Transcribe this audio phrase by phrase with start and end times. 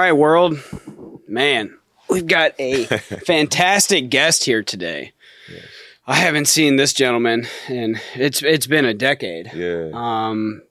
[0.00, 0.58] Right, world.
[1.28, 1.76] Man,
[2.08, 2.84] we've got a
[3.26, 5.12] fantastic guest here today.
[6.06, 9.52] I haven't seen this gentleman and it's it's been a decade.
[9.54, 9.90] Yeah.
[9.92, 10.62] Um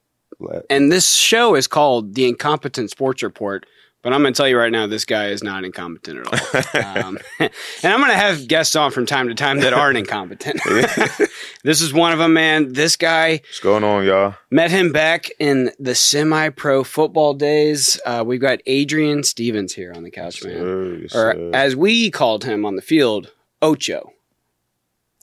[0.67, 3.67] and this show is called The Incompetent Sports Report.
[4.01, 7.05] But I'm going to tell you right now, this guy is not incompetent at all.
[7.05, 7.51] um, and
[7.83, 10.61] I'm going to have guests on from time to time that aren't incompetent.
[11.63, 12.71] this is one of them, man.
[12.71, 14.35] This guy What's going on, y'all?
[14.49, 17.99] met him back in the semi-pro football days.
[18.05, 22.65] Uh, we've got Adrian Stephens here on the couch, man, or as we called him
[22.65, 24.13] on the field, Ocho.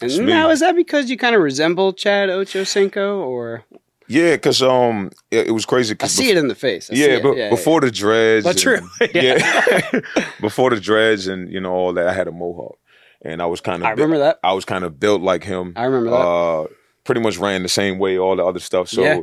[0.02, 3.64] And now is that because you kind of resemble Chad Ochocinco, or
[4.08, 5.94] yeah, cause um, it, it was crazy.
[6.00, 6.90] I see bef- it in the face?
[6.90, 8.46] I see Yeah, but before the dreads.
[8.46, 8.88] And- true.
[9.14, 10.00] yeah,
[10.40, 12.78] before the dreads and you know all that, I had a mohawk,
[13.22, 13.86] and I was kind of.
[13.86, 14.38] I remember that.
[14.42, 15.72] I was kind of built like him.
[15.76, 16.16] I remember that.
[16.16, 16.66] Uh,
[17.04, 18.88] pretty much ran the same way, all the other stuff.
[18.88, 19.20] So, Yeah.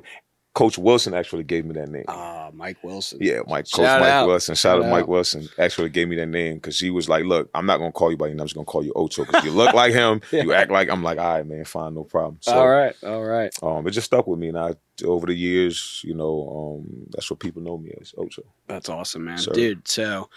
[0.54, 2.06] Coach Wilson actually gave me that name.
[2.08, 3.18] Ah, Mike Wilson.
[3.20, 4.28] Yeah, Mike, Coach Shout Mike.
[4.28, 4.54] Wilson.
[4.54, 5.08] Shout, Shout out Mike.
[5.08, 5.50] Wilson.
[5.58, 8.18] Actually gave me that name because he was like, "Look, I'm not gonna call you
[8.18, 8.42] by your name.
[8.42, 10.22] I'm just gonna call you Ocho because you look like him.
[10.32, 13.24] You act like." I'm like, "All right, man, fine, no problem." So, all right, all
[13.24, 13.52] right.
[13.64, 17.30] um, it just stuck with me, and I over the years, you know, um, that's
[17.32, 18.44] what people know me as Ocho.
[18.68, 19.54] That's awesome, man, Sir.
[19.54, 19.88] dude.
[19.88, 20.30] So,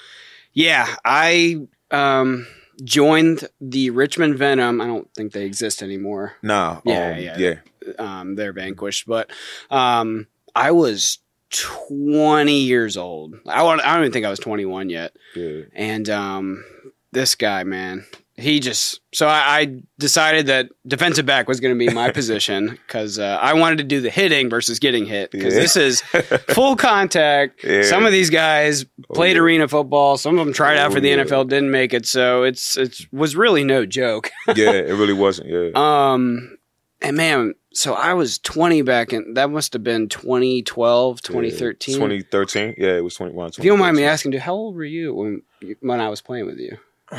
[0.55, 2.47] yeah, I um
[2.85, 4.81] joined the Richmond Venom.
[4.81, 6.35] I don't think they exist anymore.
[6.43, 7.39] Nah, Yeah, um, yeah.
[7.39, 7.55] yeah,
[7.99, 9.31] Um, they're vanquished, but
[9.71, 11.19] um, I was
[11.51, 13.35] twenty years old.
[13.47, 13.81] I want.
[13.83, 15.17] I don't even think I was twenty one yet.
[15.35, 15.63] yeah.
[15.75, 16.65] And um,
[17.13, 18.05] this guy, man,
[18.37, 19.01] he just.
[19.15, 23.39] So I, I decided that defensive back was going to be my position because uh,
[23.41, 25.61] I wanted to do the hitting versus getting hit because Yeah.
[25.61, 26.01] this is
[26.49, 27.65] full contact.
[27.65, 27.83] Yeah.
[27.83, 29.43] Some of these guys played yeah.
[29.43, 30.17] arena football.
[30.19, 31.25] Some of them tried out Oh, for the yeah.
[31.25, 32.07] NFL, didn't make it.
[32.07, 34.31] So it's it's was really no joke.
[34.49, 35.49] yeah, it really wasn't.
[35.49, 36.59] Yeah, Um,
[37.01, 41.95] and man, so I was 20 back in that must have been 2012, 2013.
[41.95, 42.75] 2013.
[42.79, 43.51] Yeah, it was 21.
[43.51, 45.43] if you don't mind me asking, dude, how old were you when
[45.81, 46.79] when I was playing with you?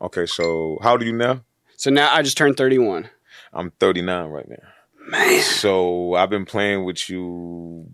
[0.00, 1.42] Okay, so how old are you now?
[1.76, 3.10] So now I just turned 31.
[3.52, 4.56] I'm 39 right now.
[5.08, 7.92] Man, So I've been playing with you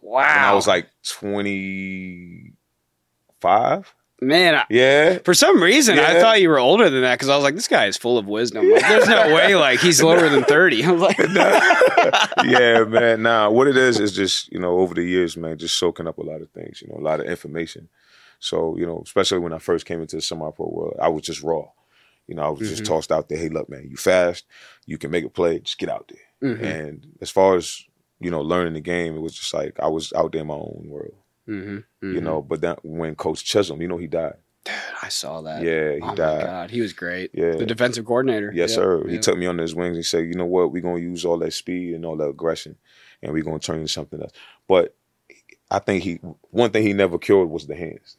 [0.00, 0.22] wow.
[0.22, 3.94] when I was like 25.
[4.20, 5.18] Man, I, Yeah.
[5.24, 7.68] for some reason I thought you were older than that because I was like, this
[7.68, 8.70] guy is full of wisdom.
[8.70, 10.84] Like, there's no way like he's lower than 30.
[10.84, 11.18] I'm like,
[12.44, 13.22] yeah, man.
[13.22, 16.18] Nah, what it is is just you know over the years, man, just soaking up
[16.18, 16.82] a lot of things.
[16.82, 17.88] You know, a lot of information.
[18.40, 21.42] So you know, especially when I first came into the semi-pro world, I was just
[21.42, 21.64] raw.
[22.26, 22.86] You know, I was just Mhm.
[22.86, 23.38] tossed out there.
[23.38, 24.44] Hey, look, man, you fast,
[24.86, 26.54] you can make a play, just get out there.
[26.56, 27.82] Mhm, And as far as
[28.20, 30.54] you know, learning the game, it was just like I was out there in my
[30.54, 31.14] own world.
[31.48, 32.22] Mhm, You mhm.
[32.22, 34.34] know, but then when Coach Chisholm, you know, he died.
[34.64, 35.62] Dude, I saw that.
[35.62, 36.44] Yeah, he oh my died.
[36.44, 37.30] god, he was great.
[37.32, 37.52] Yeah.
[37.56, 38.52] the defensive coordinator.
[38.54, 39.08] Yes, Yep, sir.
[39.08, 39.96] He took me under his wings.
[39.96, 40.72] and said, "You know what?
[40.72, 42.76] We're gonna use all that speed and all that aggression,
[43.22, 44.32] and we're gonna turn into something else."
[44.66, 44.94] But
[45.70, 46.14] I think he
[46.50, 48.16] one thing he never cured was the hands.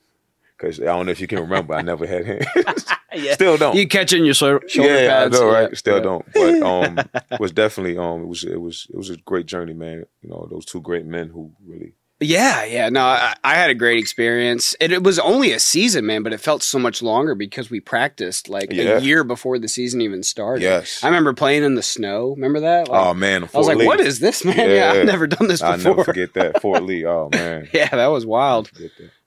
[0.57, 2.45] Because I don't know if you can remember, I never had hands.
[3.11, 3.33] Yeah.
[3.33, 3.75] Still don't.
[3.75, 5.35] You catching your shou- shoulder yeah, pads.
[5.35, 5.69] I know, right?
[5.71, 6.03] Yeah, Still yeah.
[6.03, 6.25] don't.
[6.31, 6.99] But um,
[7.31, 10.05] it was definitely um, it was it was it was a great journey, man.
[10.21, 11.93] You know, those two great men who really.
[12.21, 12.89] Yeah, yeah.
[12.89, 14.75] No, I, I had a great experience.
[14.81, 17.79] It, it was only a season, man, but it felt so much longer because we
[17.79, 18.97] practiced like Yeah.
[18.97, 20.61] a year before the season even started.
[20.63, 21.01] Yes.
[21.01, 22.31] I remember playing in the snow.
[22.31, 22.89] Remember that?
[22.89, 23.85] Like, oh man, I was like, Lee.
[23.85, 24.57] "What is this, man?
[24.57, 24.91] Yeah, Yeah.
[24.99, 25.73] I've never done this before.
[25.73, 27.05] I before." never forget that Fort Lee.
[27.05, 28.69] Oh man, yeah, that was wild.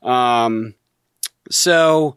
[0.03, 0.75] Um,
[1.51, 2.17] so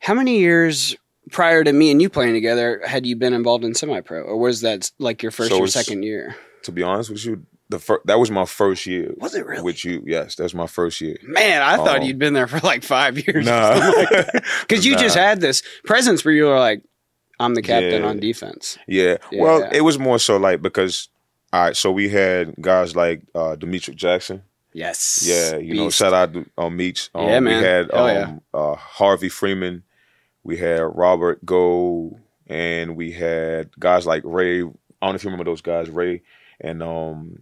[0.00, 0.94] how many years
[1.30, 4.60] prior to me and you playing together had you been involved in semi-pro, or was
[4.60, 6.36] that like your first So or second year?
[6.64, 9.14] To be honest with you, the fir- that was my first year.
[9.16, 9.62] Was it really?
[9.62, 11.16] With you, yes, that was my first year.
[11.22, 12.02] Man, I thought Oh.
[12.04, 13.46] you'd been there for like five years.
[13.46, 13.92] Nah.
[14.60, 16.82] Because you just had this presence where you were like,
[17.38, 18.08] I'm the captain Yeah.
[18.08, 18.76] on defense.
[18.86, 19.16] Yeah.
[19.30, 19.42] Yeah.
[19.42, 21.08] Well, it was more so like because
[21.52, 24.42] all right, so we had guys like uh Demetric Jackson.
[24.72, 25.24] Yes.
[25.26, 27.08] Yeah, you know, shout out to um, Meach.
[27.14, 27.58] Um, Yeah, man.
[27.60, 28.36] We had um, yeah.
[28.54, 29.82] uh, Harvey Freeman.
[30.44, 34.60] We had Robert Gold, and we had guys like Ray.
[34.60, 36.22] I don't know if you remember those guys, Ray,
[36.60, 37.40] and um,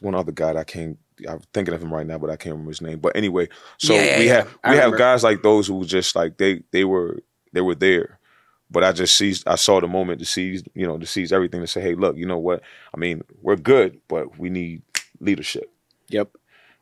[0.00, 0.98] one other guy that I can't.
[1.28, 2.98] I'm thinking of him right now, but I can't remember his name.
[2.98, 3.48] But anyway,
[3.78, 4.32] so Yeah, yeah, we yeah.
[4.36, 7.18] have I we have guys like those who just like they they were
[7.52, 8.18] they were there.
[8.70, 11.60] But I just seized, I saw the moment to seize, you know, to seize everything
[11.60, 12.62] to say, hey, look, you know what?
[12.94, 14.80] I mean, we're good, but we need
[15.20, 15.70] leadership.
[16.08, 16.30] Yep.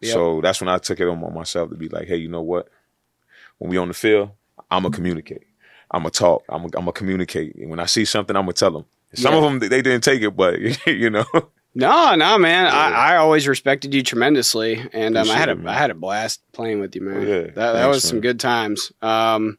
[0.01, 0.13] Yep.
[0.13, 2.69] So that's when I took it on myself to be like, hey, you know what?
[3.59, 4.31] When we on the field,
[4.71, 5.43] I'm gonna communicate.
[5.91, 6.45] I'm gonna talk.
[6.49, 7.57] I'm gonna, I'm gonna communicate.
[7.57, 8.85] And when I see something, I'm gonna tell them.
[9.15, 11.25] Some of them they didn't take it, but you know,
[11.75, 12.65] No, no, man.
[12.65, 12.77] Yeah.
[12.77, 15.69] I, I always respected you tremendously, and um, I had a man.
[15.69, 17.27] I had a blast playing with you, man.
[17.27, 18.91] Yeah, that that was some good times.
[19.03, 19.57] Um,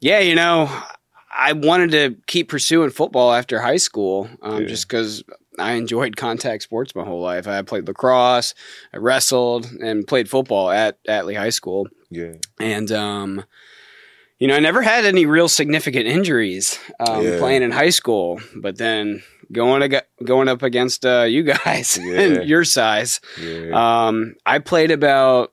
[0.00, 0.68] yeah, you know,
[1.34, 4.68] I wanted to keep pursuing football after high school, um, Yeah.
[4.68, 5.24] just because
[5.58, 7.46] I enjoyed contact sports my whole life.
[7.48, 8.54] I played lacrosse,
[8.92, 11.88] I wrestled, and played football at at Lee High School.
[12.10, 12.34] Yeah.
[12.60, 13.44] And um,
[14.38, 17.38] you know, I never had any real significant injuries um, Yeah.
[17.38, 18.40] playing in high school.
[18.56, 22.20] But then going ag- going up against uh, you guys Yeah.
[22.20, 24.06] and your size, Yeah.
[24.08, 25.52] um, I played about.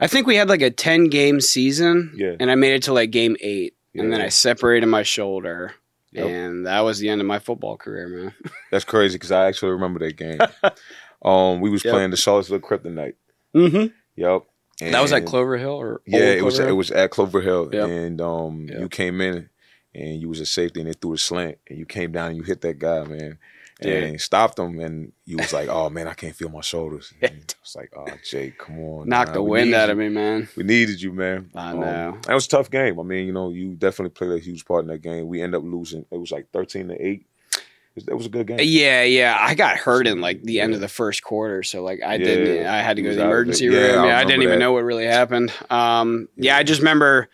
[0.00, 2.34] I think we had like a ten game season, Yeah.
[2.40, 5.74] and I made it to like game eight, and then I separated my shoulder.
[6.12, 6.26] Yep.
[6.26, 8.34] And that was the end of my football career, man.
[8.70, 10.38] That's crazy because I actually remember that game.
[11.24, 11.92] um, we was Yep.
[11.92, 13.14] playing the Charlottesville Kryptonite.
[13.54, 13.86] Mm-hmm.
[14.16, 14.42] Yep.
[14.80, 16.56] That was at Clover Hill, or Yeah, it was.
[16.56, 17.88] Clover It was at Clover Hill, Yep.
[17.88, 19.48] and um, you came in
[19.94, 22.36] and you was a safety, and they threw a slant, and you came down and
[22.36, 23.38] you hit that guy, man,
[23.80, 27.30] and stopped him, and you was like, "Oh man, I can't feel my shoulders." I
[27.62, 29.92] was like, "Oh, Jake, come on, knocked nah, the we wind out you.
[29.92, 30.48] of me, man.
[30.56, 31.50] We needed you, man.
[31.54, 32.18] I Um, know.
[32.26, 32.98] That was a tough game.
[32.98, 35.26] I mean, you know, you definitely played a huge part in that game.
[35.28, 36.06] We end up losing.
[36.10, 37.26] It was like thirteen to eight.
[37.54, 38.58] It was, that was a good game.
[38.62, 39.36] Yeah, yeah.
[39.38, 42.24] I got hurt in like the end of the first quarter, so like I Yeah,
[42.24, 42.66] didn't.
[42.66, 43.76] I had to go to the emergency room.
[43.76, 44.64] I Yeah, I, remember didn't even that.
[44.64, 45.52] know what really happened.
[45.68, 46.28] Um.
[46.36, 46.56] Yeah.
[46.56, 47.28] I just remember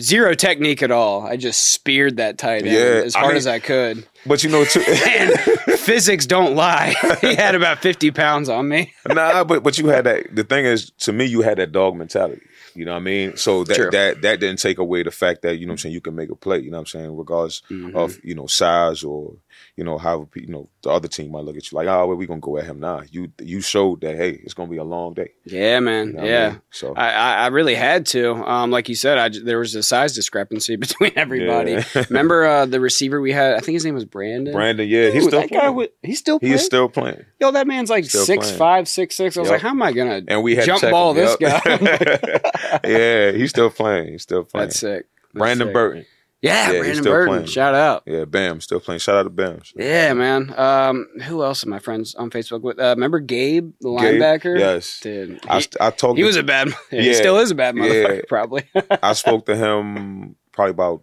[0.00, 1.26] zero technique at all.
[1.26, 4.06] I just speared that tight end Yeah, as I hard mean- as I could.
[4.26, 4.80] But you know, too.
[5.76, 6.94] Physics don't lie.
[7.20, 8.92] he had about fifty pounds on me.
[9.08, 10.34] nah, but but you had that.
[10.34, 12.42] The thing is, to me, you had that dog mentality.
[12.74, 13.36] You know what I mean?
[13.36, 13.90] So that True.
[13.90, 16.14] that that didn't take away the fact that you know what I'm saying you can
[16.14, 16.58] make a play.
[16.58, 17.94] You know what I'm saying, regardless Mhm.
[17.94, 19.34] of you know size or
[19.76, 22.16] you know how you know the other team might look at you like, oh, well,
[22.16, 23.02] we gonna go at him now.
[23.10, 25.32] You you showed that hey, it's gonna be a long day.
[25.44, 26.12] Yeah, You man.
[26.12, 26.48] know what I yeah.
[26.50, 26.60] mean?
[26.70, 28.32] So I, I, really had to.
[28.34, 31.72] Um, like you said, I there was a size discrepancy between everybody.
[31.72, 31.84] Yeah.
[32.08, 33.54] Remember uh, the receiver we had?
[33.54, 34.54] I think his name was Brandon.
[34.54, 35.74] Brandon, yeah, he's still playing.
[35.74, 36.54] wa- he's still playing.
[36.54, 37.24] is still playing.
[37.40, 38.58] Yo, that man's like Still six playing.
[38.58, 39.36] five, six six.
[39.36, 39.52] I was Yep.
[39.56, 41.62] like, how am I gonna And we jump ball him, this yep.
[41.64, 42.80] guy?
[42.88, 44.12] yeah, he's still playing.
[44.12, 44.68] He's still playing.
[44.68, 45.06] That's sick.
[45.34, 45.72] Brandon.
[45.72, 46.06] Burton.
[46.42, 47.34] Yeah, Yeah, Brandon still Burton.
[47.34, 47.46] playing.
[47.46, 48.02] Shout out.
[48.06, 48.98] Yeah, Bam, still playing.
[49.00, 49.60] Shout out to Bam.
[49.74, 50.52] Yeah, man.
[50.56, 52.78] Um, who else are my friends on Facebook with?
[52.78, 54.20] Uh, remember Gabe, the Gabe?
[54.20, 54.58] linebacker?
[54.58, 55.00] Yes.
[55.00, 55.40] dude.
[55.48, 56.68] I, He, I talked he was a bad.
[56.92, 58.22] Yeah, He still is a bad motherfucker, Yeah.
[58.28, 58.64] probably.
[59.02, 61.02] I spoke to him probably about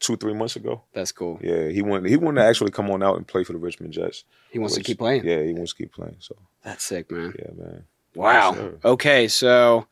[0.00, 0.82] two, three months ago.
[0.92, 1.38] That's cool.
[1.42, 3.92] Yeah, he wanted he wanted to actually come on out and play for the Richmond
[3.92, 4.24] Jets.
[4.50, 5.24] He wants to keep playing.
[5.24, 6.16] Yeah, he wants to keep playing.
[6.18, 7.34] So That's sick, man.
[7.38, 7.84] yeah, man.
[8.14, 8.54] Wow.
[8.54, 8.78] Sir.
[8.84, 9.86] okay, so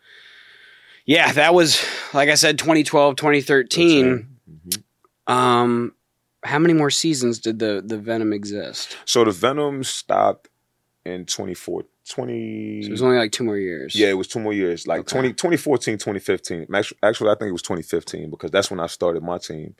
[1.06, 1.82] yeah, that was
[2.12, 4.28] like I said 2012, 2013.
[4.50, 5.32] Mhm.
[5.32, 5.92] Um
[6.44, 8.96] how many more seasons did the the Venom exist?
[9.04, 10.48] So the Venom stopped
[11.04, 13.94] in 24, 20 So it was only like two more years.
[13.96, 15.12] yeah, it was two more years, like Okay.
[15.12, 16.66] 20, 2014, 2015.
[16.74, 19.74] Actually, actually, I think it was 2015 because that's when I started my team,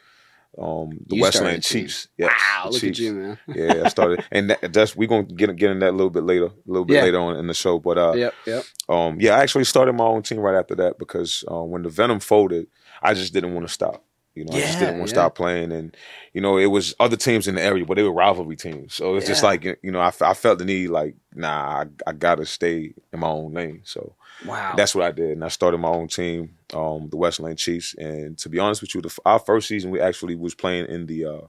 [0.59, 1.63] um, the You Westland.
[1.63, 2.09] Chiefs.
[2.17, 2.99] Yes, Wow, look Chiefs.
[2.99, 3.39] at you, man.
[3.55, 6.23] yeah, I started, and that, that's we're gonna get get in that a little bit
[6.25, 7.03] later, a little bit Yeah.
[7.03, 7.79] later on in the show.
[7.79, 8.65] But uh, yep, yep.
[8.89, 11.89] um, yeah, I actually started my own team right after that because uh, when the
[11.91, 12.67] Venom folded,
[13.03, 14.03] I just didn't want to stop.
[14.35, 15.23] You know, I just didn't want to yeah.
[15.23, 15.97] stop playing, and
[16.35, 18.93] you know, it was other teams in the area, but they were rivalry teams.
[18.95, 19.49] So it's just Yeah.
[19.49, 23.21] like you know, I, I felt the need, like, nah, I, I gotta stay in
[23.21, 23.81] my own lane.
[23.85, 24.15] So
[24.45, 24.75] Wow.
[24.77, 27.95] that's what I did, and I started my own team, um, the Westland Chiefs.
[27.95, 31.07] And to be honest with you, the, our first season we actually was playing in
[31.07, 31.41] the uh,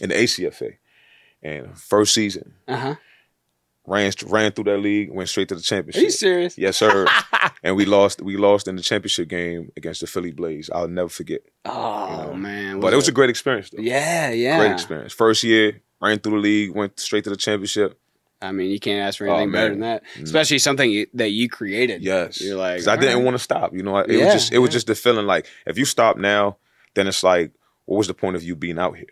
[0.00, 0.76] in the ACFA,
[1.42, 2.94] and first season uh-huh.
[3.86, 6.00] ran ran through that league, went straight to the championship.
[6.00, 6.58] Are you serious?
[6.58, 7.06] Yes, sir.
[7.62, 8.22] and we lost.
[8.22, 10.70] We lost in the championship game against the Philly Blaze.
[10.72, 11.42] I'll never forget.
[11.64, 12.80] Oh You know, man.
[12.80, 13.82] But it was a great experience, though.
[13.82, 14.58] Yeah, yeah.
[14.58, 15.12] Great experience.
[15.12, 17.98] First year, ran through the league, went straight to the championship.
[18.42, 20.02] I mean, you can't ask for Oh, anything better than that.
[20.16, 20.22] Mm.
[20.22, 22.02] Especially something you, that you created.
[22.02, 23.24] Yes, You're like, I didn't right.
[23.24, 23.74] want to stop.
[23.74, 26.16] You know, it Yeah, was just it was just the feeling like if you stop
[26.16, 26.56] now,
[26.94, 27.52] then it's like,
[27.84, 29.06] what was the point of you being out here?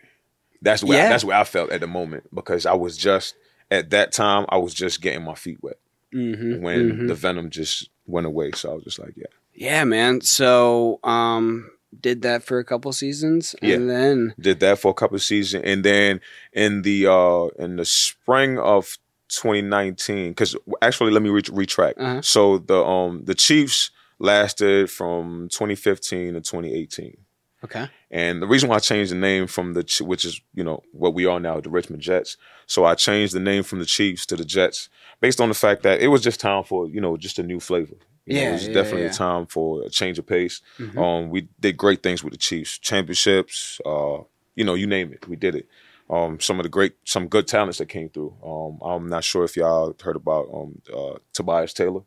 [0.61, 1.05] That's where Yeah.
[1.05, 3.35] I, that's where I felt at the moment because I was just
[3.71, 5.77] at that time I was just getting my feet wet
[6.13, 8.51] Mm-hmm, when the venom just went away.
[8.55, 9.27] So I was just like, yeah.
[9.53, 10.21] Yeah, man.
[10.21, 11.69] So, um,
[12.01, 13.75] did that for a couple seasons, Yeah.
[13.75, 16.19] and then did that for a couple of seasons and then
[16.53, 18.97] in the uh in the spring of
[19.29, 22.21] 2019 because actually let me re- retract Uh-huh.
[22.21, 27.17] so the um the chiefs lasted from 2015 to 2018
[27.63, 30.81] okay, and the reason why I changed the name from the which is you know
[30.91, 34.25] what we are now the Richmond Jets so I changed the name from the Chiefs
[34.27, 34.89] to the Jets
[35.21, 37.59] based on the fact that it was just time for you know just a new
[37.59, 37.95] flavor
[38.25, 39.13] You know, Yeah, it was yeah, definitely yeah.
[39.15, 40.97] a time for a change of pace Mhm.
[41.03, 44.19] um, we did great things with the Chiefs, championships, uh,
[44.55, 45.65] you know, you name it, we did it.
[46.09, 48.35] Um, some of the great, some good talents that came through.
[48.43, 52.01] Um, I'm not sure if y'all heard about um, uh, Tobias Taylor,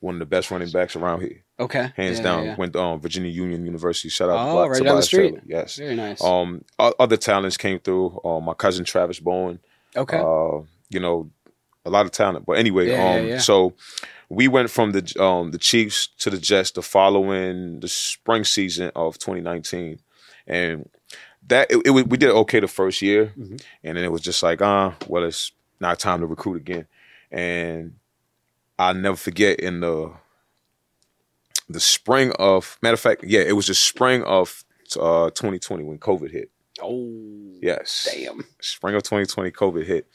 [0.00, 2.44] one of the best running backs around here, okay, hands Yeah, down.
[2.44, 2.56] yeah.
[2.56, 4.08] Went to um, Virginia Union University.
[4.08, 5.28] Shout out Oh, to right Tobias down the street.
[5.30, 5.42] Taylor.
[5.46, 5.76] Yes.
[5.76, 6.22] Very nice.
[6.24, 8.20] Um, other talents came through.
[8.24, 9.60] Um, my cousin Travis Bowen.
[9.96, 11.30] okay, Uh, you know,
[11.84, 12.46] a lot of talent.
[12.46, 13.38] But anyway, Yeah, yeah, um, yeah.
[13.38, 13.74] so
[14.28, 18.90] we went from the um the Chiefs to the Jets the following the spring season
[18.96, 20.00] of 2019,
[20.48, 20.88] and
[21.48, 23.62] that it, it, was- we did okay the first year, Mhm.
[23.84, 26.86] and then it was just like, uh, well, it's now time to recruit again.
[27.30, 27.96] And
[28.78, 30.12] I'll never forget in the
[31.68, 34.64] the spring of matter of fact, yeah, it was the spring of
[35.00, 36.50] uh 2020 when COVID hit.
[36.80, 37.10] Oh,
[37.60, 38.06] Yes.
[38.12, 38.44] damn.
[38.60, 40.06] Spring of 2020, COVID hit.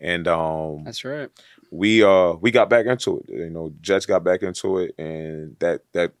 [0.00, 1.28] And um That's right.
[1.70, 3.24] we uh we got back into it.
[3.28, 6.12] You know, Jets got back into it, and that that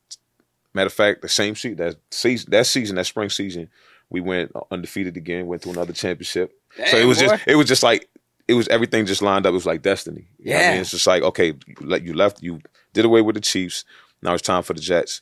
[0.74, 3.70] matter of fact, the same season that season that season that spring season,
[4.14, 6.48] we went undefeated again, went to another championship.
[6.90, 7.26] so it was boy.
[7.28, 8.08] just it was just like
[8.48, 9.50] it was everything just lined up.
[9.50, 10.28] It was like destiny.
[10.38, 10.70] You what I Yeah.
[10.72, 12.60] mean, it's just like okay, you you left, you
[12.92, 13.84] did away with the Chiefs.
[14.22, 15.20] Now it's time for the Jets.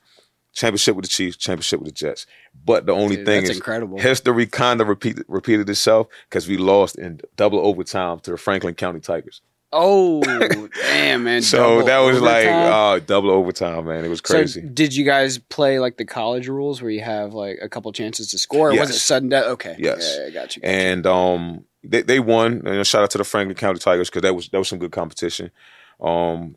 [0.54, 2.26] Championship with the Chiefs, championship with the Jets.
[2.64, 3.99] But the only Dude, thing is incredible.
[3.99, 8.75] history kind of repeated repeated itself because we lost in double overtime to the Franklin
[8.75, 9.40] County Tigers.
[9.73, 10.23] Oh,
[10.87, 11.43] damn, man.
[11.43, 12.73] So that was like overtime.
[12.73, 14.05] uh, double overtime, man.
[14.05, 14.61] It was crazy.
[14.61, 17.91] So did you guys play like the college rules where you have like a couple
[17.93, 18.71] chances to score?
[18.71, 19.45] Or was it sudden death?
[19.47, 19.76] Okay.
[19.79, 20.17] Yes.
[20.19, 20.62] Yeah, I got you.
[20.62, 20.71] got you.
[20.71, 22.62] and um, they they won.
[22.64, 24.79] You know, shout out to the Franklin County Tigers because that was that was some
[24.79, 25.50] good competition.
[26.00, 26.57] Um,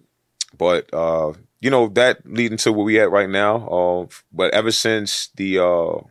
[0.57, 3.67] but uh, you know that leading to where we at right now.
[3.67, 6.01] Uh, but ever since the uh,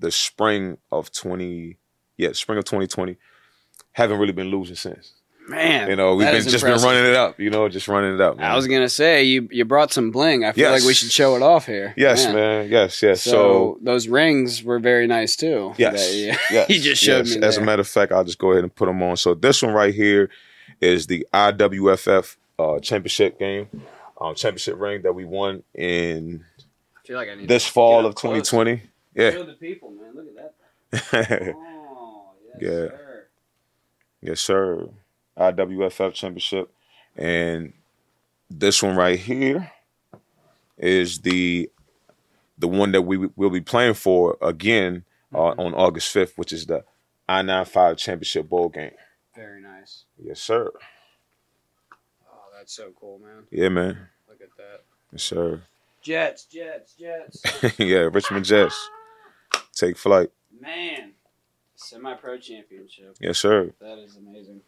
[0.00, 1.78] the spring of twenty,
[2.16, 3.16] yeah, spring of twenty twenty,
[3.92, 5.14] haven't really been losing since.
[5.52, 6.82] Man, You know, we've been is just impressive.
[6.88, 7.38] been running it up.
[7.38, 8.38] You know, just running it up.
[8.38, 8.50] Man.
[8.50, 10.44] I was gonna say you you brought some bling.
[10.44, 10.80] I feel Yes.
[10.80, 11.94] like we should show it off here.
[11.96, 12.68] yes, man.
[12.70, 13.22] Yes, yes.
[13.22, 15.74] So, so those rings were very nice too.
[15.78, 16.08] Yes.
[16.10, 17.36] That you- yes, you just showed yes.
[17.36, 17.42] me.
[17.42, 17.66] As a there.
[17.66, 19.16] matter of fact, I'll just go ahead and put them on.
[19.16, 20.30] So this one right here
[20.80, 23.68] is the IWFF uh, championship game,
[24.20, 26.44] um, championship ring that we won in
[26.96, 28.48] I feel like I need this to fall of up close.
[28.48, 28.82] 2020.
[29.14, 30.14] Yeah, Show the people, man.
[30.14, 31.54] Look at that.
[31.54, 32.68] Oh, yes, Yeah.
[32.88, 33.26] sir.
[34.22, 34.88] yes, sir.
[35.38, 36.70] IWFF championship,
[37.16, 37.72] and
[38.50, 39.70] this one right here
[40.78, 41.70] is the
[42.58, 45.60] the one that we will be playing for again uh, Mm-hmm.
[45.60, 46.84] on August 5th, which is the
[47.28, 48.90] I-95 championship bowl game.
[49.34, 50.04] Very nice.
[50.22, 50.70] Yes, sir.
[52.30, 53.44] Oh, that's so cool, man.
[53.50, 53.96] Yeah, man.
[54.28, 54.82] Look at that.
[55.10, 55.62] Yes, sir.
[56.02, 57.42] Jets, Jets, Jets.
[57.78, 58.90] yeah, Richmond Jets.
[59.74, 60.30] Take flight.
[60.60, 61.12] man,
[61.76, 63.16] semi-pro championship.
[63.20, 63.72] Yes, sir.
[63.80, 64.60] That is amazing.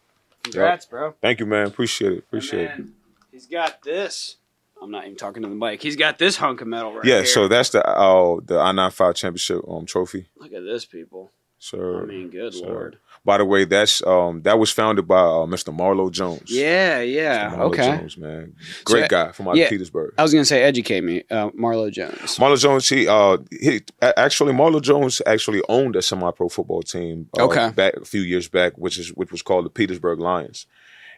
[0.44, 1.14] Congrats, bro.
[1.20, 1.66] Thank you, man.
[1.66, 2.18] Appreciate it.
[2.18, 2.84] Appreciate it.
[3.32, 4.36] He's got this.
[4.80, 5.82] I'm not even talking to the mic.
[5.82, 7.14] He's got this hunk of metal right here.
[7.14, 7.26] Yeah, here.
[7.26, 10.26] so that's the uh, the I 95 championship um trophy.
[10.38, 11.32] Look at this, people.
[11.58, 12.02] Sir.
[12.02, 12.66] I mean, good sir.
[12.66, 12.98] lord.
[13.26, 15.74] By the way, that's um that was founded by uh, Mr.
[15.74, 16.50] Marlo Jones.
[16.50, 17.50] Yeah, yeah.
[17.50, 17.96] Marlo Okay.
[17.96, 18.54] Jones, man.
[18.84, 19.64] Great So, guy from out yeah.
[19.64, 20.12] of Petersburg.
[20.18, 22.36] I was gonna say, educate me, uh, Marlo Jones.
[22.38, 27.28] Marlo Jones, he uh he actually Marlo Jones actually owned a semi-pro football team.
[27.38, 27.70] Uh, Okay.
[27.70, 30.66] back a few years back, which is which was called the Petersburg Lions.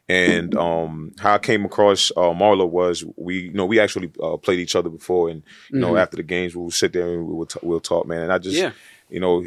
[0.09, 4.37] And um, how I came across uh, Marlo was we you know we actually uh,
[4.37, 6.01] played each other before, and you know Mhm.
[6.01, 8.23] after the games we would sit there and we would t- we'll talk, man.
[8.23, 8.71] And I just Yeah.
[9.11, 9.45] you know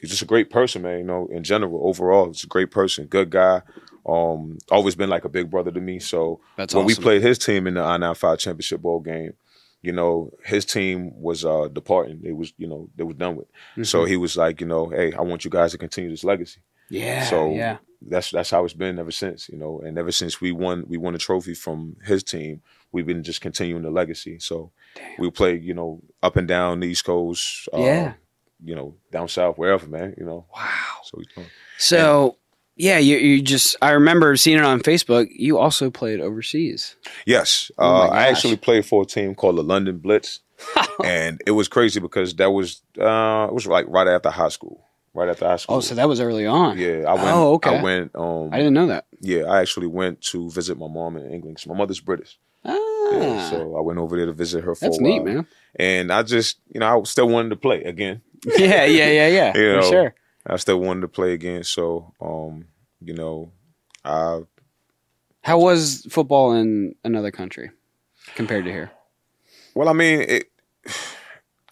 [0.00, 0.98] he's just a great person, man.
[0.98, 3.62] You know in general overall, he's a great person, good guy.
[4.06, 5.98] Um, always been like a big brother to me.
[5.98, 9.32] So That's when we played his team in the I 95 championship bowl game,
[9.80, 12.20] you know, his team was uh departing.
[12.22, 13.86] They was, you know, they was done with.
[13.86, 16.60] So he was like, you know, hey, I want you guys to continue this legacy.
[16.90, 16.96] Mm-hmm.
[16.96, 19.80] yeah, so yeah, that's that's how it's been ever since, you know.
[19.80, 22.60] And ever since we won we won a trophy from his team,
[22.92, 24.38] we've been just continuing the legacy.
[24.38, 25.14] So Damn.
[25.18, 28.12] we played, you know, up and down the East Coast, uh, Yeah.
[28.62, 30.46] You know, down south, wherever, man, you know.
[30.54, 30.70] wow.
[31.04, 31.24] So we
[31.76, 32.36] So,
[32.76, 35.28] yeah, you you just I remember seeing it on Facebook.
[35.30, 36.96] You also played overseas.
[37.26, 40.40] Yes, Oh uh, I actually played for a team called the London Blitz,
[41.04, 44.84] and it was crazy because that was uh, it was like right after high school,
[45.14, 45.76] right after high school.
[45.76, 46.76] Oh, so that was early on.
[46.78, 47.28] yeah, I went.
[47.36, 47.78] Oh, okay.
[47.78, 48.10] I went.
[48.14, 49.06] Um, I didn't know that.
[49.20, 51.56] yeah, I actually went to visit my mom in England.
[51.58, 52.72] 'cause my mother's British, Ah,
[53.12, 55.12] yeah, so I went over there to visit her for that's a while.
[55.12, 55.46] neat, man.
[55.76, 58.22] And I just, you know, I still wanted to play again.
[58.58, 59.56] yeah, yeah, yeah, yeah.
[59.56, 60.14] You for sure.
[60.46, 61.64] I still wanted to play again.
[61.64, 62.66] So, um,
[63.00, 63.50] you know,
[64.04, 64.42] I
[65.42, 67.70] How was football in another country
[68.34, 68.90] compared to here?
[69.74, 70.50] well, I mean, it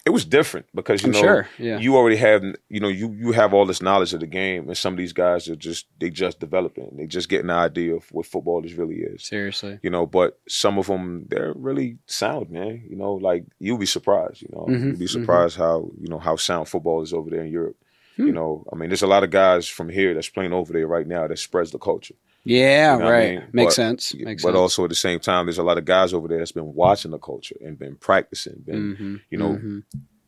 [0.05, 1.47] it was different because you I'm know sure.
[1.57, 1.79] Yeah.
[1.79, 4.77] you already have you know you you have all this knowledge of the game and
[4.77, 8.03] some of these guys are just they just developing they just getting an idea of
[8.11, 9.79] what football is really is Seriously.
[9.81, 13.85] you know but some of them they're really sound man you know like you'll be
[13.85, 15.09] surprised you know Mhm, you'll be mhm.
[15.09, 17.77] surprised how you know how sound football is over there in Europe
[18.17, 18.27] Hmm.
[18.27, 20.85] you know I mean there's a lot of guys from here that's playing over there
[20.85, 22.13] right now that spreads the culture
[22.45, 23.29] Yeah, You know what I right.
[23.39, 23.43] mean?
[23.53, 24.15] Makes But- sense.
[24.15, 24.57] Makes but sense.
[24.57, 27.11] also at the same time there's a lot of guys over there that's been watching
[27.11, 29.83] the culture and been practicing been Mhm, you know, mhm.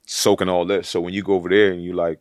[0.06, 0.88] soaking all this.
[0.90, 2.20] So when you go over there and you like,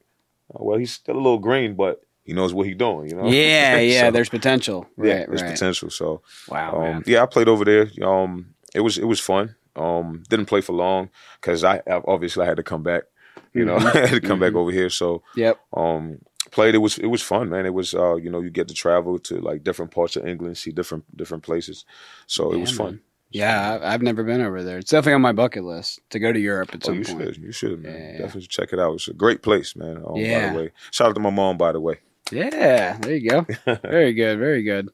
[0.55, 3.09] oh, well, he's still a little green, but he knows what he's doing.
[3.11, 3.27] You know.
[3.29, 4.11] yeah, yeah.
[4.11, 4.87] There's potential.
[4.97, 5.53] Right, yeah, there's right.
[5.53, 5.91] potential.
[5.91, 7.03] So Wow, um, man.
[7.07, 7.89] yeah, I played over there.
[8.03, 9.55] Um, it was it was fun.
[9.77, 11.11] Um, didn't play for long
[11.41, 13.05] because I I- obviously I had to come back.
[13.53, 13.95] You know, Mhm.
[13.95, 14.57] I had to come back Mhm.
[14.61, 14.91] over here.
[14.91, 15.59] So Yep.
[15.77, 16.19] um
[16.51, 18.75] played it was it was fun man it was uh you know you get to
[18.75, 21.85] travel to like different parts of england see different different places
[22.27, 22.79] so it Yeah, was man.
[22.79, 24.79] fun Yeah, I've never been over there.
[24.79, 27.35] It's definitely on my bucket list to go to Europe at oh some you point.
[27.35, 28.19] should you should man Yeah.
[28.19, 31.15] definitely check it out it's a great place man um, by the way shout out
[31.15, 31.97] to my mom by the way
[32.31, 33.47] Yeah, there you go.
[33.83, 34.89] very good, very good.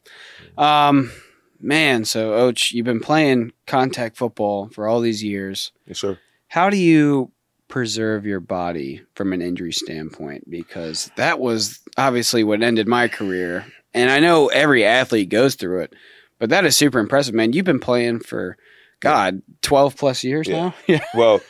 [0.58, 1.12] Um,
[1.60, 5.72] man, so Och, you've been playing contact football for all these years.
[5.86, 7.30] yes sir How do you
[7.70, 10.50] preserve your body from an injury standpoint?
[10.50, 15.80] Because that was obviously what ended my career, and I know every athlete goes through
[15.82, 15.94] it.
[16.38, 17.52] But that is super impressive, man.
[17.52, 18.56] You've been playing for
[19.00, 20.56] God twelve plus years Yeah.
[20.56, 20.74] now.
[20.86, 21.40] Yeah, well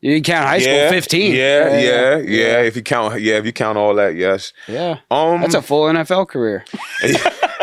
[0.00, 1.34] you count high school yeah, fifteen.
[1.34, 4.98] yeah, yeah yeah if you count yeah if you count all that yes yeah.
[5.10, 6.64] um That's a full NFL career.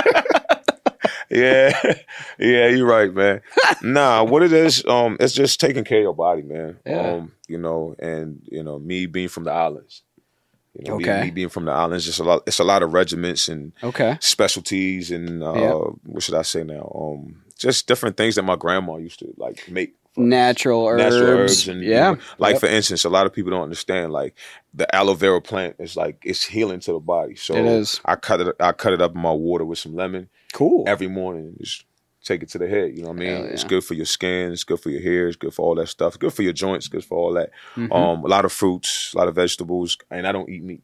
[1.32, 1.72] yeah,
[2.40, 3.42] yeah, you're right, man.
[3.82, 6.78] nah, what it is, um, it's just taking care of your body, man.
[6.86, 7.00] Yeah.
[7.14, 10.04] Um, you know, and you know, me being from the islands,
[10.74, 11.22] you know, me- Okay.
[11.22, 12.44] me, being from the islands, just a lot.
[12.48, 14.18] It's a lot of regiments and Okay.
[14.22, 15.74] specialties, and uh, Yeah.
[16.06, 16.92] what should I say now?
[16.96, 19.96] Um, just different things that my grandma used to like make.
[20.18, 21.04] Natural herbs.
[21.16, 22.12] Natural herbs and you yeah.
[22.12, 22.60] know, like Yep.
[22.60, 24.36] for instance, a lot of people don't understand like
[24.74, 27.36] the aloe vera plant is like it's healing to the body.
[27.38, 28.02] So It is.
[28.04, 30.84] I cut it I cut it up in my water with some lemon cool.
[30.88, 31.86] every morning just
[32.24, 32.96] take it to the head.
[32.96, 33.36] You know what I mean?
[33.36, 34.52] Hell It's good for your skin.
[34.52, 35.28] It's good for your hair.
[35.28, 36.10] It's good for all that stuff.
[36.10, 36.88] It's good for your joints.
[36.88, 37.50] Good for all that.
[37.76, 37.92] Mhm.
[37.92, 40.84] Um, a lot of fruits, a lot of vegetables, and I don't eat meat.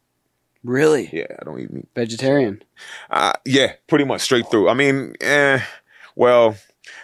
[0.64, 1.10] really?
[1.14, 1.88] Yeah, I don't eat meat.
[1.96, 2.62] Vegetarian.
[3.10, 4.68] Uh, yeah, pretty much straight through.
[4.68, 5.60] I mean, eh,
[6.16, 6.58] well,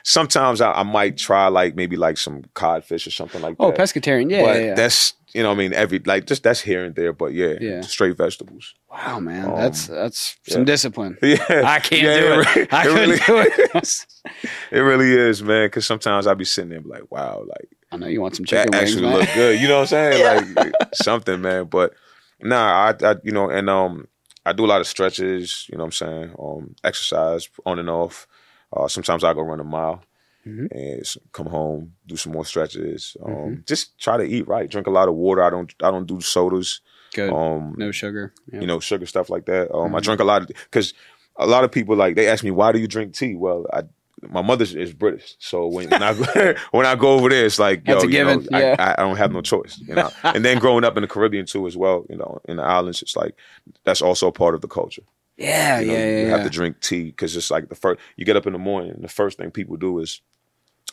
[0.04, 3.80] sometimes I, I might try like maybe like some codfish or something like Oh, that.
[3.80, 4.30] Oh, pescatarian.
[4.30, 4.74] Yeah, but yeah, yeah.
[4.76, 7.12] that's you know, I mean, every like just that's here and there.
[7.12, 7.82] But yeah, Yeah.
[7.82, 8.76] straight vegetables.
[8.92, 10.66] Wow, man, Um, that's that's some yeah.
[10.66, 11.18] discipline.
[11.24, 12.56] Yeah, I can't Yeah, do it.
[12.56, 14.06] really- I it couldn't really- do it.
[14.72, 15.66] It really is, man.
[15.68, 17.70] Because sometimes I be sitting there like, wow, like.
[17.92, 19.20] I know you want some chicken that wings, actually man.
[19.20, 19.60] look good.
[19.60, 20.56] You know what I'm saying?
[20.56, 21.66] Like something, man.
[21.66, 21.94] But
[22.42, 24.08] nah, I, I you know, and um,
[24.46, 25.68] I do a lot of stretches.
[25.70, 26.36] You know what I'm saying?
[26.40, 28.28] Um, exercise on and off.
[28.76, 30.04] Uh, sometimes I go run a mile
[30.46, 30.68] Mhm.
[30.72, 33.16] and come home, do some more stretches.
[33.24, 33.66] Um, Mhm.
[33.68, 34.70] just try to eat right.
[34.70, 35.44] Drink a lot of water.
[35.44, 36.82] I don't I don't do sodas.
[37.14, 37.32] Good.
[37.32, 38.34] Um, no sugar.
[38.52, 39.72] You know, sugar stuff like that.
[39.74, 40.04] Um, I Mhm.
[40.04, 40.94] drink a lot of because
[41.38, 43.36] a lot of people like they ask me why do you drink tea?
[43.36, 43.84] Well, I
[44.30, 46.24] my mother is British, so when, when I go,
[46.72, 48.74] when I go over there, it's like yo, you know, yeah.
[48.80, 50.10] I, I don't have no choice, you know.
[50.24, 53.02] and then growing up in the Caribbean too, as well, you know, in the islands,
[53.02, 53.36] it's like
[53.84, 55.02] that's also part of the culture.
[55.38, 56.06] Yeah, You know, yeah, yeah.
[56.22, 56.30] you yeah.
[56.38, 58.92] have to drink tea because it's like the first you get up in the morning,
[58.92, 60.22] and the first thing people do is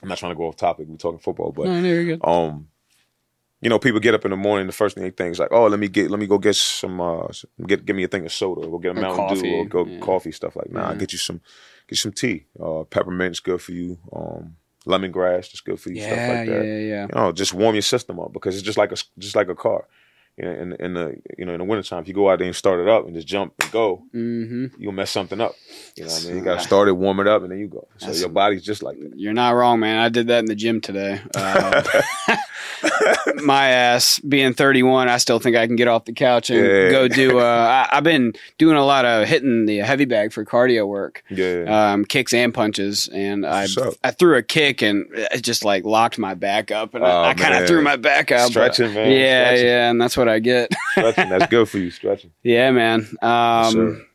[0.03, 0.87] I'm not trying to go off topic.
[0.89, 2.21] We're talking football, but no, no, you're good.
[2.25, 2.69] um
[3.63, 5.53] you know people get up in the morning the first thing they think is like
[5.53, 7.27] oh let me get let me go get some uh
[7.67, 9.55] get give me a thing of soda or go get a Or mountain coffee, dew
[9.57, 9.99] or go yeah.
[10.01, 10.89] coffee stuff like nah Yeah.
[10.89, 11.43] I'll get you some
[11.87, 16.17] get some tea uh peppermint's good for you um lemongrass is good for you stuff
[16.17, 17.03] Yeah, like yeah, that yeah, yeah.
[17.03, 19.55] you know just warm your system up because it's just like a just like a
[19.55, 19.85] car you know,
[20.39, 22.81] in, in the you know in the wintertime if you go out there and start
[22.81, 24.67] it up and just jump and go Mm-hmm.
[24.81, 25.53] you'll mess something up
[25.97, 27.69] you know what I mean you gotta start it warm it up and then you
[27.69, 29.99] go so That's- your body's just like that You're not wrong, man.
[29.99, 31.21] I did that in the gym today.
[31.37, 31.83] Uh,
[33.43, 36.91] my ass being 31, I still think I can get off the couch and Yeah.
[36.91, 37.39] go do.
[37.39, 41.23] Uh, I, I've been doing a lot of hitting the heavy bag for cardio work,
[41.31, 43.95] yeah um, kicks and punches, and I up?
[44.05, 47.31] I threw a kick and it just like locked my back up, and Oh, I,
[47.31, 48.53] I kind of threw my back out.
[48.55, 49.67] but- stretching man yeah, stretching.
[49.67, 50.71] yeah, and that's what I get.
[50.93, 53.09] stretching that's good for you stretching Yeah, man.
[53.23, 54.07] Um,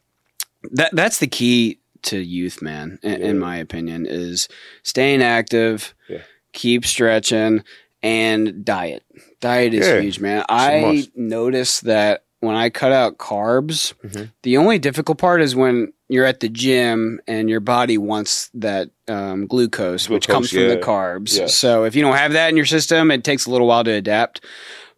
[0.71, 2.99] that that's the key to youth, man.
[3.03, 3.27] In, Yeah.
[3.27, 4.47] in my opinion, is
[4.83, 6.19] staying active, Yeah.
[6.53, 7.63] keep stretching,
[8.03, 9.03] and diet.
[9.41, 9.99] Diet is Yeah.
[10.01, 10.41] huge, man.
[10.41, 14.31] a I noticed that when I cut out carbs, Mhm.
[14.43, 18.89] the only difficult part is when you're at the gym and your body wants that
[19.07, 21.37] um, glucose, which Glucose, comes from the carbs.
[21.39, 21.47] Yeah.
[21.47, 23.91] So if you don't have that in your system, it takes a little while to
[23.91, 24.43] adapt.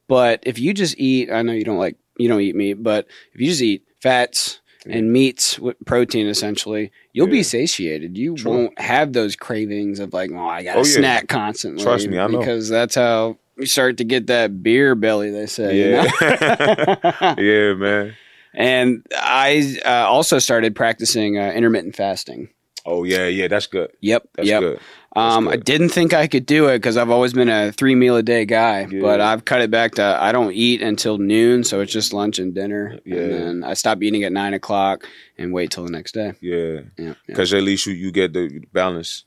[0.07, 3.07] But if you just eat, I know you don't like you don't eat meat, but
[3.33, 8.17] if you just eat fats and meats with protein essentially, you'll be satiated.
[8.17, 8.51] You True.
[8.51, 10.95] won't have those cravings of like, oh, I got to Oh, yeah.
[10.97, 11.83] snack constantly.
[11.83, 12.39] Trust me, I know.
[12.39, 15.75] Because that's how you start to get that beer belly, they say.
[15.77, 16.03] you Yeah.
[16.21, 17.35] know?
[17.37, 18.15] yeah, man.
[18.53, 22.47] and I uh, also started practicing uh, intermittent fasting.
[22.89, 23.91] Oh yeah, yeah, that's good.
[24.01, 24.29] Yep.
[24.35, 24.61] That's yep.
[24.61, 24.79] good.
[25.13, 27.95] That's Um, I didn't think I could do it because I've always been a three
[27.95, 29.01] meal a day guy, Yeah.
[29.01, 32.39] but I've cut it back to I don't eat until noon, so it's just lunch
[32.39, 33.17] and dinner, Yeah.
[33.17, 35.05] and then I stop eating at nine o'clock
[35.37, 36.33] and wait till the next day.
[36.39, 37.13] Yeah, Yeah, yeah.
[37.27, 39.25] because at least you you get the balance.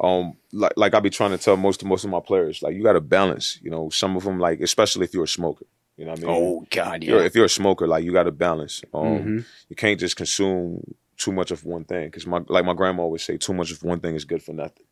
[0.00, 2.74] Um, like like I be trying to tell most of most of my players, like
[2.74, 3.58] you got to balance.
[3.62, 5.66] You know, some of them like especially if you're a smoker.
[5.98, 6.30] You know what I mean?
[6.34, 7.26] Oh God, If you're- yeah.
[7.26, 8.82] if you're a smoker, like you got to balance.
[8.94, 9.44] Um, Mhm.
[9.68, 13.22] you can't just consume too much of one thing because my like my grandma always
[13.22, 14.84] say, too much of one thing is good for nothing.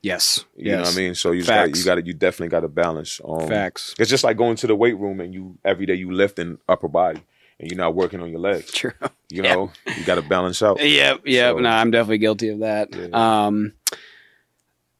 [0.00, 0.44] Yes.
[0.56, 0.76] You yes.
[0.76, 1.14] know what I mean?
[1.14, 3.20] So you just got you got to you definitely got to balance.
[3.24, 3.94] Um, Facts.
[3.98, 6.58] It's just like going to the weight room and you every day you lift lifting
[6.68, 7.20] upper body
[7.58, 8.70] and you're not working on your legs.
[8.72, 8.92] True.
[9.30, 9.54] You Yeah.
[9.54, 10.80] know, you got to balance out.
[10.80, 11.54] Yep, yep.
[11.56, 12.94] So- no, I'm definitely guilty of that.
[12.94, 13.08] Yeah.
[13.46, 13.72] Um,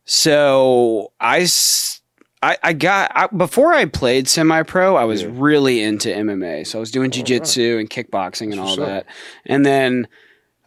[0.05, 2.01] so I, s-
[2.43, 5.29] I, I got I, before I played semi-pro, I was Yeah.
[5.33, 6.67] really into MMA.
[6.67, 9.07] So I was doing Oh, jujitsu and kickboxing and all that,
[9.47, 10.09] and then.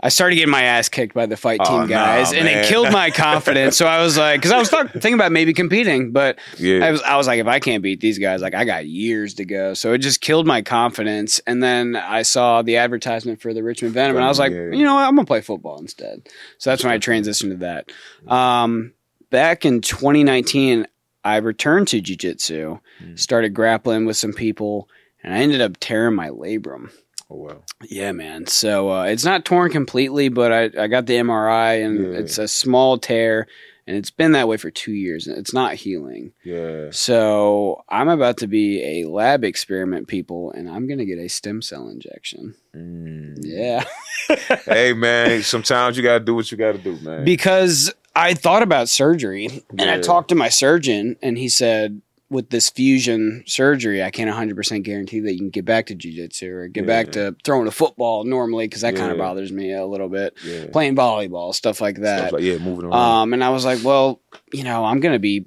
[0.04, 2.66] I started getting my ass kicked by the fight Oh, team nah, guys, and it
[2.68, 3.78] killed my confidence.
[3.78, 6.86] so I was like, because I was thinking about maybe competing, but Yeah.
[6.86, 9.36] I was, I was like, if I can't beat these guys, like I got years
[9.36, 9.74] to go.
[9.76, 11.40] So it just killed my confidence.
[11.46, 14.72] And then I saw the advertisement for the Richmond Venom, and I was like, Yeah.
[14.72, 16.28] you know what, I'm gonna play football instead.
[16.58, 17.92] So that's when I transitioned to that.
[18.32, 18.94] Um,
[19.30, 20.88] back in 2019,
[21.24, 23.20] I returned to jujitsu, Mm.
[23.20, 24.90] started grappling with some people,
[25.24, 26.90] and I ended up tearing my labrum.
[27.32, 27.64] Oh well.
[27.90, 28.46] Yeah, man.
[28.48, 32.20] So uh, it's not torn completely, but I, I got the MRI, and Yeah.
[32.20, 33.48] it's a small tear,
[33.88, 36.34] and it's been that way for two years, and it's not healing.
[36.44, 36.90] Yeah.
[36.92, 41.62] So I'm about to be a lab experiment, people, and I'm gonna get a stem
[41.62, 42.56] cell injection.
[42.76, 43.38] Mm.
[43.40, 43.84] Yeah,
[44.66, 47.24] hey man, sometimes you got to do what you got to do, man.
[47.26, 52.02] because I thought about surgery, and I talked to my surgeon, and he said.
[52.32, 56.48] With this fusion surgery, I can't 100% guarantee that you can get back to jujitsu
[56.50, 59.86] or get back to throwing a football normally because that kind of bothers me a
[59.86, 60.36] little bit.
[60.46, 60.68] yeah.
[60.72, 62.20] Playing volleyball, stuff like that.
[62.20, 62.94] Stuff like yeah, moving around.
[62.94, 64.22] Um, and I was like, well,
[64.54, 65.46] you know, I'm going to be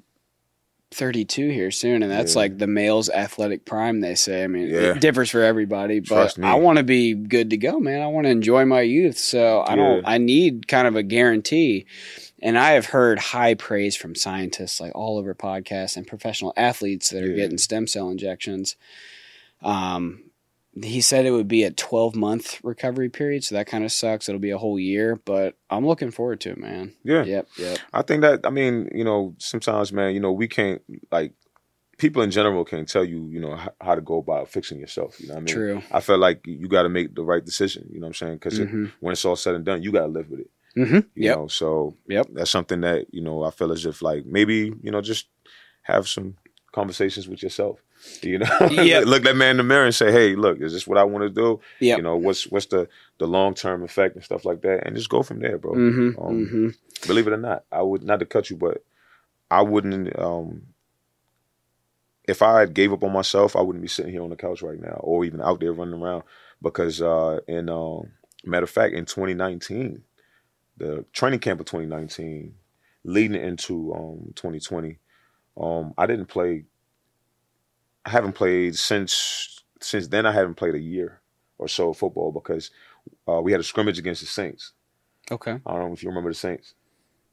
[0.91, 2.39] 32 here soon, and that's Yeah.
[2.41, 3.99] like the male's athletic prime.
[4.01, 4.43] They say.
[4.43, 4.91] I mean, Yeah.
[4.91, 8.01] it differs for everybody, but I want to be good to go, man.
[8.01, 10.03] I want to enjoy my youth, so I don't.
[10.03, 10.09] Yeah.
[10.09, 11.85] I need kind of a guarantee.
[12.41, 17.09] And I have heard high praise from scientists like all over podcasts and professional athletes
[17.09, 17.35] that are Yeah.
[17.35, 18.75] getting stem cell injections.
[19.61, 20.23] Um,
[20.83, 24.27] he said it would be a 12 month recovery period, so that kind of sucks.
[24.27, 26.93] It'll be a whole year, but I'm looking forward to it, man.
[27.03, 27.23] yeah.
[27.23, 27.79] Yep, yep.
[27.93, 31.33] I think that I mean, you know, sometimes, man, you know, we can't like
[31.97, 35.17] people in general can't tell you, you know, how, to go about fixing yourself.
[35.21, 35.81] You know, what I mean, True.
[35.91, 37.87] I feel like you got to make the right decision.
[37.89, 38.33] You know what I'm saying?
[38.35, 40.49] Because hmm when it's all said and done, you got to live with it.
[40.75, 41.37] Hmm You Yep.
[41.37, 42.27] know, so Yep.
[42.33, 45.27] that's something that you know I feel as if like maybe you know just
[45.83, 46.35] have some
[46.71, 47.79] conversations with yourself.
[48.21, 48.99] You know, Yeah.
[49.05, 51.23] look that man in the mirror and say, "Hey, look, is this what I want
[51.23, 51.59] to do?
[51.79, 51.97] Yep.
[51.97, 52.87] You know, what's what's the
[53.19, 55.73] the long term effect and stuff like that, and just go from there, bro.
[55.73, 56.69] hmm Um, hmm
[57.07, 58.83] Believe it or not, I would not to cut you, but
[59.49, 60.17] I wouldn't.
[60.19, 60.67] um
[62.27, 64.61] If I had gave up on myself, I wouldn't be sitting here on the couch
[64.61, 66.23] right now, or even out there running around.
[66.61, 68.11] Because uh in um,
[68.43, 70.03] matter of fact, in 2019,
[70.77, 72.53] the training camp of 2019,
[73.03, 74.97] leading into um 2020,
[75.57, 76.65] um I didn't play.
[78.05, 80.25] I haven't played since since then.
[80.25, 81.21] I haven't played a year
[81.57, 82.69] or so of football because
[83.27, 84.73] uh, we had a scrimmage against the Saints.
[85.31, 85.59] Okay.
[85.65, 86.73] I don't know if you remember the Saints,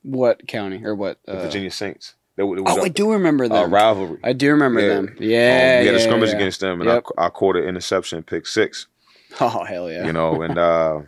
[0.02, 1.18] What county or what?
[1.24, 2.14] the Uh, Virginia Saints.
[2.37, 3.74] They, was oh, a, I do remember a them.
[3.74, 4.18] rivalry.
[4.24, 4.88] I do remember Yeah.
[4.88, 5.09] them.
[5.09, 5.81] Um, Yeah.
[5.81, 6.37] we had a scrimmage yeah.
[6.37, 7.05] against them, and Yep.
[7.18, 8.87] I, I caught an interception, pick six.
[9.40, 10.07] Oh hell yeah.
[10.07, 11.00] You know, and uh,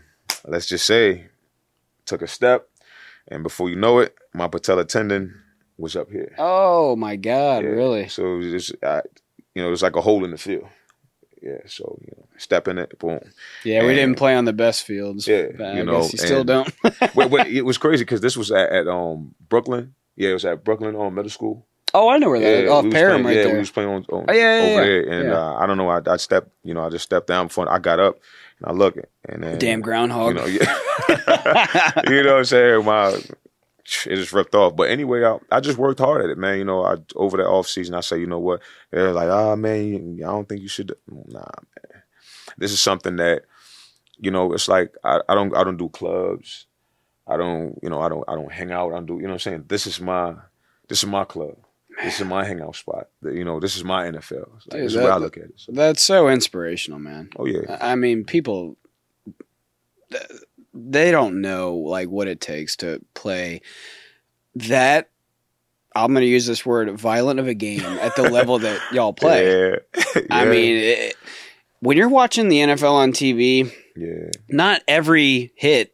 [0.47, 1.29] let's just say,
[2.07, 2.69] took a step,
[3.29, 5.41] and before you know it, my patella tendon
[5.79, 6.35] was up here.
[6.39, 7.71] Oh my god, Yeah.
[7.71, 8.09] really?
[8.09, 9.03] So it was just, I,
[9.55, 10.69] you know, it was like a hole in the field.
[11.43, 11.59] Yeah.
[11.67, 13.21] So you know, step in it, boom.
[13.65, 15.27] Yeah, we didn't play on the best fields.
[15.29, 16.73] Yeah, but I you know, you still don't.
[17.15, 19.91] wait, wait, it was crazy because this was at, at um Brookland.
[20.17, 21.67] Yeah, it was at Brookland um, Middle School.
[21.93, 22.71] oh, I know where that is.
[22.71, 23.53] Oh, we Parham playing, right yeah, there.
[23.55, 24.87] we was playing on, on Oh, yeah, yeah, over yeah.
[24.87, 25.39] there, and Yeah.
[25.39, 25.89] uh, I don't know.
[25.91, 28.19] I, I stepped, you know, I just stepped down before I got up,
[28.61, 28.97] and I look,
[29.29, 30.35] and then Damn you groundhog.
[30.37, 30.75] know, yeah,
[32.09, 32.85] you know what I'm saying?
[32.85, 33.19] My
[34.07, 34.77] it just ripped off.
[34.77, 36.59] But anyway, I, I just worked hard at it, man.
[36.59, 38.61] You know, I over the off season, I say, you know what?
[38.91, 40.95] They're like, ah, man, I don't think you should.
[41.07, 42.03] Nah, man.
[42.57, 43.43] This is something that,
[44.19, 46.67] you know, it's like I, I don't I don't do clubs.
[47.27, 48.93] I don't, you know, I don't I don't hang out.
[48.93, 49.65] I don't do, you know what I'm saying?
[49.69, 50.35] This is my
[50.89, 51.57] this is my club.
[52.03, 53.09] This is my hangout spot.
[53.23, 54.51] You know, this is my NFL.
[54.53, 55.53] Like, Dude, this is that- where I look at it.
[55.57, 57.31] So, That's so inspirational, man.
[57.37, 57.79] oh yeah.
[57.81, 58.77] I mean, people
[60.73, 63.61] they don't know like what it takes to play
[64.57, 65.09] that
[65.95, 69.13] I'm going to use this word violent of a game at the level that y'all
[69.13, 69.71] play.
[69.71, 70.23] Yeah.
[70.31, 71.17] I mean, it,
[71.79, 74.31] when you're watching the NFL on TV, yeah.
[74.49, 75.94] not every hit,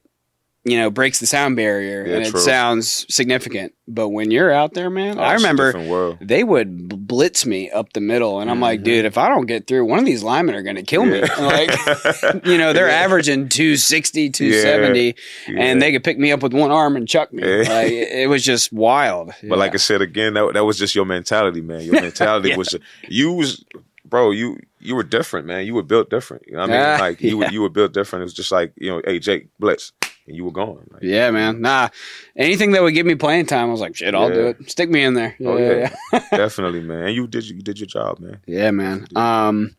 [0.64, 2.40] you know, breaks the sound barrier Yeah, and it true.
[2.40, 3.72] sounds significant.
[3.88, 8.00] But when you're out there, man, Oh, I remember they would blitz me up the
[8.00, 8.84] middle, and I'm like, Mhm.
[8.84, 11.20] dude, if I don't get through, one of these linemen are going to kill me.
[11.20, 11.40] Yeah.
[11.40, 11.70] Like,
[12.46, 12.94] you know, they're Yeah.
[13.04, 15.14] averaging 260, 270,
[15.48, 17.42] and they could pick me up with one arm and chuck me.
[17.42, 17.62] Yeah.
[17.68, 19.32] Like, it, was just wild.
[19.42, 21.80] But like I said again, that that was just your mentality, man.
[21.82, 22.56] Your mentality Yeah.
[22.56, 22.76] was
[23.08, 23.64] you was
[24.04, 24.30] bro.
[24.30, 25.64] You you were different, man.
[25.66, 26.44] You were built different.
[26.46, 26.82] You know what I mean?
[26.86, 28.20] Ah, like you were you were built different.
[28.22, 29.92] It was just like you know, hey Jake Blitz.
[30.30, 30.86] And you were gone.
[30.90, 31.60] Like, Yeah, man.
[31.60, 31.88] Nah,
[32.34, 34.70] anything that would give me playing time, I was like, shit, I'll do it.
[34.70, 35.36] Stick me in there.
[35.44, 37.04] Oh yeah, yeah, definitely, man.
[37.08, 38.40] And you did you did your job, man.
[38.46, 39.06] Yeah, man.
[39.14, 39.76] Um,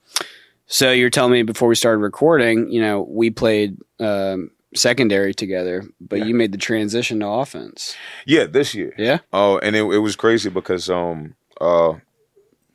[0.68, 5.84] so you're telling me before we started recording, you know, we played um, secondary together,
[6.00, 6.26] but Yeah.
[6.26, 7.96] you made the transition to offense.
[8.26, 8.94] Yeah, this year.
[8.98, 9.20] Yeah.
[9.34, 11.94] Oh, and it, it was crazy because um uh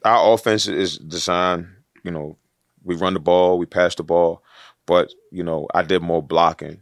[0.04, 1.66] our offense is designed,
[2.04, 2.36] you know,
[2.84, 4.42] we run the ball, we pass the ball,
[4.86, 6.80] but you know, I did more blocking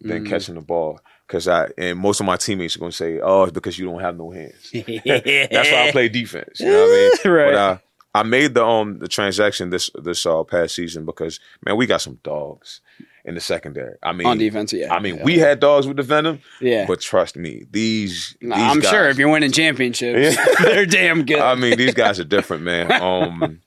[0.00, 0.28] than Mhm.
[0.28, 3.52] catching the ball because I and most of my teammates are gonna say, "Oh, it's
[3.52, 6.60] because you don't have no hands." That's why I play defense.
[6.60, 7.32] You know what I mean?
[7.34, 7.52] right.
[7.52, 7.78] But uh,
[8.14, 12.00] I made the um the transaction this this uh, past season because man, we got
[12.02, 12.80] some dogs
[13.24, 13.96] in the secondary.
[14.02, 14.94] I mean, On defense, yeah.
[14.94, 15.24] I mean, yeah.
[15.24, 16.84] we had dogs with the venom, yeah.
[16.86, 20.44] but trust me, these, Nah, these I'm guys, sure if you're winning championships, Yeah.
[20.62, 21.40] they're damn good.
[21.40, 22.92] I mean, these guys are different, man.
[23.02, 23.60] Um,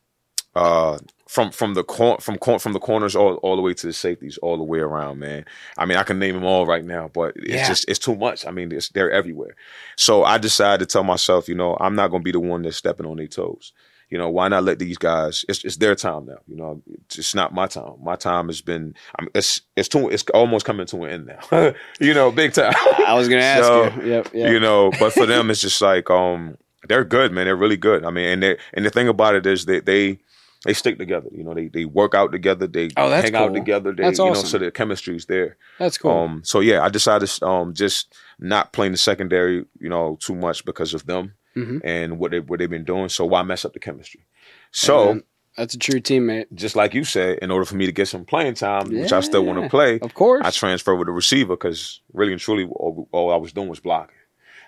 [0.56, 0.98] uh,
[1.30, 3.94] from from the cor- from cor- from the corners all, all the way to the
[3.94, 5.46] safeties, all the way around, man.
[5.78, 7.68] I mean, I can name them all right now, but it's Yeah.
[7.68, 8.48] just it's too much.
[8.48, 9.56] I mean, it's, they're everywhere.
[9.96, 12.64] So I decided to tell myself, you know, I'm not going to be the one
[12.64, 13.74] that's stepping on their toes.
[14.10, 15.46] You know, why not let these guys?
[15.48, 16.40] It's, it's their time now.
[16.48, 17.94] You know, it's, it's not my time.
[18.02, 18.96] My time has been.
[19.20, 20.10] I mean, it's it's too.
[20.10, 21.74] It's almost coming to an end now.
[22.00, 22.74] you know, big time.
[23.06, 24.10] I was gonna ask So, you.
[24.14, 24.30] Yep.
[24.34, 24.52] Yep.
[24.52, 28.04] you know but for them it's just like um they're good man they're really good
[28.06, 30.18] i mean and they and the thing about it is that they
[30.66, 33.94] they stick together you know they they work out together they Oh, hang out together
[33.94, 34.46] they That's you know awesome.
[34.48, 36.12] so the chemistry's there That's cool.
[36.12, 40.66] um so yeah i decided um just not playing the secondary you know too much
[40.66, 41.82] because of them Mhm.
[41.84, 44.26] and what they what they've been doing so why mess up the chemistry
[44.72, 45.22] so
[45.58, 46.46] that's a true teammate.
[46.54, 49.20] just like you said in order for me to get some playing time which i
[49.20, 50.42] still want to play Of course.
[50.46, 53.80] I transferred with the receiver because really and truly, all, all I was doing was
[53.80, 54.16] blocking.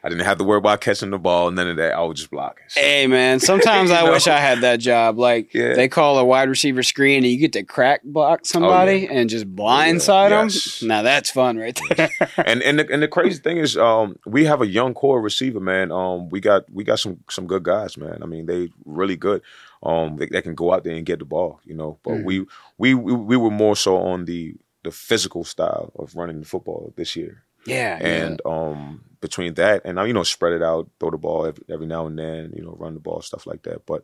[0.03, 1.93] I didn't have to worry about catching the ball, none of that.
[1.93, 2.63] I was just blocking.
[2.73, 4.11] Hey man, sometimes I know?
[4.11, 5.19] wish I had that job.
[5.19, 5.73] Like Yeah.
[5.75, 9.53] they call a wide receiver screen, and you get to crack block somebody and just
[9.55, 10.45] blindside them.
[10.47, 10.81] Yes.
[10.81, 12.09] Now that's fun, right there.
[12.45, 15.59] and and the, and the crazy thing is, um, we have a young core receiver,
[15.59, 15.91] man.
[15.91, 18.19] Um, we got we got some some good guys, man.
[18.23, 19.41] I mean, they really good.
[19.83, 21.97] Um, they, they can go out there and get the ball, you know.
[22.03, 22.23] But Mhm.
[22.23, 22.45] we,
[22.77, 26.91] we we we were more so on the the physical style of running the football
[26.97, 27.43] this year.
[27.65, 31.45] yeah, and um between that and uh, you know spread it out throw the ball
[31.45, 33.86] every, every now and then you know run the ball stuff like that.
[33.86, 34.03] But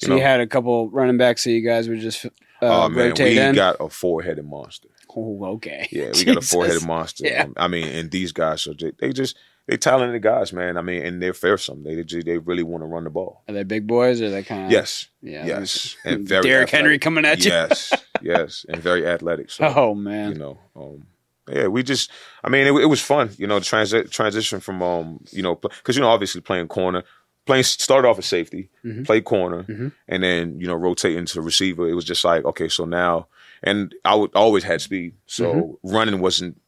[0.00, 2.30] you so know you had a couple running backs, so you guys would just uh,
[2.60, 3.54] oh man rotate we in.
[3.54, 4.88] got a four-headed monster.
[5.14, 5.88] Oh, okay.
[5.90, 7.46] yeah we got a four-headed monster Yeah.
[7.56, 9.36] I mean and these guys are they, they just
[9.66, 10.76] they talented guys man.
[10.76, 13.42] I mean and they're fearsome they they, they really want to run the ball.
[13.48, 15.08] Are they big boys, or are they kind of yes.
[15.22, 15.96] Yeah, yes.
[16.04, 17.00] and very Derrick Henry athletic.
[17.02, 17.50] coming at you.
[17.50, 17.92] yes.
[18.20, 18.66] Yes.
[18.68, 21.06] And very athletic so Oh man, you know um
[21.48, 22.10] yeah we just
[22.44, 25.54] i mean it, it was fun you know the transi- transition from um you know
[25.56, 27.02] because you know obviously playing corner
[27.46, 29.04] playing started off as safety Mhm.
[29.04, 29.92] play corner Mhm.
[30.08, 33.26] and then you know rotate into receiver it was just like okay so now
[33.62, 35.44] and i would always had speed so
[35.82, 35.94] Mm-hmm.
[35.94, 36.60] running wasn't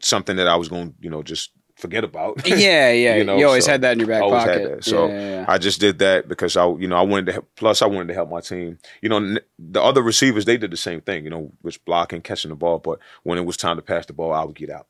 [0.00, 3.16] something that i was going to you know just forget about yeah, yeah.
[3.16, 4.70] You, You always so had that in your back always had pocket.
[4.76, 4.84] that.
[4.84, 5.44] So, yeah.
[5.48, 7.32] I just did that because I, you know, I wanted to.
[7.32, 8.78] Help, plus, I wanted to help my team.
[9.02, 11.24] You know, the other receivers they did the same thing.
[11.24, 12.78] You know, which blocking, catching the ball.
[12.78, 14.86] But when it was time to pass the ball, I would get out.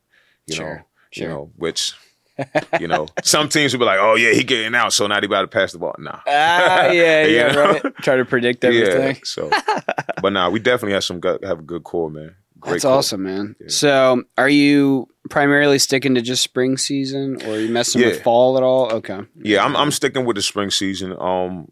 [0.47, 1.23] You Sure, know, sure.
[1.25, 1.93] you know, which,
[2.81, 5.27] you know, some teams would be like, "Oh yeah, he getting out, so now he
[5.27, 7.73] about to pass the ball." Nah, Ah, yeah, yeah, know?
[7.83, 7.97] right.
[8.03, 9.17] Try to predict everything.
[9.17, 9.21] yeah.
[9.25, 9.51] So,
[10.23, 12.35] but nah, we definitely have some good, have a good core, man.
[12.61, 12.95] Great That's core.
[12.95, 13.57] awesome, man.
[13.61, 13.67] Yeah.
[13.69, 18.63] So, are you primarily sticking to just spring season, or you messing with fall at
[18.63, 18.93] all?
[18.93, 19.21] Okay.
[19.37, 21.71] Yeah, I'm I'm sticking with the spring season um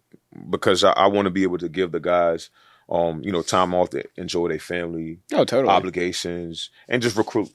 [0.51, 2.51] because I, I want to be able to give the guys
[2.89, 5.73] um you know time off to enjoy their family Oh, totally.
[5.75, 7.49] obligations and just recruit.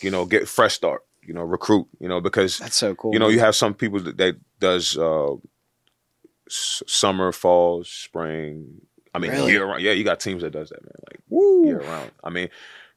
[0.00, 1.02] You know, get fresh start.
[1.22, 1.86] You know, recruit.
[2.00, 3.12] You know because That's so cool.
[3.12, 3.34] you know man.
[3.34, 5.34] you have some people that, that does uh
[6.48, 8.80] s- summer, fall, spring.
[9.14, 9.52] I mean Really?
[9.52, 9.82] year round.
[9.82, 11.66] Yeah, you got teams that does that man like Woo.
[11.66, 12.10] year round.
[12.22, 12.48] I mean,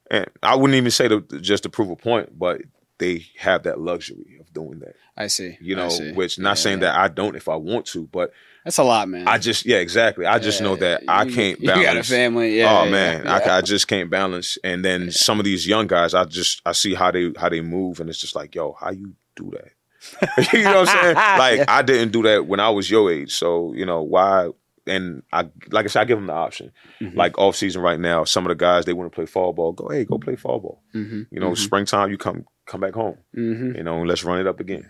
[0.09, 2.61] and I wouldn't even say to just to prove a point, but
[2.99, 4.95] they have that luxury of doing that.
[5.15, 5.57] I see.
[5.61, 6.11] You know, see.
[6.13, 8.31] which not Yeah, saying that I don't if I want to, but
[8.63, 9.27] That's a lot, man.
[9.27, 10.25] I just yeah, exactly.
[10.25, 11.79] I just know that I can't balance.
[11.79, 12.57] You got a family.
[12.57, 12.81] Yeah.
[12.81, 13.39] oh man, yeah.
[13.45, 14.57] I, I just can't balance.
[14.63, 17.61] And then some of these young guys, I just I see how they how they
[17.61, 20.53] move, and it's just like, yo, how you do that?
[20.53, 21.15] you know what I'm saying?
[21.37, 21.69] Like.
[21.69, 24.49] I didn't do that when I was your age, so you know why?
[24.87, 26.71] And I like I said, I give them the option.
[27.01, 27.15] Mhm.
[27.15, 29.73] Like off season right now, some of the guys they want to play fall ball.
[29.73, 30.81] Go hey, go play fall ball.
[30.95, 33.17] Mhm, You know, mhm, springtime you come come back home.
[33.35, 33.75] mhm.
[33.77, 34.89] You know, let's run it up again.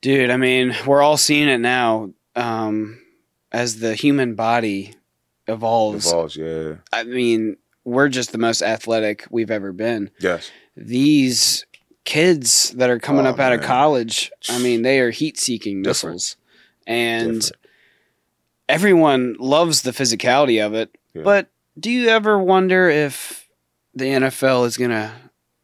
[0.00, 2.10] Dude, I mean, we're all seeing it now.
[2.36, 3.00] Um,
[3.52, 4.94] as the human body
[5.46, 10.10] evolves, Evolves, yeah, I mean, we're just the most athletic we've ever been.
[10.20, 10.50] yes.
[10.76, 11.64] These
[12.04, 15.80] kids that are coming Oh, up out of college, I mean, they are heat seeking
[15.82, 16.36] missiles.
[16.86, 17.52] And Different.
[18.68, 20.96] Everyone loves the physicality of it.
[21.14, 21.22] Yeah.
[21.22, 21.48] But
[21.78, 23.48] do you ever wonder if
[23.94, 25.12] the NFL is going to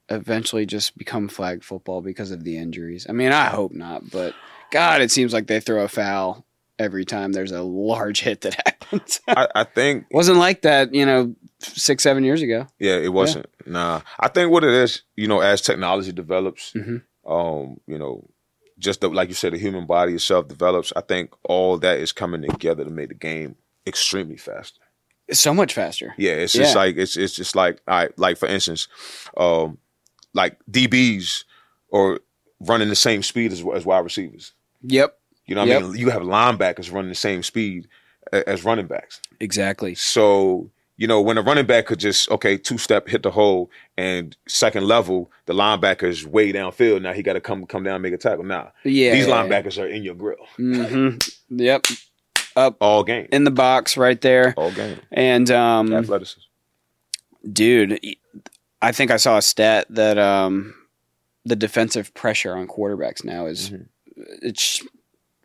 [0.08, 3.06] eventually just become flag football because of the injuries?
[3.08, 4.34] I mean, I hope not, but
[4.70, 6.44] God, it seems like they throw a foul
[6.78, 9.20] every time there's a large hit that happens.
[9.28, 12.66] I, I think Wasn't like that, you know, six, seven years ago.
[12.78, 13.46] Yeah, it wasn't.
[13.66, 17.02] Nah, I think what it is, you know, as technology develops, Mhm.
[17.26, 18.28] um, you know,
[18.80, 20.92] just the, like you said, the human body itself develops.
[20.96, 23.54] I think all that is coming together to make the game
[23.86, 24.80] extremely faster.
[25.28, 26.12] It's so much faster.
[26.18, 26.80] Yeah, it's just Yeah.
[26.80, 28.88] like it's it's just like right, like for instance,
[29.36, 29.78] um,
[30.34, 31.44] like DBs
[31.90, 32.20] or
[32.60, 34.52] running the same speed as, as wide receivers.
[34.82, 35.16] Yep.
[35.46, 35.82] You know what Yep.
[35.82, 35.96] I mean?
[35.96, 37.86] You have linebackers running the same speed
[38.32, 39.20] as running backs.
[39.40, 39.94] Exactly.
[39.94, 43.70] So, you know, when a running back could just, okay, two step, hit the hole,
[43.96, 47.00] and second level, the linebacker's way downfield.
[47.00, 48.44] Now he got to come come down and make a tackle.
[48.44, 49.12] Now, Yeah.
[49.14, 51.16] these linebackers are in your grill hmm
[51.48, 51.86] Yep.
[52.80, 53.28] all game.
[53.32, 54.52] In the box right there.
[54.58, 55.00] All game.
[55.10, 56.40] And um Athleticism.
[57.50, 57.98] dude,
[58.82, 60.74] I think I saw a stat that um
[61.46, 63.86] the defensive pressure on quarterbacks now is Mhm.
[64.42, 64.82] it's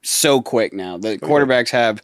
[0.03, 0.97] so quick now.
[0.97, 2.01] The quarterbacks have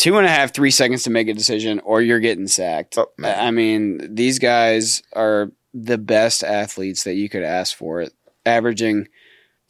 [0.00, 2.96] two and a half, three seconds to make a decision, or you're getting sacked.
[2.96, 3.10] Oh.
[3.22, 8.06] I mean, these guys are the best athletes that you could ask for.
[8.46, 9.08] Averaging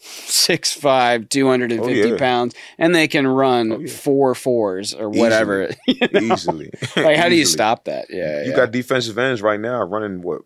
[0.00, 2.16] 6'5", 250 Oh, yeah.
[2.16, 3.90] pounds, and they can run Oh, yeah.
[3.92, 5.70] four fours or whatever.
[5.86, 6.34] You know?
[6.34, 6.70] Easily.
[6.96, 8.06] Like, how do you stop that?
[8.10, 8.56] Yeah, You yeah.
[8.56, 10.42] got defensive ends right now running what?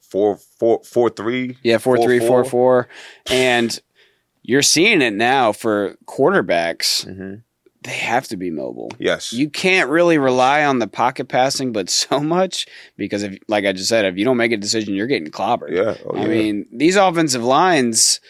[0.00, 1.56] Four, four, four, three.
[1.62, 2.44] Yeah, four Four, three four four.
[2.44, 2.88] four,
[3.30, 3.78] and
[4.42, 7.06] you're seeing it now for quarterbacks.
[7.06, 7.34] Mm-hmm.
[7.88, 8.90] They have to be mobile.
[8.98, 9.32] Yes.
[9.32, 12.66] You can't really rely on the pocket passing, but so much
[12.98, 15.70] because if, like I just said, if you don't make a decision, you're getting clobbered.
[15.70, 15.96] yeah.
[16.04, 16.26] Oh, I yeah.
[16.28, 18.20] mean, these offensive lines,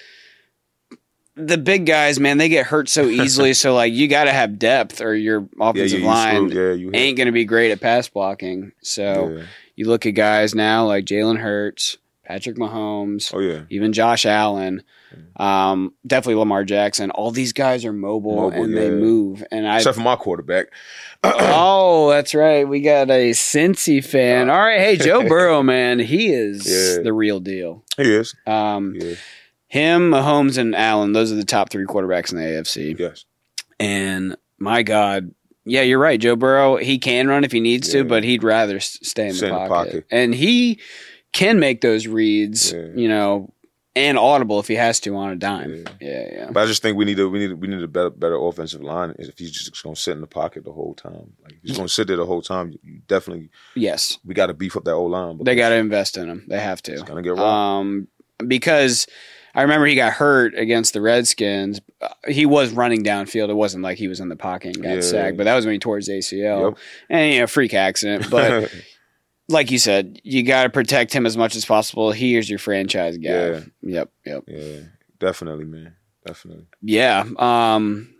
[1.34, 3.52] the big guys, man, they get hurt so easily.
[3.62, 6.50] so like, you got to have depth, or your offensive you line.
[6.50, 8.72] Yeah, ain't going to be great at pass blocking.
[8.82, 9.42] So Yeah.
[9.74, 13.62] you look at guys now like Jalen Hurts, Patrick Mahomes Oh yeah.
[13.70, 14.82] even Josh Allen,
[15.36, 17.10] um, definitely Lamar Jackson.
[17.10, 18.90] All these guys are mobile, Mobile, and they yeah.
[18.94, 19.44] move.
[19.50, 20.66] And I, Except for my quarterback.
[21.24, 24.50] oh, that's right, we got a Cincy fan.
[24.50, 26.66] All right, hey Joe Burrow, man, he is
[26.96, 27.02] Yeah.
[27.02, 27.84] the real deal.
[27.96, 28.34] he is.
[28.46, 29.14] Um, Yeah.
[29.66, 32.98] him, Mahomes, and Allen, those are the top three quarterbacks in the AFC.
[32.98, 33.24] Yes.
[33.80, 35.32] And my God.
[35.64, 36.18] Yeah, you're right.
[36.18, 38.02] Joe Burrow, he can run if he needs Yeah.
[38.02, 39.90] to, but he'd rather stay in Stay the in the pocket.
[39.90, 40.04] pocket.
[40.10, 40.80] And he
[41.32, 43.52] can make those reads, you know,
[43.98, 45.74] and audible if he has to on a dime.
[45.74, 45.90] Yeah.
[46.00, 46.50] Yeah, yeah.
[46.50, 48.36] But I just think we need a we need a, we need a better better
[48.36, 49.14] offensive line.
[49.18, 51.76] If he's just going to sit in the pocket the whole time, like if he's
[51.76, 54.84] going to sit there the whole time, you, definitely Yes, we got to beef up
[54.84, 55.38] that old line.
[55.42, 56.44] they got to invest in him.
[56.48, 57.06] They have It's to.
[57.06, 57.80] gonna get wrong.
[57.80, 58.08] Um,
[58.46, 59.06] because
[59.54, 61.80] I remember he got hurt against the Redskins.
[62.00, 63.48] Uh, He was running downfield.
[63.48, 65.00] It wasn't like he was in the pocket and got Yeah.
[65.00, 66.68] sacked, but that was when he tore his ACL.
[66.70, 66.78] Yep.
[67.10, 68.30] And you know, freak accident.
[68.30, 68.70] But
[69.48, 72.12] like you said, you got to protect him as much as possible.
[72.12, 73.30] He is your franchise guy.
[73.30, 73.60] Yeah.
[73.82, 74.10] Yep.
[74.26, 74.44] Yep.
[74.46, 74.80] yeah,
[75.18, 76.66] definitely, man, definitely.
[76.82, 77.24] Yeah.
[77.38, 78.14] Um,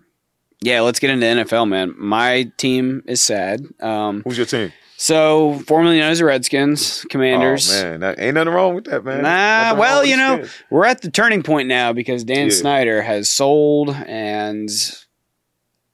[0.61, 0.81] yeah.
[0.81, 1.95] Let's get into NFL, man.
[1.99, 3.65] My team is sad.
[3.81, 4.73] Um, Who's your team?
[5.01, 7.71] so formerly known as the Redskins, Commanders.
[7.73, 9.23] Oh man, that, ain't nothing wrong with that, man.
[9.23, 10.53] Nah, well, you know, Skins.
[10.71, 12.53] we're at the turning point now because Dan Yeah.
[12.55, 14.69] Snyder has sold and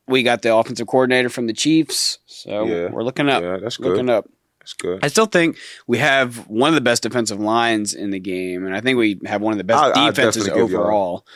[0.06, 2.18] we got the offensive coordinator from the Chiefs.
[2.26, 2.90] So Yeah.
[2.90, 3.42] we're looking up.
[3.42, 3.88] yeah, that's good.
[3.92, 4.26] Looking up.
[4.64, 5.04] That's good.
[5.04, 8.74] I still think we have one of the best defensive lines in the game, and
[8.74, 11.26] I think we have one of the best I'll- I'll defenses definitely give y'all overall.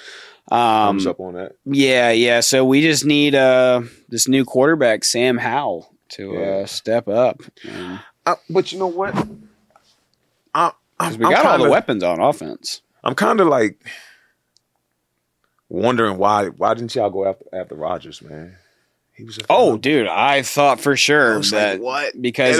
[0.51, 1.53] Um, up on that.
[1.67, 2.41] yeah, yeah.
[2.41, 6.41] So we just need uh, this new quarterback, Sam Howell, to Yeah.
[6.41, 7.43] uh, step up.
[7.69, 9.15] And- Uh, but you know what?
[10.55, 12.81] I, I'm, 'cause we got all kinda, the weapons on offense.
[13.05, 13.79] I'm kind of like
[15.69, 18.57] wondering why why didn't y'all go after after Rodgers, man?
[19.13, 19.39] He was.
[19.39, 22.23] A Oh, dude, I thought for I sure that like, what?
[22.23, 22.59] because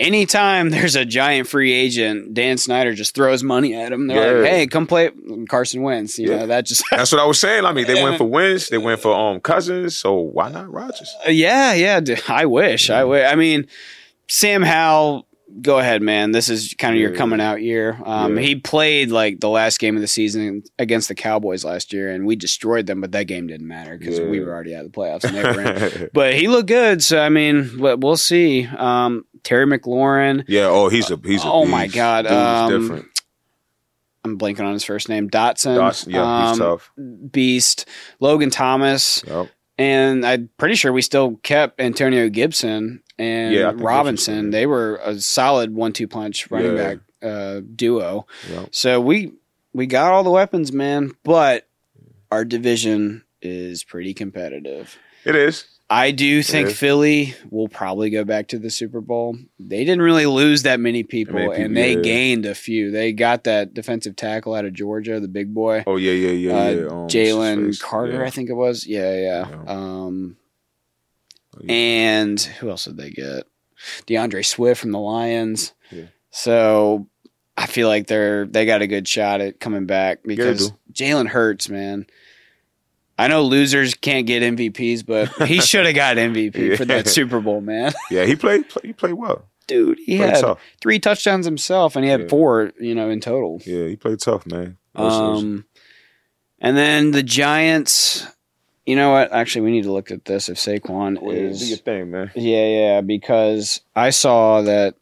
[0.00, 4.08] anytime there's a giant free agent, Dan Snyder just throws money at him.
[4.08, 5.10] They're like, "Hey, come play."
[5.48, 6.18] Carson Wentz.
[6.18, 6.36] You Yeah.
[6.38, 7.64] know that just That's what I was saying.
[7.64, 8.68] I mean, they went for Wentz.
[8.70, 9.96] They went for um Cousins.
[9.96, 11.14] So why not Rodgers?
[11.28, 12.00] yeah, yeah.
[12.28, 12.90] I wish.
[12.90, 13.24] I wish.
[13.30, 13.66] I mean,
[14.28, 15.26] Sam Howell.
[15.62, 16.30] Go ahead, man.
[16.32, 17.98] This is kind of your coming out year.
[18.04, 18.42] Um, Yeah.
[18.42, 22.24] He played like the last game of the season against the Cowboys last year, and
[22.24, 23.00] we destroyed them.
[23.00, 25.42] But that game didn't matter because we were already out of the playoffs and they
[25.42, 26.10] were in.
[26.14, 28.66] But he looked good, so I mean, we- we'll see.
[28.76, 30.44] Um, Terry McLaurin.
[30.48, 30.66] yeah.
[30.66, 31.48] Oh, he's a he's a.
[31.48, 31.86] Oh, my.
[31.88, 33.06] God, Dude's um, different.
[34.24, 35.30] I'm blanking on his first name.
[35.30, 35.76] Dotson.
[35.76, 36.92] Dawson, yeah, he's um, tough.
[37.30, 37.86] Beast.
[38.20, 39.24] Logan Thomas.
[39.26, 39.48] Yep.
[39.80, 44.50] And I'm pretty sure we still kept Antonio Gibson and Yeah, Robinson.
[44.50, 46.94] They were a solid one-two punch running Yeah.
[46.94, 48.26] back uh, duo.
[48.50, 48.68] Yep.
[48.72, 49.32] So we
[49.72, 51.12] we got all the weapons, man.
[51.24, 51.66] But
[52.30, 54.98] our division is pretty competitive.
[55.24, 55.64] It is.
[55.92, 56.74] I do think Yeah.
[56.74, 59.36] Philly will probably go back to the Super Bowl.
[59.58, 62.00] They didn't really lose that many people, Many people, and they yeah.
[62.00, 62.92] gained a few.
[62.92, 66.52] They got that defensive tackle out of Georgia, the big boy, Oh yeah, yeah, yeah,
[66.52, 66.86] uh, yeah.
[66.86, 67.90] Um, Jalen what's his face?
[67.90, 68.24] Carter.
[68.24, 68.86] I think it was.
[68.86, 69.62] Yeah, yeah.
[69.66, 70.36] Um,
[71.56, 73.42] Oh, and who else did they get?
[74.06, 75.72] D'Andre Swift from the Lions.
[75.90, 76.04] Yeah.
[76.30, 77.08] So
[77.56, 80.72] I feel like they're they got a good shot at coming back because.
[80.92, 82.06] Jalen Hurts, man.
[83.20, 87.40] I know losers can't get MVPs, but he should have got MVP for that Super
[87.40, 87.92] Bowl, man.
[88.10, 88.68] yeah, he played.
[88.68, 89.46] Play, he played well.
[89.66, 90.60] Dude, he Played had tough.
[90.80, 92.28] three touchdowns himself, and he had Yeah.
[92.28, 93.60] four, you know, in total.
[93.64, 94.78] Yeah, he played tough, man.
[94.96, 95.64] Um,
[96.60, 98.26] and then the Giants.
[98.86, 99.30] You know what?
[99.32, 100.48] Actually, we need to look at this.
[100.48, 102.32] If Saquon well, yeah, do your is, thing, man.
[102.34, 104.96] yeah, yeah, because I saw that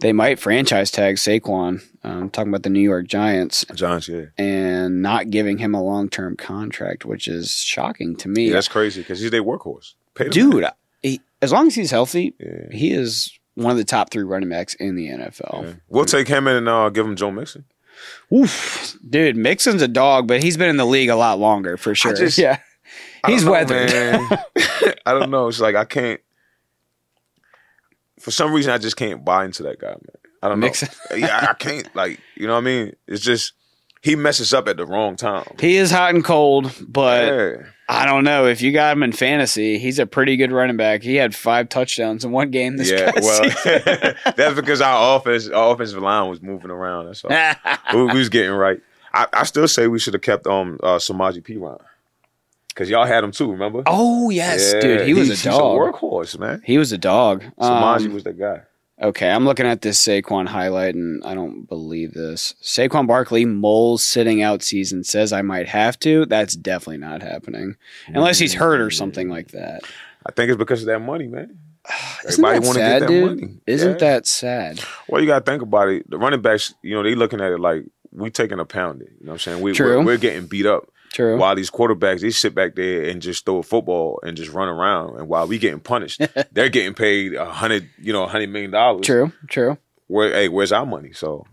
[0.00, 1.82] they might franchise tag Saquon.
[2.02, 4.26] Um, talking about the New York Giants Giants, yeah.
[4.38, 8.46] and not giving him a long term contract, which is shocking to me.
[8.48, 9.94] Yeah, that's crazy because he's their workhorse.
[10.30, 10.66] Dude,
[11.02, 12.68] he, as long as he's healthy, Yeah.
[12.70, 15.62] he is one of the top three running backs in the NFL.
[15.64, 15.72] yeah.
[15.88, 17.64] We'll take him in and uh, give him Joe Mixon.
[18.32, 21.94] Oof, dude, Mixon's a dog, but he's been in the league a lot longer for
[21.94, 22.14] sure.
[22.14, 22.58] just- yeah,
[23.26, 23.90] he's know, weathered.
[25.06, 25.48] I don't know.
[25.48, 26.20] It's like I can't.
[28.20, 30.00] For some reason, I just can't buy into that guy, man.
[30.42, 30.66] I don't know.
[30.66, 30.88] Mixon.
[31.16, 31.94] yeah, I can't.
[31.94, 32.96] Like, you know what I mean?
[33.06, 33.52] It's just
[34.02, 35.44] he messes up at the wrong time.
[35.58, 37.56] He is hot and cold, but yeah.
[37.88, 39.78] I don't know if you got him in fantasy.
[39.78, 41.02] He's a pretty good running back.
[41.02, 43.42] He had five touchdowns in one game this Yeah, well,
[44.36, 47.06] that's because our offense, our offensive line was moving around.
[47.06, 47.30] That's all.
[47.94, 48.80] we, we was getting right.
[49.12, 51.58] I, I still say we should have kept um uh, Samaje P.
[52.70, 53.50] Ron because y'all had him too.
[53.52, 53.82] Remember?
[53.86, 55.78] oh yes, Yeah, dude, he was he's- a dog.
[55.78, 56.62] He's a workhorse, man.
[56.64, 57.44] he was a dog.
[57.60, 58.62] Samaje Um, was the guy.
[59.02, 62.54] Okay, I'm looking at this Saquon highlight and I don't believe this.
[62.62, 66.26] Saquon Barkley, Moles sitting out season says I might have to.
[66.26, 67.76] That's definitely not happening.
[68.08, 69.84] Unless he's hurt or something like that.
[70.26, 71.56] I think it's because of that money, man.
[72.28, 73.40] Isn't Everybody that wanna sad, get that dude?
[73.40, 73.54] money.
[73.66, 73.96] Isn't Yeah.
[73.96, 74.80] that sad?
[75.08, 76.10] Well, you got to think about it.
[76.10, 79.08] The running backs, you know, they looking at it like we taking a pounding.
[79.18, 79.60] You know what I'm saying?
[79.62, 80.00] We, True.
[80.00, 80.90] We're, we're getting beat up.
[81.12, 81.36] True.
[81.38, 84.68] While these quarterbacks, they sit back there and just throw a football and just run
[84.68, 85.18] around.
[85.18, 86.20] And while we getting punished,
[86.52, 89.06] they're getting paid a hundred, you know, a hundred million dollars.
[89.06, 89.32] True.
[89.48, 89.76] True.
[90.06, 91.12] Where, hey, where's our money?
[91.12, 91.46] So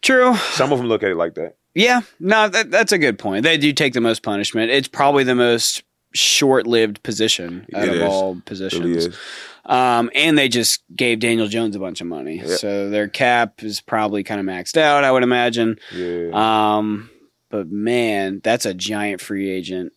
[0.00, 0.34] True.
[0.36, 1.56] some of them look at it like that.
[1.74, 2.00] Yeah.
[2.20, 3.44] No, that, that's a good point.
[3.44, 4.70] They do take the most punishment.
[4.70, 8.02] It's probably the most short-lived position out It of is.
[8.02, 9.16] all It positions.
[9.64, 12.56] Um, and they just gave Daniel Jones a bunch of money, Yeah.
[12.56, 15.04] so their cap is probably kind of maxed out.
[15.04, 15.78] I would imagine.
[15.94, 16.30] Yeah.
[16.78, 17.08] Um,
[17.52, 19.92] but man, that's a giant free agent,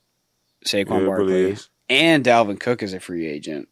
[0.66, 1.58] Saquon Yeah, Barkley,
[1.90, 3.68] and Dalvin Cook is a free agent.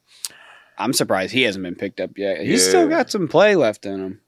[0.78, 2.42] I'm surprised he hasn't been picked up yet.
[2.42, 2.70] He's Yeah.
[2.70, 4.22] still got some play left in him.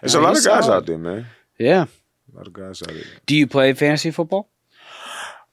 [0.00, 0.76] There's No, a lot of guys solid.
[0.76, 1.26] out there, man.
[1.58, 1.86] Yeah.
[2.32, 3.02] A lot of guys out there.
[3.26, 4.48] Do you play fantasy football?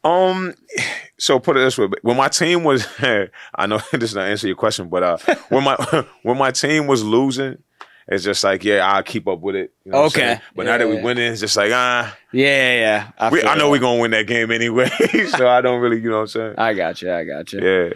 [0.03, 0.53] Um,
[1.18, 2.86] so put it this way: when my team was,
[3.56, 5.18] I know this is not answer your question, but uh,
[5.49, 7.58] when my when my team was losing,
[8.08, 9.74] it's just like, yeah, I'll keep up with it.
[9.84, 10.41] You know what I'm Okay.
[10.56, 11.03] but now that we yeah.
[11.03, 12.80] winning, it's just like, ah, Yeah, yeah.
[12.80, 13.12] yeah.
[13.18, 14.89] I, we, I know we're gonna win that game anyway,
[15.30, 16.53] so I don't really, you know what I'm saying?
[16.58, 17.12] I got you.
[17.12, 17.62] I got you.
[17.62, 17.93] Yeah,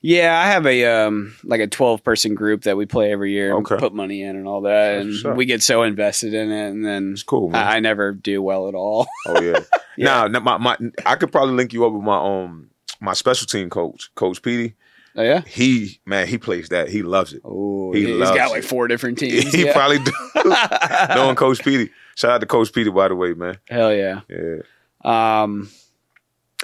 [0.00, 3.50] Yeah, I have a um like a twelve person group that we play every year.
[3.56, 3.76] and Okay.
[3.78, 5.36] Put money in and all that, and up.
[5.36, 7.54] we get so invested in it, and then it's cool.
[7.54, 9.08] I, I never do well at all.
[9.26, 9.58] oh yeah.
[9.96, 10.04] Yeah.
[10.04, 13.46] Now, now, my, my, I could probably link you up with my um my special
[13.46, 14.76] team coach, Coach Petey.
[15.16, 15.42] Oh yeah.
[15.46, 16.88] He man, he plays that.
[16.88, 17.42] He loves it.
[17.44, 18.52] Oh, He has got it.
[18.52, 19.52] like four different teams.
[19.52, 19.72] he yeah.
[19.72, 20.12] probably do.
[21.14, 21.90] Knowing Coach Petey.
[22.14, 23.58] Shout out to Coach Petey, by the way, man.
[23.68, 24.20] Hell yeah.
[24.28, 24.62] Yeah.
[25.04, 25.70] Um.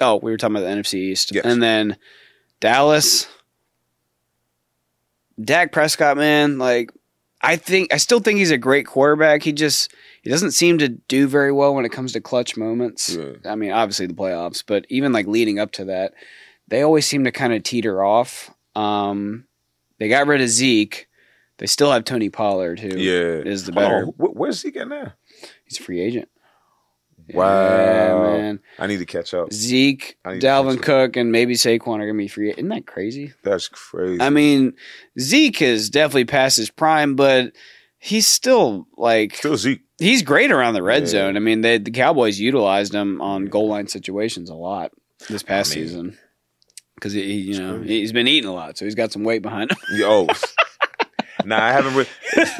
[0.01, 1.45] Oh, we were talking about the NFC East, Yes.
[1.45, 1.97] and then
[2.59, 3.27] Dallas.
[5.43, 6.91] Dak Prescott, man, like
[7.41, 9.43] I think I still think he's a great quarterback.
[9.43, 13.09] He just he doesn't seem to do very well when it comes to clutch moments.
[13.15, 13.33] Yeah.
[13.45, 16.13] I mean, obviously the playoffs, but even like leading up to that,
[16.67, 18.51] they always seem to kind of teeter off.
[18.75, 19.45] Um,
[19.99, 21.07] they got rid of Zeke.
[21.57, 23.41] They still have Tony Pollard, who Yeah.
[23.45, 23.97] is the better.
[23.97, 24.13] on.
[24.17, 25.13] Wh- Where's he getting now?
[25.63, 26.27] He's a free agent.
[27.33, 28.23] Wow.
[28.35, 28.59] Yeah, man.
[28.77, 29.51] I need to catch up.
[29.51, 30.81] Zeke, I need to Dalvin.
[30.81, 32.51] Cook, and maybe Saquon are gonna be free.
[32.51, 33.33] Isn't that crazy?
[33.43, 34.21] That's crazy.
[34.21, 34.73] I mean,
[35.19, 37.53] Zeke is definitely past his prime, but
[37.97, 39.81] he's still like Still Zeke.
[39.97, 41.07] he's great around the red Yeah.
[41.09, 41.35] zone.
[41.35, 44.91] I mean, they, the Cowboys utilized him on goal line situations a lot
[45.29, 46.17] this past I mean, season
[46.95, 49.71] because he, you know, he's been eating a lot, so he's got some weight behind
[49.71, 49.77] him.
[49.91, 50.27] Yo.
[51.45, 52.09] nah, I haven't really,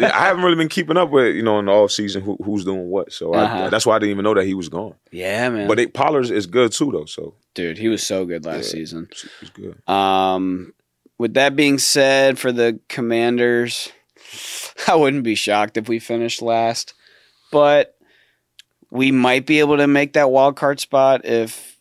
[0.03, 2.65] I haven't really been keeping up with you know in the off season who, who's
[2.65, 3.11] doing what.
[3.11, 3.63] So Uh-huh.
[3.65, 4.95] I, that's why I didn't even know that he was gone.
[5.11, 5.67] yeah, man.
[5.67, 7.05] But it, Pollard is good too though.
[7.05, 8.79] So dude, he was so good last Yeah.
[8.79, 9.09] season.
[9.39, 9.87] he's good.
[9.89, 10.73] Um,
[11.17, 13.91] with that being said, for the Commanders,
[14.87, 16.93] I wouldn't be shocked if we finished last,
[17.51, 17.95] but
[18.91, 21.74] we might be able to make that wild card spot if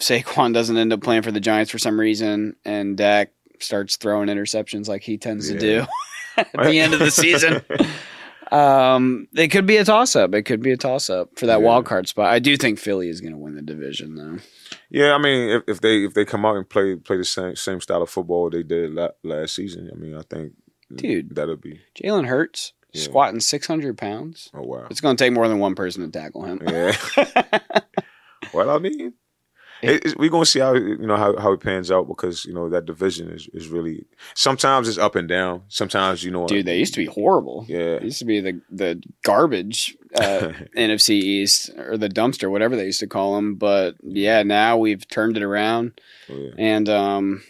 [0.00, 4.28] Saquon doesn't end up playing for the Giants for some reason and Dak starts throwing
[4.28, 5.84] interceptions like he tends to do
[6.36, 7.62] at the end of the season.
[8.52, 10.34] Um, it could be a toss up.
[10.34, 11.66] It could be a toss up for that Yeah.
[11.66, 12.32] wild card spot.
[12.32, 14.38] I do think Philly is going to win the division, though.
[14.90, 17.54] Yeah, I mean, if, if they if they come out and play play the same
[17.54, 20.54] same style of football they did la- last season, I mean, I think
[20.92, 21.36] Dude.
[21.36, 23.02] that'll be Jalen Hurts Yeah.
[23.04, 24.50] squatting six hundred pounds.
[24.52, 24.88] oh wow.
[24.90, 26.60] It's going to take more than one person to tackle him.
[26.66, 26.96] Yeah.
[28.52, 29.14] well, I mean,
[29.82, 32.68] it, we're gonna see how you know how, how it pans out because you know
[32.68, 35.62] that division is, is really sometimes it's up and down.
[35.68, 37.64] Sometimes you know, Dude, they used to be horrible.
[37.68, 42.76] yeah, It used to be the the garbage uh, NFC East or the dumpster, whatever
[42.76, 43.54] they used to call them.
[43.54, 46.00] But yeah, now we've turned it around.
[46.30, 47.42] oh yeah, And um,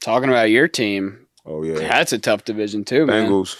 [0.00, 1.78] talking about your team, oh yeah.
[1.78, 3.28] that's a tough division too, man.
[3.28, 3.56] Bengals,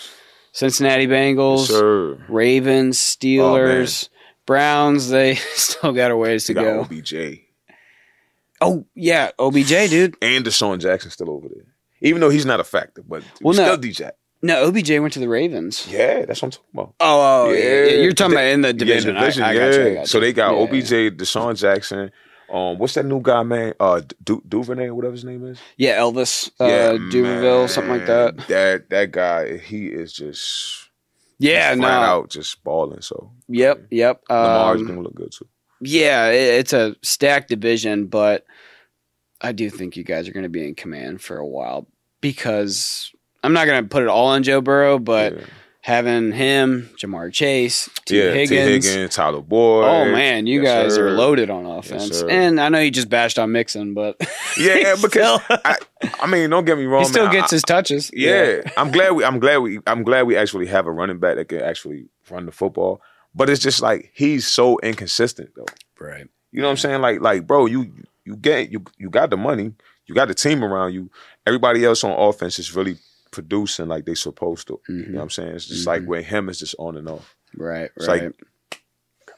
[0.53, 2.25] Cincinnati Bengals, yes, sir.
[2.29, 4.09] Ravens, Steelers,
[4.47, 5.09] Browns.
[5.09, 6.81] They still got a ways to got go.
[6.81, 7.44] OBJ
[8.65, 10.17] Oh yeah, OBJ, dude.
[10.23, 11.65] and DeSean Jackson still over there,
[12.01, 13.77] even though he's not a factor, but Well, still no.
[13.77, 14.11] DJ.
[14.43, 15.87] No, OBJ went to the Ravens.
[15.91, 16.95] Yeah, that's what I'm talking about.
[17.01, 17.63] Oh, oh yeah.
[17.85, 18.03] Yeah.
[18.03, 19.15] You're talking They- about in the division.
[19.15, 19.43] Yeah, division.
[19.43, 19.71] I, I yeah.
[19.71, 22.11] got you, got So they got Yeah, OBJ, DeSean Jackson.
[22.53, 23.73] Um, what's that new guy, man?
[23.81, 25.59] Uh, du- Duvernay, whatever his name is.
[25.79, 28.37] Yeah, Elvis, uh, Duberville, something like that.
[28.49, 30.91] That that guy, he is just
[31.39, 31.87] Yeah, no.
[31.89, 33.01] out just balling.
[33.01, 34.23] So Yep, yep.
[34.29, 35.49] Lamar's Um, gonna look good too.
[35.85, 38.45] Yeah, it's a stacked division, but
[39.41, 41.87] I do think you guys are going to be in command for a while
[42.21, 43.13] because
[43.43, 45.45] I'm not going to put it all on Joe Burrow, but yeah,
[45.83, 48.87] having him, Ja'Marr Chase, Tee yeah Tee Higgins.
[48.87, 49.85] Higgins, Tyler Boyd.
[49.85, 51.09] Oh man, you Yes, guys sir.
[51.09, 52.31] are loaded on offense, sir.
[52.31, 54.17] and I know you just bashed on Mixon, but
[54.59, 55.77] Yeah, he because I,
[56.21, 57.03] I mean, don't get me wrong.
[57.03, 57.35] he still man.
[57.35, 58.11] gets I- his touches.
[58.15, 59.25] Yeah, I'm glad we.
[59.25, 59.81] I'm glad we.
[59.87, 63.03] I'm glad we actually have a running back that can actually run the football.
[63.35, 65.67] But it's just like he's so inconsistent though.
[65.99, 66.29] right.
[66.53, 67.01] You know what I'm saying?
[67.01, 67.93] Like, like, bro, you
[68.25, 69.73] you get you you got the money,
[70.07, 71.11] you got the team around you.
[71.47, 72.97] Everybody else on offense is really
[73.33, 74.81] producing like they supposed to.
[74.89, 75.49] You know what I'm saying?
[75.57, 77.35] It's just like with him, it's just on and off.
[77.57, 78.25] Right, It's right.
[78.25, 78.81] like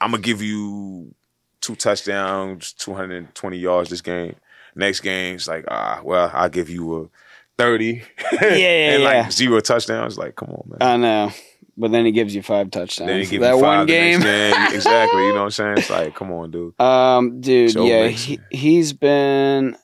[0.00, 1.14] I'm gonna give you
[1.62, 4.34] two touchdowns, 220 yards this game.
[4.74, 7.08] Next game, it's like ah, well, I'll give you a
[7.56, 8.02] 30.
[8.32, 9.08] yeah, and yeah.
[9.22, 10.18] like zero touchdowns.
[10.18, 10.78] Like, come on, man.
[10.82, 11.32] I know,
[11.76, 13.08] but then he gives you five touchdowns.
[13.08, 14.20] then he give that five one game.
[14.20, 14.54] game.
[14.72, 15.22] exactly.
[15.26, 15.78] You know what I'm saying?
[15.78, 16.80] It's like, come on, dude.
[16.80, 18.38] Um, dude, Joe yeah, Mixon.
[18.50, 19.76] he, he's been.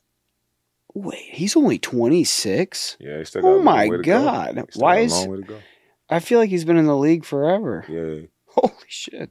[0.94, 2.96] Wait, he's only twenty six.
[3.00, 4.56] Yeah, he still got a Oh my God.
[4.56, 4.66] Go.
[4.76, 5.58] Why is- long way to go?
[6.10, 7.84] I feel like he's been in the league forever.
[7.88, 8.26] Yeah.
[8.54, 9.30] Holy shit,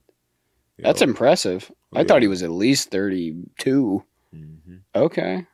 [0.80, 1.72] that's impressive.
[1.93, 2.05] I Yeah.
[2.07, 4.03] thought he was at least thirty two.
[4.36, 4.80] Mhm.
[4.95, 5.45] Okay,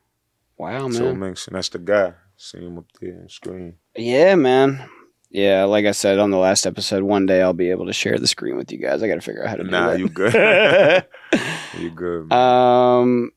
[0.57, 1.19] wow, So man.
[1.19, 2.13] Mixon, that's the guy.
[2.37, 3.73] See him up there on the screen.
[3.95, 4.87] yeah, man.
[5.29, 8.17] Yeah, like I said on the last episode, one day I'll be able to share
[8.17, 9.03] the screen with you guys.
[9.03, 9.99] I got to figure out how to do Nah, that.
[9.99, 10.33] you good.
[11.79, 12.27] you good.
[12.29, 12.39] man.
[12.39, 13.31] um,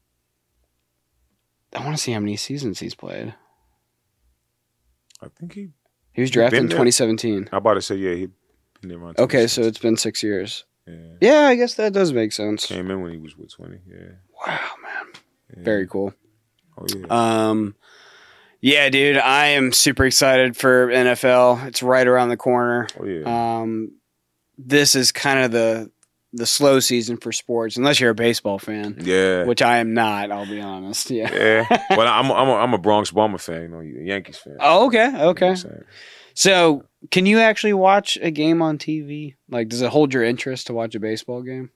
[1.75, 3.35] I want to see how many seasons he's played.
[5.23, 5.69] I think he.
[6.13, 7.49] He was drafted in 2017.
[7.53, 8.15] I about to say yeah.
[8.15, 8.27] He
[8.81, 9.19] been there around.
[9.19, 10.65] Okay, so it's been six years.
[10.87, 10.95] yeah.
[11.21, 12.67] Yeah, I guess that does make sense.
[12.67, 13.79] Came in when he was with 20.
[13.87, 13.97] Yeah.
[14.47, 15.13] Wow, man,
[15.57, 15.63] yeah.
[15.65, 16.13] very cool.
[16.79, 17.07] Oh yeah.
[17.51, 17.75] Um,
[18.61, 21.67] yeah, dude, I am super excited for NFL.
[21.67, 22.87] It's right around the corner.
[22.99, 23.61] oh yeah.
[23.61, 23.93] Um,
[24.59, 25.91] this is kind of the
[26.33, 29.45] the slow season for sports, unless you're a baseball fan, yeah.
[29.45, 30.31] which I am not.
[30.31, 31.11] I'll be honest.
[31.11, 31.33] Yeah.
[31.33, 31.85] Yeah.
[31.97, 33.63] Well, I'm a, I'm a, I'm a Bronx Bomber fan.
[33.63, 34.57] You know, a Yankees fan.
[34.61, 35.57] Oh, okay, You know okay.
[36.35, 39.35] So, can you actually watch a game on TV?
[39.49, 41.71] Like, does it hold your interest to watch a baseball game?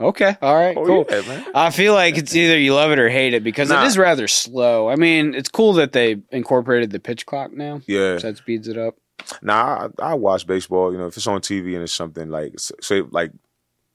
[0.00, 0.06] Yeah.
[0.06, 1.06] Okay, all right, Oh cool.
[1.10, 1.44] yeah.
[1.54, 3.82] I feel like it's either you love it or hate it because Nah.
[3.82, 4.88] it is rather slow.
[4.88, 8.18] I mean, it's cool that they incorporated the pitch clock now, Yeah.
[8.18, 8.96] so that speeds it up.
[9.42, 10.92] Nah, I, I watch baseball.
[10.92, 13.32] You know, if it's on TV and it's something like, say, like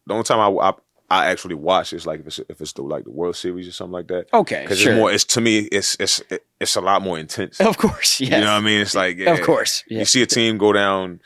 [0.05, 0.73] the only time I, I
[1.09, 3.71] I actually watch is like if it's if it's the like the World Series or
[3.71, 4.27] something like that.
[4.33, 4.91] Okay, Because sure.
[4.93, 5.11] it's more.
[5.11, 6.21] It's to me, it's it's
[6.59, 7.59] it's a lot more intense.
[7.61, 8.31] of course, yes.
[8.31, 8.81] You know what I mean?
[8.81, 9.31] It's like yeah.
[9.33, 11.21] Of course, You see a team go down.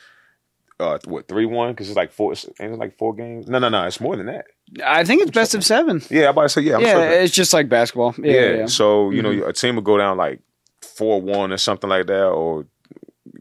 [0.80, 1.72] Uh, what three one?
[1.72, 2.34] Because it's like four.
[2.60, 3.48] Ain't it like four games?
[3.48, 3.86] No, no, no.
[3.88, 4.46] It's more than that.
[4.86, 6.02] I think it's best of seven.
[6.10, 6.76] Yeah, I'm about to say yeah.
[6.76, 7.22] I'm yeah, tripping.
[7.24, 8.14] it's just like basketball.
[8.18, 8.40] Yeah, Yeah.
[8.42, 8.56] yeah.
[8.58, 8.68] Mm-hmm.
[8.68, 10.42] So you know, a team will go down like
[10.82, 12.66] four one or something like that, or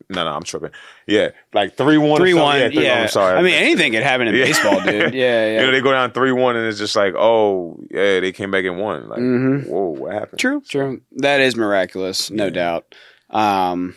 [0.08, 0.70] no, no, I'm tripping.
[1.08, 2.20] Yeah, like three one.
[2.20, 2.60] Three one.
[2.60, 3.36] Yeah, Yeah, I'm sorry.
[3.36, 4.44] I mean, anything could happen in Yeah.
[4.44, 5.14] baseball, dude.
[5.14, 5.60] Yeah, yeah.
[5.60, 8.50] You know, they go down three one, and it's just like, oh yeah, they came
[8.52, 9.08] back and won.
[9.08, 9.66] Like, Mhm.
[9.68, 10.38] whoa, what happened?
[10.38, 11.00] True, true.
[11.16, 12.50] That is miraculous, no Yeah.
[12.50, 12.94] doubt.
[13.30, 13.96] Um,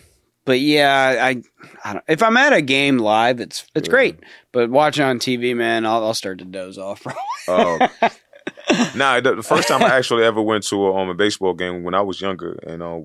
[0.49, 1.43] but yeah, I,
[1.85, 3.91] I don't, if I'm at a game live, it's it's Yeah.
[3.91, 4.19] great.
[4.51, 7.05] But watching on TV, man, I'll, I'll start to doze off.
[7.47, 7.77] Oh.
[8.95, 11.83] nah, the, the first time I actually ever went to a, um, a baseball game
[11.83, 13.01] when I was younger, and uh,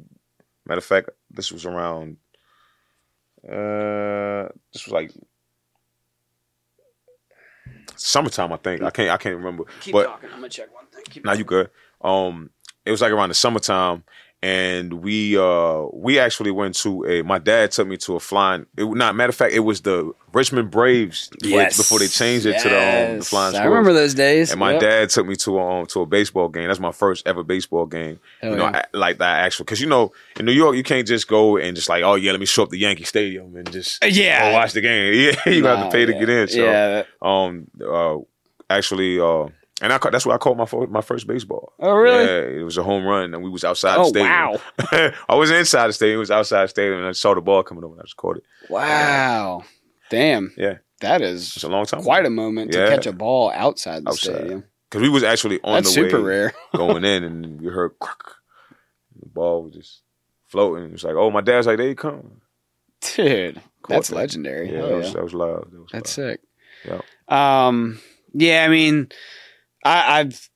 [0.64, 2.16] matter of fact, this was around.
[3.46, 5.12] Uh, this was like
[7.96, 8.82] summertime, I think.
[8.82, 9.64] I can't, I can't remember.
[9.82, 10.30] Keep but talking.
[10.30, 11.02] I'm gonna check one thing.
[11.10, 11.68] Keep Now you good.
[12.00, 12.48] Um,
[12.86, 14.04] it was like around the summertime,
[14.44, 17.22] and we uh we actually went to a.
[17.22, 18.66] My dad took me to a flying.
[18.76, 21.76] It, not matter of fact, it was the Richmond Braves before, Yes.
[21.76, 22.76] they, before they changed it to the,
[23.12, 23.70] um, the Flying I Squirrels.
[23.70, 24.50] remember those days.
[24.50, 24.80] And my Yep.
[24.80, 26.66] dad took me to a, um, to a baseball game.
[26.68, 28.20] That's my first ever baseball game.
[28.42, 28.82] Hell you know, yeah.
[28.92, 31.74] I, like that actual because you know in New York you can't just go and
[31.74, 34.52] just like oh yeah let me show up the Yankee Stadium and just Uh, yeah.
[34.52, 35.14] watch the game.
[35.46, 36.48] Yeah, you have to pay to get in.
[36.48, 37.02] So Yeah.
[37.22, 38.16] um uh
[38.68, 39.46] actually uh
[39.82, 41.72] and I ca- that's where I caught my my first baseball.
[41.80, 42.24] Oh, really?
[42.24, 44.30] Yeah, it was a home run and we was outside the Oh, stadium.
[44.30, 44.58] wow.
[45.28, 46.16] I was inside the stadium.
[46.16, 48.16] It was outside the stadium and I saw the ball coming over and I just
[48.16, 48.44] caught it.
[48.70, 49.64] Wow.
[50.10, 50.52] Damn.
[50.56, 52.02] Yeah, That is it's a long time.
[52.02, 52.88] quite a moment to Yeah.
[52.88, 54.34] catch a ball outside the Outside.
[54.36, 54.64] stadium.
[54.88, 56.52] because we was actually on That's the super way rare.
[56.76, 58.18] going in, and we heard crack.
[59.20, 60.02] The ball was just
[60.46, 60.84] floating.
[60.86, 62.42] It was like, oh, my dad's like, there you come.
[63.00, 64.16] Dude, Caught that's that.
[64.16, 64.72] legendary.
[64.72, 65.70] Yeah, that was, that was loud.
[65.72, 66.26] That was That's loud.
[66.30, 66.40] sick.
[67.28, 67.66] Yeah.
[67.66, 67.98] Um,
[68.34, 69.08] yeah, I mean,
[69.84, 70.48] I, I've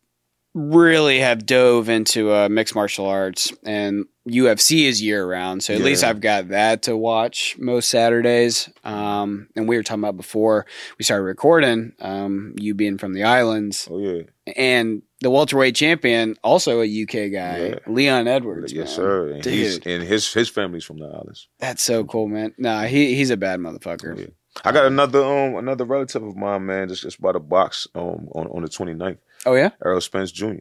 [0.54, 5.80] really have dove into uh, mixed martial arts, and UFC is year round, so at
[5.80, 8.68] least I've got that to watch most Saturdays.
[8.84, 10.66] Um, and we were talking about before
[10.98, 14.22] we started recording, um, you being from the islands, Oh yeah,
[14.56, 17.78] and the welterweight champion, also a UK guy, Yeah.
[17.86, 18.72] Leon Edwards.
[18.72, 18.96] yes man.
[18.96, 19.28] sir.
[19.32, 19.86] And, he's, Dude.
[19.86, 21.48] and his his family's from the islands.
[21.58, 22.54] That's so cool, man.
[22.58, 24.18] Nah, he he's a bad motherfucker.
[24.18, 24.26] Yeah.
[24.64, 28.28] I got another um another relative of mine, man, just just bought a box um
[28.34, 29.18] on on the 29th.
[29.46, 30.54] Oh yeah, Errol Spence Jr.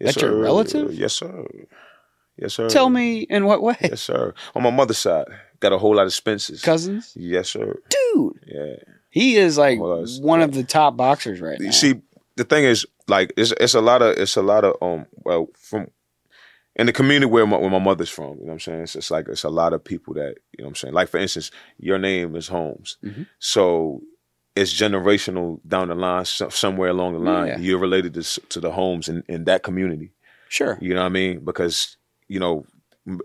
[0.00, 0.92] That's your relative?
[0.94, 1.44] Yes, sir.
[2.36, 2.68] Yes, sir.
[2.68, 3.76] tell me in what way?
[3.80, 4.32] Yes, sir.
[4.54, 5.26] On my mother's side,
[5.58, 6.62] got a whole lot of Spences.
[6.62, 7.80] Cousins, Yes, sir.
[7.90, 8.38] dude.
[8.46, 8.76] Yeah.
[9.10, 11.66] He is like one of the top boxers right now.
[11.66, 12.00] You see,
[12.36, 15.48] the thing is, like, it's it's a lot of it's a lot of um well
[15.56, 15.90] from
[16.78, 18.34] in the community where my where my mother's from.
[18.38, 18.80] You know what I'm saying?
[18.82, 20.94] It's just like it's a lot of people that you know what I'm saying.
[20.94, 23.26] Like for instance, your name is Holmes, Mhm.
[23.38, 24.02] so
[24.56, 26.24] it's generational down the line.
[26.24, 27.58] So, somewhere along the line, Yeah.
[27.58, 30.12] you're related to to the Holmes in, in that community.
[30.48, 30.78] sure.
[30.80, 31.44] You know what I mean?
[31.44, 31.96] Because
[32.28, 32.64] you know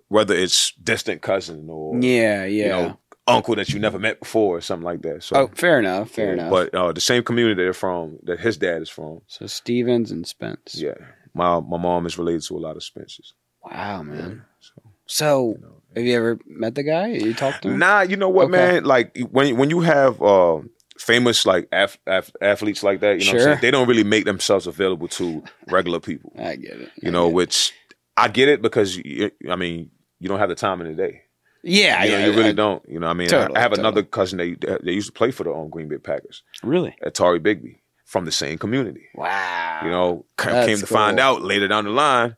[0.10, 2.64] whether it's distant cousin or Yeah, yeah.
[2.66, 5.24] you know uncle that you never met before or something like that.
[5.24, 5.36] So.
[5.38, 6.10] oh, fair enough.
[6.12, 6.51] Fair yeah, enough.
[6.51, 10.28] But uh, the same community they're from, that his dad is from, so Stephens and
[10.28, 10.76] Spence.
[10.76, 10.95] yeah.
[11.34, 13.34] My my mom is related to a lot of Spencers.
[13.64, 14.43] Wow, man.
[14.59, 15.82] So, So, you know.
[15.95, 17.07] have you ever met the guy?
[17.07, 17.80] You talked to him?
[17.80, 18.51] Nah, you know what, Okay.
[18.51, 18.84] man?
[18.84, 20.59] Like when when you have uh,
[20.97, 23.59] famous like ath- ath- athletes like that, you know, what I'm saying?
[23.61, 26.34] they don't really make themselves available to regular people.
[26.38, 26.91] I get it.
[27.01, 27.36] You I know, get it.
[27.36, 27.74] which
[28.18, 29.89] I get it because you, I mean
[30.20, 31.22] you don't have the time in the day.
[31.64, 32.82] yeah, You, know, yeah, you really I- don't.
[32.88, 33.88] You know, what I mean, Totally, I have totally.
[33.88, 36.95] another cousin that they used to play for the um, Green Bay Packers, Really?
[37.05, 39.05] Atari Bigby, from the same community.
[39.16, 39.82] Wow.
[39.84, 42.36] You know, That's came to find out later down the line,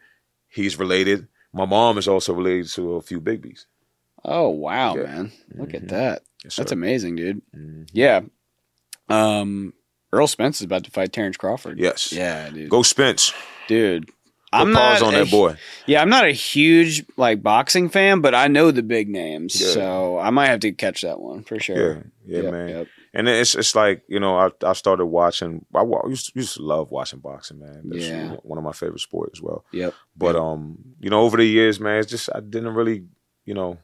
[0.55, 1.27] he's related.
[1.53, 3.65] My mom is also related to a few Bigbies.
[4.23, 5.03] Oh wow, Yeah.
[5.03, 5.31] man!
[5.53, 5.89] Look at Mhm.
[5.89, 6.23] that.
[6.43, 7.41] Yes, That's amazing, dude.
[7.55, 7.87] Mhm.
[7.93, 8.21] Yeah.
[9.09, 9.73] Um,
[10.13, 11.79] Errol Spence is about to fight Terence Crawford.
[11.79, 12.11] Yes.
[12.11, 12.69] Yeah, dude.
[12.69, 13.33] Go Spence.
[13.67, 14.07] dude.
[14.07, 14.13] Put
[14.61, 15.55] I'm pause not on a that boy.
[15.85, 19.67] Yeah, I'm not a huge like boxing fan, but I know the big names, Yeah.
[19.73, 22.05] so I might have to catch that one for sure.
[22.25, 22.69] Yeah, yeah, Yep, man.
[22.69, 22.87] yep.
[23.17, 25.65] And it's it's like you know I I started watching.
[25.73, 27.83] I, I used, to, used to love watching boxing, man.
[27.85, 28.35] That's Yeah.
[28.43, 29.63] one of my favorite sports as well.
[29.71, 29.93] Yep.
[30.17, 33.05] But um, you know, over the years, man, it's just I didn't really,
[33.45, 33.77] you know,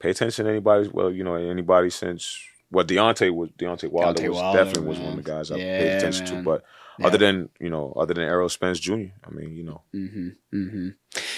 [0.00, 0.88] pay attention to anybody.
[0.92, 2.38] Well, you know, anybody since
[2.72, 5.56] well, Deontay was Deontay Wilder Deontay was Wilder, definitely was one of the guys I
[5.56, 6.38] Yeah, paid attention man.
[6.44, 6.44] to.
[6.50, 6.64] But
[6.98, 7.06] Yeah.
[7.06, 8.94] other than you know, other than Errol Spence Jr.,
[9.24, 10.28] I mean, you know, Mm-hmm.
[10.56, 10.88] Mm-hmm.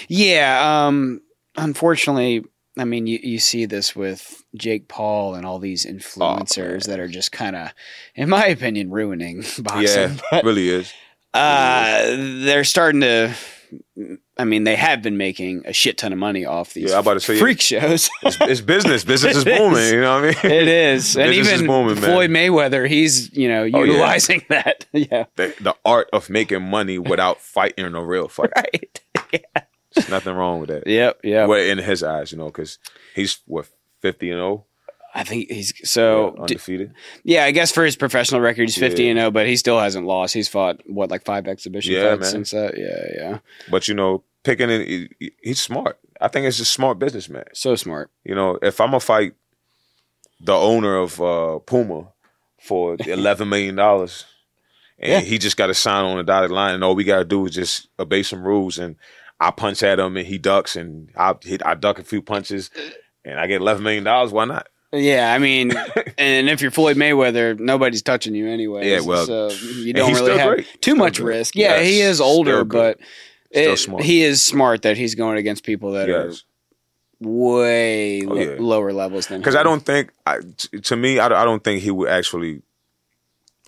[0.07, 0.87] Yeah.
[0.87, 1.21] Um.
[1.55, 2.43] Unfortunately,
[2.77, 7.07] I mean, you, you see this with Jake Paul and all these influencers that are
[7.07, 7.69] just kind of,
[8.15, 10.19] in my opinion, ruining boxing.
[10.31, 10.91] yeah, really is.
[11.33, 12.05] uh,
[12.45, 13.35] they're starting to.
[14.37, 17.15] I mean, they have been making a shit ton of money off these Yeah, about
[17.15, 18.07] to say, freak shows.
[18.23, 19.03] It's, it's business.
[19.13, 19.93] Business is booming.
[19.93, 20.51] You know what I mean?
[20.61, 22.03] it is, and is even booming, man.
[22.03, 23.77] Floyd Mayweather, he's you know Oh, yeah.
[23.85, 24.85] utilizing that.
[24.93, 28.51] Yeah, the, the art of making money without fighting in a real fight.
[28.55, 29.01] right.
[29.95, 30.87] There's nothing wrong with that.
[30.87, 31.45] Yep, yeah.
[31.45, 32.79] Well, in his eyes, you know, because
[33.15, 33.67] he's what
[34.01, 34.65] fifty and zero,
[35.15, 36.31] I think he's so.
[36.35, 36.93] d- undefeated.
[37.23, 39.09] Yeah, I guess for his professional record, he's fifty Yeah.
[39.11, 40.33] and zero, but he still hasn't lost.
[40.33, 42.31] He's fought what like five exhibition Yeah, fights man.
[42.31, 42.77] since that.
[42.77, 43.37] Yeah, yeah.
[43.69, 45.99] But you know, picking he- he's smart.
[46.21, 47.45] I think it's a smart businessman.
[47.53, 48.09] So smart.
[48.23, 49.33] You know, if I'm gonna fight
[50.39, 52.07] the owner of uh, Puma
[52.61, 54.25] for eleven million dollars,
[54.99, 55.19] and Yeah.
[55.19, 57.53] he just got to sign on the dotted line, and all we gotta do is
[57.55, 58.95] just obey some rules, and
[59.47, 62.69] I punch at him, and he ducks, and I hit, I duck a few punches,
[63.25, 64.31] and I get eleven million dollars.
[64.31, 64.67] Why not?
[64.91, 65.71] Yeah, I mean,
[66.17, 68.89] and if you're Floyd Mayweather, nobody's touching you anyway.
[68.89, 70.65] Yeah, well, so you don't really have great.
[70.81, 71.55] too Still much risk.
[71.55, 72.99] Yeah, he is older, but
[73.49, 76.43] it- he is smart that he's going against people that Yes.
[77.23, 78.55] are way Oh, lo- yeah.
[78.59, 79.55] lower levels than Because.
[79.55, 82.61] I don't think, I, t- to me, I, don't- I don't think he would actually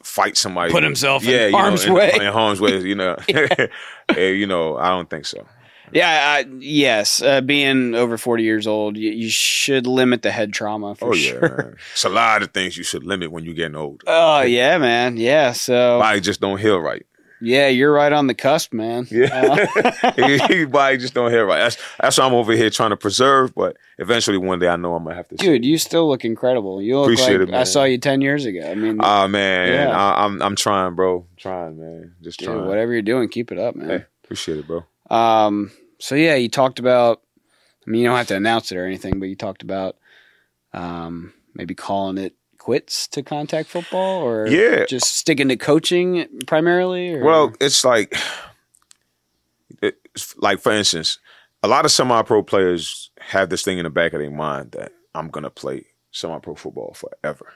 [0.03, 0.71] fight somebody.
[0.71, 2.11] Put himself in yeah, know, harm's in, way.
[2.13, 3.15] In harm's way, you know.
[4.15, 5.43] You know, I don't think so.
[5.91, 6.09] Yeah,
[6.39, 7.21] I, yes.
[7.21, 11.13] Uh, being over 40 years old, you, you should limit the head trauma for oh
[11.13, 11.39] sure.
[11.41, 11.75] yeah, man.
[11.93, 14.03] it's a lot of things you should limit when you're getting older.
[14.07, 15.17] Oh, yeah, man.
[15.17, 15.51] Yeah.
[15.53, 17.05] So, Body just don't heal right.
[17.41, 19.07] yeah, you're right on the cusp, man.
[19.11, 19.67] Yeah.
[20.03, 21.59] Uh, Body just don't heal right.
[21.59, 23.53] That's that's what I'm over here trying to preserve.
[23.53, 25.35] But eventually, one day, I know I'm gonna have to.
[25.35, 26.81] dude, you still look incredible.
[26.81, 28.61] You look Appreciate like it, I saw you 10 years ago.
[28.69, 29.89] I mean, Ah man, Yeah.
[29.97, 31.27] I, I'm I'm trying, bro.
[31.37, 32.15] trying, man.
[32.23, 32.65] Just dude, trying.
[32.67, 33.89] whatever you're doing, keep it up, man.
[33.89, 34.85] Hey, appreciate it, bro.
[35.09, 37.21] Um, so yeah, you talked about.
[37.85, 39.97] I mean, you don't have to announce it or anything, but you talked about
[40.73, 44.85] um, maybe calling it quits to contact football, or Yeah.
[44.85, 47.13] just sticking to coaching primarily.
[47.13, 47.23] Or?
[47.23, 48.15] Well, it's like,
[49.83, 51.19] it's like for instance,
[51.61, 54.91] a lot of semi-pro players have this thing in the back of their mind that
[55.13, 57.53] I'm gonna play semi-pro football forever,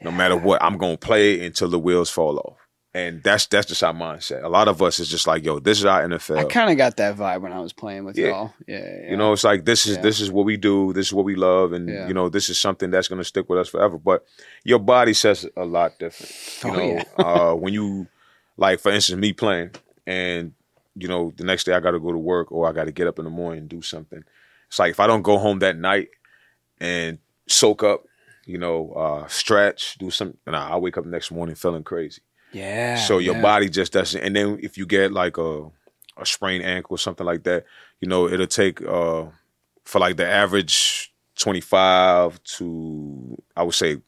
[0.00, 0.62] no matter what.
[0.62, 2.65] I'm gonna play until the wheels fall off,
[2.96, 4.42] and that's that's just our mindset.
[4.42, 6.38] A lot of us is just like, yo, this is our NFL.
[6.38, 8.28] I kind of got that vibe when I was playing with Yeah.
[8.28, 8.54] y'all.
[8.66, 10.02] Yeah, yeah, You know, it's like this is Yeah.
[10.02, 10.94] this is what we do.
[10.94, 13.50] This is what we love, and you know, this is something that's going to stick
[13.50, 13.98] with us forever.
[13.98, 14.24] But
[14.64, 16.32] your body says a lot different.
[16.64, 18.06] You Oh, know, uh, when you
[18.56, 19.72] like, for instance, me playing,
[20.06, 20.54] and
[20.94, 22.92] you know, the next day I got to go to work or I got to
[22.92, 24.24] get up in the morning and do something.
[24.68, 26.08] It's like if I don't go home that night
[26.80, 28.04] and soak up,
[28.46, 31.84] you know, uh, stretch, do something, and I, I wake up the next morning feeling
[31.84, 32.22] crazy.
[32.56, 32.96] Yeah.
[32.96, 33.42] So your yeah.
[33.42, 34.20] body just doesn't.
[34.20, 35.70] And then if you get like a
[36.16, 37.64] a sprained ankle or something like that,
[38.00, 39.26] you know, it'll take uh
[39.84, 44.00] for like the average twenty five to I would say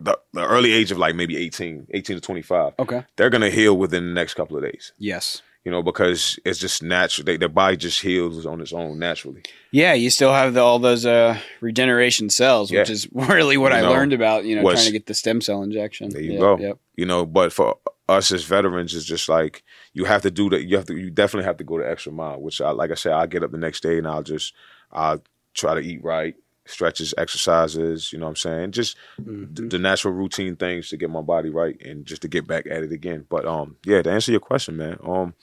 [0.00, 2.72] the the early age of like maybe 18, 18 to twenty five.
[2.78, 3.04] Okay.
[3.16, 4.92] They're gonna heal within the next couple of days.
[4.98, 5.42] Yes.
[5.66, 7.24] You know, because it's just natural.
[7.24, 9.42] They, their body just heals on its own naturally.
[9.72, 12.92] Yeah, you still have the, all those uh, regeneration cells, which Yeah.
[12.92, 14.44] is really what You I know, learned about.
[14.44, 16.10] You know, what's- trying to get the stem cell injection.
[16.10, 16.58] There you Yep, go.
[16.58, 16.78] Yep.
[16.96, 17.76] You know, but for
[18.08, 20.62] us as veterans, it's just like you have to do that.
[20.66, 20.96] You have to.
[20.96, 22.40] You definitely have to go the extra mile.
[22.40, 24.54] Which, I, like I said, I get up the next day and I'll just
[24.92, 25.20] I'll
[25.52, 26.36] try to eat right,
[26.66, 28.12] stretches, exercises.
[28.12, 28.72] You know what I'm saying?
[28.72, 29.56] Just Mhm.
[29.56, 32.66] th- the natural routine things to get my body right and just to get back
[32.66, 33.24] at it again.
[33.28, 34.98] But um, yeah, to answer your question, man.
[35.06, 35.34] Um,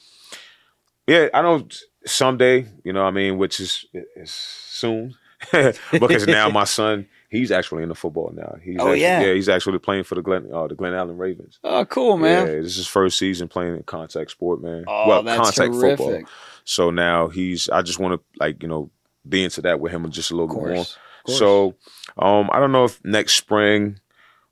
[1.08, 1.68] yeah, I know
[2.06, 2.66] someday.
[2.84, 5.16] You know, what I mean, which is is soon
[5.92, 7.08] because now my son.
[7.30, 8.58] He's actually in the football now.
[8.62, 9.34] He's Oh, actually, yeah.
[9.34, 11.58] he's actually playing for the Glen uh, the Glen Allen Ravens.
[11.64, 12.46] Oh, cool, man.
[12.46, 14.84] Yeah, this is his first season playing in contact sport, man.
[14.88, 15.98] Oh, well, that's contact terrific.
[15.98, 16.30] football.
[16.64, 17.70] So now he's.
[17.70, 18.92] I just want to like you know
[19.28, 20.86] be into that with him just a little bit more.
[21.24, 21.42] Course.
[21.42, 21.76] Of course.
[22.18, 24.00] So, um, I don't know if next spring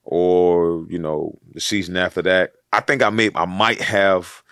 [0.03, 2.53] or you know the season after that.
[2.74, 4.43] I think I may I might have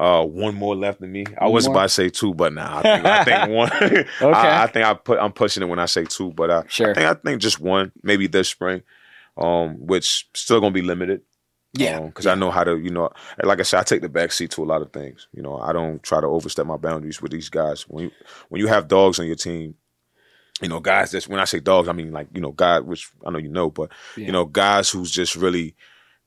[0.00, 1.24] uh one more left in me.
[1.40, 1.76] I One was more?
[1.76, 3.70] about to say two, but nah, I think, I think one.
[3.82, 4.06] Okay.
[4.22, 6.90] I, I think I put I'm pushing it when I say two, but I, Sure.
[6.90, 8.82] I think I think just one, maybe this spring,
[9.36, 11.22] um, which still gonna be limited
[11.74, 12.00] yeah.
[12.00, 13.10] because I know how to, you know,
[13.42, 15.26] like I said, I take the back seat to a lot of things.
[15.32, 17.82] You know, I don't try to overstep my boundaries with these guys.
[17.88, 18.10] When you
[18.50, 19.74] when you have dogs on your team,
[20.62, 21.10] you know, guys.
[21.10, 23.48] That's when I say dogs, I mean like you know, guys, which I know you
[23.48, 24.26] know, but Yeah.
[24.26, 25.74] you know, guys who's just really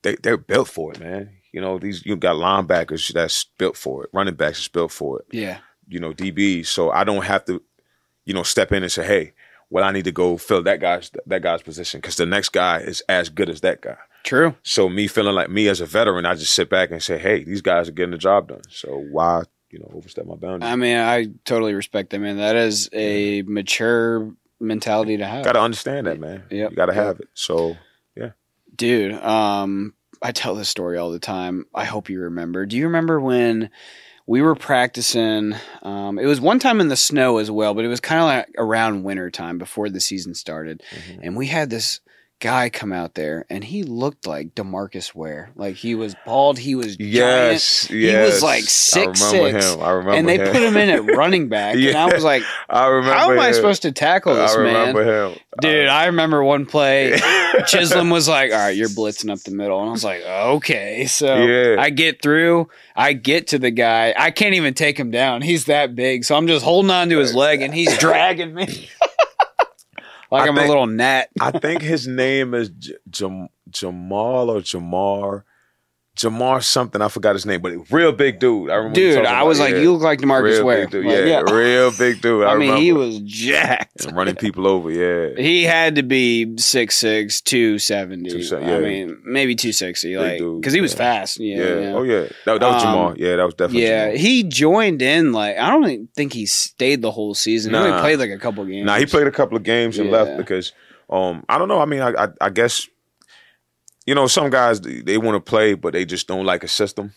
[0.03, 1.31] they they're built for it, man.
[1.51, 5.19] You know, these you got linebackers that's built for it, running backs is built for
[5.19, 5.25] it.
[5.31, 5.59] Yeah.
[5.87, 6.67] You know, DBs.
[6.67, 7.61] So I don't have to,
[8.25, 9.33] you know, step in and say, hey.
[9.71, 12.77] Well, I need to go fill that guy's that guy's position because the next guy
[12.81, 13.97] is as good as that guy.
[14.23, 14.53] True.
[14.61, 17.43] So me feeling like me as a veteran, I just sit back and say, "Hey,
[17.43, 18.61] these guys are getting the job done.
[18.69, 19.41] So why,
[19.75, 20.71] you know, overstep my boundaries?
[20.71, 22.37] I mean, I totally respect that, man.
[22.37, 25.43] That is a mature mentality to have.
[25.43, 26.43] Got to understand that, man.
[26.49, 26.71] Yep.
[26.71, 27.27] You got to have it.
[27.33, 27.75] So
[28.15, 28.31] yeah.
[28.73, 31.65] Dude, um, I tell this story all the time.
[31.75, 32.65] I hope you remember.
[32.65, 33.69] Do you remember when
[34.25, 35.55] we were practicing?
[35.83, 38.27] Um, it was one time in the snow as well, but it was kind of
[38.27, 40.83] like around winter time before the season started.
[40.89, 41.19] mhm.
[41.21, 41.99] And we had this
[42.45, 45.49] guy come out there and he looked like Demarcus Ware.
[45.55, 47.11] Like he was bald, he was giant.
[47.13, 49.81] yes, He was like I six, remember six, him.
[49.81, 50.51] I remember And they him.
[50.53, 51.75] put him in at running back.
[51.75, 53.17] And I was like, I remember.
[53.17, 54.95] how am I supposed to tackle this I man?
[54.95, 57.17] him, Dude, I remember one play.
[57.67, 61.05] Chisholm was like, "All right, you're blitzing up the middle," and I was like, "Okay."
[61.05, 61.77] So Yeah.
[61.81, 62.67] I get through.
[62.95, 64.13] I get to the guy.
[64.17, 65.41] I can't even take him down.
[65.41, 66.25] He's that big.
[66.25, 68.89] So I'm just holding on to his leg, and he's dragging me
[70.39, 71.29] like I I'm a little gnat.
[71.39, 75.43] I think his name is J- Jam- Jamal or Jamar.
[76.15, 77.01] Jamar something.
[77.01, 78.69] I forgot his name, but real big dude.
[78.69, 78.95] I remember.
[78.95, 79.81] Dude, I was like, yeah.
[79.81, 82.45] "You look like Demarcus real Ware." Like, yeah, real big dude.
[82.45, 84.05] I, I mean, he was jacked.
[84.05, 84.89] And running people over.
[84.89, 88.29] Yeah, He had to be 6'6", 270.
[88.29, 88.79] 270, I yeah.
[88.79, 90.97] mean, maybe 260, Big like because he was yeah.
[90.97, 91.39] fast.
[91.39, 91.57] Yeah.
[91.57, 91.79] yeah.
[91.79, 91.93] yeah.
[91.93, 93.13] Oh yeah, that, that was Um, Jamal.
[93.17, 93.83] Yeah, that was definitely.
[93.83, 94.17] Yeah, Jamal.
[94.17, 97.71] he joined in like I don't think he stayed the whole season.
[97.73, 97.99] He only Nah.
[98.01, 98.85] played like a couple games.
[98.85, 100.15] Nah, he played a couple of games and Yeah.
[100.23, 100.71] left because
[101.09, 101.79] um I don't know.
[101.81, 102.87] I mean, I I, I guess
[104.05, 107.13] you know some guys they, want to play, but they just don't like a system.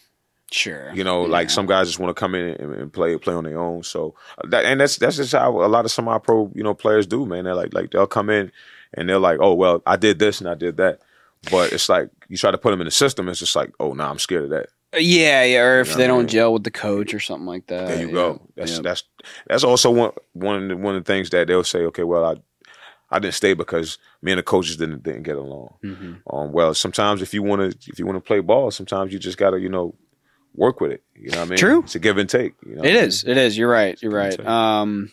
[0.50, 0.90] Sure.
[0.94, 3.44] You know, like some guys just want to come in and, and play play on
[3.44, 3.82] their own.
[3.82, 4.14] So
[4.44, 7.26] that and that's that's just how a lot of semi pro you know players do,
[7.26, 7.44] man.
[7.44, 8.50] They're like like they'll come in
[8.94, 11.00] and they're like, oh well, I did this and I did that,
[11.50, 13.28] but it's like you try to put them in the system.
[13.28, 14.68] It's just like, oh, nah, I'm scared of that.
[14.94, 15.60] Uh, yeah, yeah.
[15.60, 16.28] Or if You know they don't mean?
[16.28, 17.88] gel with the coach or something like that.
[17.88, 18.40] There you yeah, go.
[18.56, 18.82] That's yeah.
[18.82, 19.04] that's
[19.46, 21.80] that's also one one of the, one of the things that they'll say.
[21.80, 22.36] Okay, well, I
[23.10, 25.74] I didn't stay because me and the coaches didn't didn't get along.
[25.84, 26.20] Mhm.
[26.30, 29.18] Um, well, sometimes if you want to if you want to play ball, sometimes you
[29.18, 29.94] just got to you know
[30.54, 31.02] work with it.
[31.14, 31.58] You know what I mean?
[31.58, 31.80] True.
[31.80, 32.54] It's a give and take.
[32.66, 33.04] You know It I mean?
[33.04, 33.24] is.
[33.24, 33.56] It is.
[33.56, 34.00] You're right.
[34.02, 34.30] You're right.
[34.30, 34.52] Give and take.
[34.52, 35.12] Um,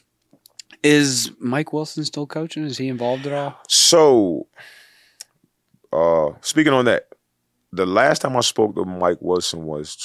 [0.83, 2.63] is Mike Wilson still coaching?
[2.65, 3.57] Is he involved at all?
[3.67, 4.47] So,
[5.93, 7.07] uh, speaking on that,
[7.71, 9.95] the last time I spoke to Mike Wilson was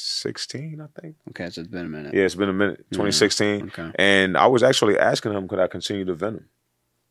[0.00, 1.16] 2016, I think.
[1.30, 2.14] Okay, so it's been a minute.
[2.14, 2.78] Yeah, it's been a minute.
[2.92, 3.66] 2016.
[3.68, 3.90] Okay.
[3.96, 6.46] And I was actually asking him, could I continue to Venom?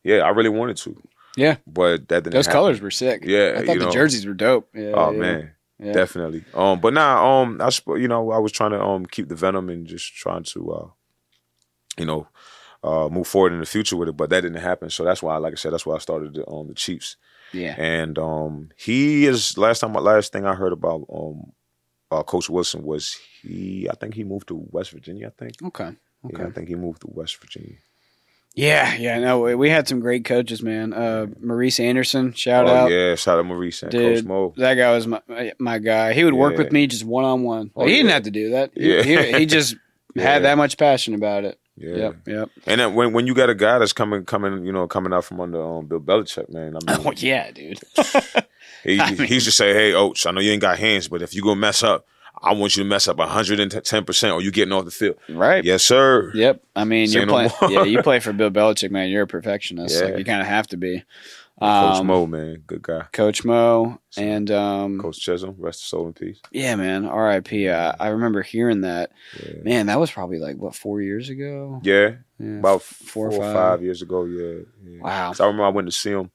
[0.03, 1.01] Yeah, I really wanted to.
[1.37, 1.57] Yeah.
[1.67, 2.59] But that didn't Those happen.
[2.59, 3.23] colors were sick.
[3.25, 3.91] Yeah, I thought the know.
[3.91, 4.69] jerseys were dope.
[4.73, 5.93] Yeah, Oh yeah, man, yeah.
[5.93, 6.43] definitely.
[6.53, 9.35] Um, but now, um, I sp- you know, I was trying to um keep the
[9.35, 10.87] Venom and just trying to uh,
[11.97, 12.27] you know,
[12.83, 14.17] uh, move forward in the future with it.
[14.17, 14.89] But that didn't happen.
[14.89, 17.15] So that's why, like I said, that's why I started the, um the Chiefs.
[17.53, 17.75] Yeah.
[17.77, 21.51] And um, he is last time, last thing I heard about um,
[22.11, 23.87] uh, Coach Wilson was he.
[23.89, 25.27] I think he moved to West Virginia.
[25.27, 25.53] I think.
[25.63, 25.91] Okay.
[26.25, 26.41] Okay.
[26.41, 27.75] Yeah, I think he moved to West Virginia.
[28.55, 30.91] Yeah, yeah, no, we- we had some great coaches, man.
[30.91, 32.91] Uh, Maurice Anderson, shout oh out.
[32.91, 34.17] yeah, shout out Maurice and Dude.
[34.17, 34.53] Coach Mo.
[34.57, 35.21] That guy was my
[35.59, 36.13] my guy.
[36.13, 37.71] He would work with me just one on one.
[37.75, 38.71] Oh, He didn't have to do that.
[38.75, 39.03] He, Yeah.
[39.03, 39.75] he, he just
[40.15, 40.23] Yeah.
[40.23, 41.59] had that much passion about it.
[41.77, 41.95] Yeah.
[41.95, 42.49] Yep, yep.
[42.65, 45.23] And then when when you got a guy that's coming coming you know coming out
[45.25, 46.75] from under um, Bill Belichick, man.
[46.75, 47.79] I mean, Oh yeah, dude.
[48.83, 51.07] he, I mean- he used to say, "Hey, Och, I know you ain't got hands,
[51.07, 52.05] but if you gonna mess up,
[52.41, 55.63] I want you to mess up 110 percent, or you getting off the field." right.
[55.63, 56.31] Yes, sir.
[56.33, 56.61] Yep.
[56.75, 57.51] I mean, Say you're no playing.
[57.73, 59.09] yeah, you play for Bill Belichick, man.
[59.09, 60.01] You're a perfectionist.
[60.01, 60.17] Like Yeah.
[60.17, 61.03] you kind of have to be.
[61.61, 63.01] Coach Um, Mo, man, good guy.
[63.11, 66.39] Coach Mo, and um, Coach Chisholm, rest his soul in peace.
[66.53, 67.03] yeah, man.
[67.05, 67.69] R.I.P.
[67.69, 69.11] I, I remember hearing that.
[69.43, 71.81] Yeah, Man, that was probably like what four years ago.
[71.83, 73.55] yeah Yeah, about four four, or or five.
[73.79, 73.83] five.
[73.83, 74.23] years ago.
[74.23, 75.01] Yeah, yeah.
[75.01, 75.33] Wow.
[75.37, 76.31] I remember I went to see him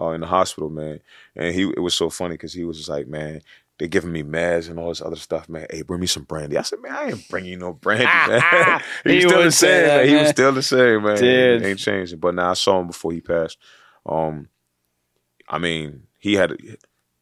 [0.00, 1.00] uh, in the hospital, man,
[1.36, 3.42] and he it was so funny because he was just like, man.
[3.78, 5.66] they're giving me meds and all this other stuff, man.
[5.70, 6.58] Hey, bring me some brandy.
[6.58, 8.80] I said, man, I ain't bringing you no brandy, man.
[9.06, 10.08] He was still the same, that, man.
[10.08, 11.16] He was still the same, man.
[11.16, 11.62] Dude.
[11.64, 12.18] ain't changing.
[12.18, 13.56] But now I saw him before he passed.
[14.04, 14.48] Um,
[15.48, 16.56] I mean, he had a,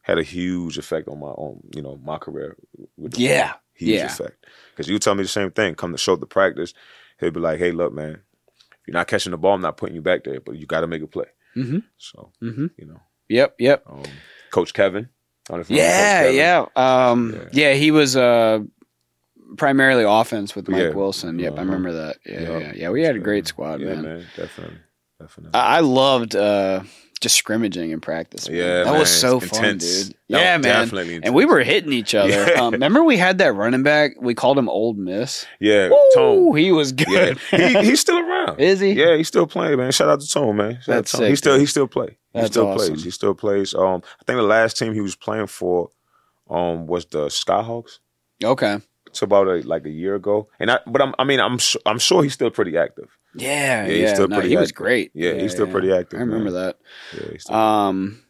[0.03, 2.57] had a huge effect on my on you know my career.
[2.97, 3.53] With the Yeah.
[3.75, 4.07] huge Yeah.
[4.07, 4.45] effect.
[4.73, 5.77] Because you tell me the same thing.
[5.77, 6.75] Come to show the practice,
[7.21, 8.15] he'll be like, "Hey, look, man,
[8.73, 10.81] if you're not catching the ball, I'm not putting you back there, but you got
[10.81, 11.27] to make a play."
[11.59, 11.79] Mm-hmm.
[11.97, 12.67] So Mm-hmm.
[12.77, 13.57] you know, Yep.
[13.59, 13.83] Yep.
[13.87, 14.03] um,
[14.51, 15.09] Coach Kevin.
[15.51, 16.37] I don't know if you remember Yeah, Coach Kevin.
[16.77, 17.11] yeah.
[17.11, 17.69] Um, Yeah.
[17.71, 17.75] yeah.
[17.75, 18.61] he was uh,
[19.57, 20.91] primarily offense with Mike Yeah.
[20.91, 21.39] Wilson.
[21.39, 21.65] Yep, I Uh-huh.
[21.65, 22.17] remember that.
[22.27, 22.59] Yeah, Yeah.
[22.59, 22.91] yeah, yeah.
[22.91, 24.27] We had a great squad, yeah, man.
[24.37, 24.79] definitely,
[25.21, 25.55] definitely.
[25.59, 26.83] I, I loved uh,
[27.21, 28.49] just scrimmaging in practice.
[28.49, 28.59] man.
[28.59, 30.05] yeah, that man, was so it's fun, intense.
[30.09, 30.17] dude.
[30.31, 30.63] That yeah, man.
[30.63, 32.57] definitely And we were hitting each other.
[32.59, 34.13] Um, remember we had that running back?
[34.21, 35.47] We called him Old Miss.
[35.61, 35.89] yeah,
[36.55, 37.39] he was good.
[37.51, 38.38] he, he's still around.
[38.57, 38.93] Is he?
[38.93, 39.93] Yeah, he's still playing, man.
[39.93, 40.75] Shout out to Tone, man.
[40.75, 41.19] Shout out That's Tone.
[41.21, 42.17] sick, He still he still play.
[42.35, 42.89] He still awesome.
[42.95, 43.05] plays.
[43.05, 43.75] He still plays.
[43.75, 45.89] Um, I think the last team he was playing for,
[46.49, 47.99] um, was the Skyhawks.
[48.45, 48.79] Okay.
[49.09, 50.79] It's about a, like a year ago, and I.
[50.87, 53.09] But I'm, I mean, I'm su- I'm sure he's still pretty active.
[53.35, 54.01] Yeah, Yeah, yeah.
[54.03, 55.11] he's still no, pretty he was great.
[55.15, 56.55] Yeah, he's still pretty active, I remember man.
[56.55, 56.77] that.
[57.15, 58.23] Yeah, he's still, Um,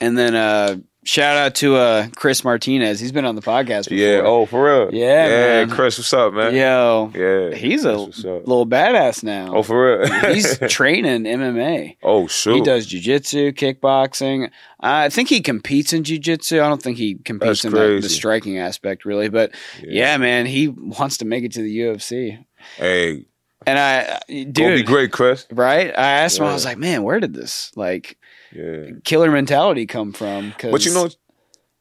[0.00, 3.00] and then uh, shout out to uh, Chris Martinez.
[3.00, 3.98] He's been on the podcast before.
[3.98, 4.22] yeah.
[4.24, 4.94] Oh, for real.
[4.94, 5.64] Yeah, yeah.
[5.66, 5.70] man.
[5.70, 6.54] Chris, what's up, man?
[6.54, 8.46] Yo, Yeah, he's a that's what's up.
[8.46, 9.54] little badass now.
[9.54, 10.34] Oh, for real.
[10.34, 11.96] He's training MMA.
[12.02, 12.56] oh, shoot.
[12.56, 14.50] He does jujitsu, kickboxing.
[14.80, 16.62] I think he competes in jujitsu.
[16.62, 20.16] I don't think he competes That's in the, the striking aspect really, but yeah.
[20.16, 22.44] man, he wants to make it to the UFC.
[22.76, 23.24] Hey,
[23.66, 25.46] And I, gonna be great, Chris.
[25.50, 25.88] right?
[25.96, 26.44] I asked him.
[26.44, 28.16] I was like, man, where did this like
[28.52, 28.90] Yeah.
[29.04, 30.54] killer mentality come from?
[30.60, 31.08] But you know,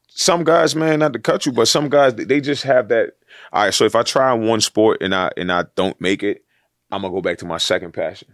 [0.10, 3.14] some guys, man, not to cut you, but some guys they- they just have that.
[3.54, 6.44] All right, so if I try one sport and I and I don't make it,
[6.92, 8.30] I'm gonna go back to my second passion.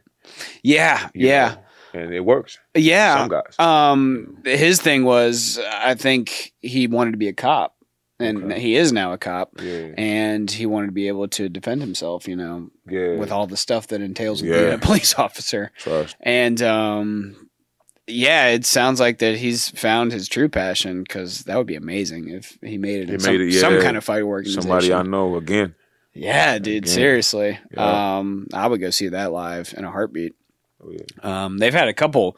[0.63, 1.55] yeah, you yeah,
[1.93, 2.01] know?
[2.01, 2.57] and it works.
[2.75, 3.17] yeah.
[3.19, 3.59] Some guys.
[3.59, 7.75] Um, his thing was, I think he wanted to be a cop,
[8.19, 8.59] and Okay.
[8.59, 12.27] he is now a cop, yeah, and he wanted to be able to defend himself.
[12.27, 13.15] You know, yeah.
[13.17, 14.59] with all the stuff that entails Yeah.
[14.59, 15.71] being a police officer.
[15.77, 16.15] trust.
[16.21, 17.44] And um,
[18.07, 22.29] yeah, it sounds like that he's found his true passion because that would be amazing
[22.29, 24.61] if he made it He in some, it, some kind of fight organization.
[24.61, 25.75] Somebody I know again.
[26.13, 26.93] yeah, dude, Again.
[26.93, 27.59] seriously.
[27.73, 28.17] Yeah.
[28.17, 30.35] Um, I would go see that live in a heartbeat.
[30.83, 31.45] Oh, yeah.
[31.45, 32.37] Um, they've had a couple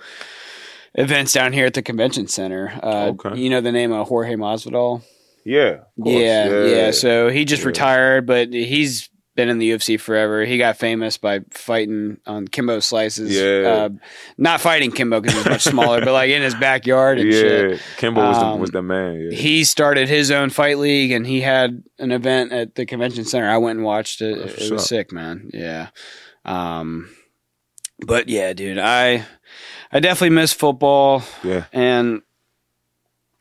[0.95, 2.79] events down here at the convention center.
[2.81, 3.37] Uh, Okay.
[3.39, 5.03] You know the name of Jorge Masvidal?
[5.43, 6.15] Yeah, of course.
[6.15, 7.67] Yeah, yeah, So he just Yeah.
[7.67, 10.43] retired, but he's been in the UFC forever.
[10.43, 13.33] He got famous by fighting on Kimbo Slice's.
[13.33, 13.69] Yeah.
[13.69, 13.89] Uh,
[14.37, 17.81] not fighting Kimbo because he's much smaller, but like in his backyard and yeah, shit.
[17.97, 19.29] Kimbo was the, Um, was the man.
[19.31, 19.37] Yeah.
[19.37, 23.47] He started his own fight league and he had an event at the convention center.
[23.47, 24.37] I went and watched it.
[24.39, 24.87] That's It, what's was up.
[24.87, 25.49] sick, man.
[25.53, 25.89] Yeah.
[26.43, 27.09] Um,
[28.05, 29.25] but yeah, dude, I
[29.91, 31.65] I definitely miss football yeah.
[31.71, 32.21] and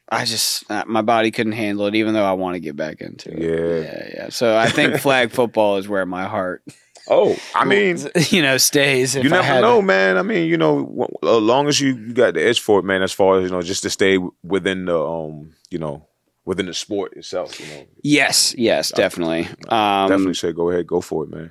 [0.08, 3.00] I just uh, my body couldn't handle it, even though I want to get back
[3.00, 3.38] into it.
[3.38, 3.80] Yeah.
[3.80, 4.28] yeah, yeah.
[4.30, 6.62] So I think flag football is where my heart,
[7.08, 7.98] Oh, I mean,
[8.30, 9.14] you know, stays.
[9.14, 10.16] You never know, man.
[10.16, 13.02] I mean, you know, as long as you, you got the edge for it, man.
[13.02, 16.06] As far as you know, just to stay within the, um, you know,
[16.44, 17.58] within the sport itself.
[17.60, 19.48] You know, Yes, yes, definitely.
[19.68, 21.50] Um, definitely say go ahead, go for it, man.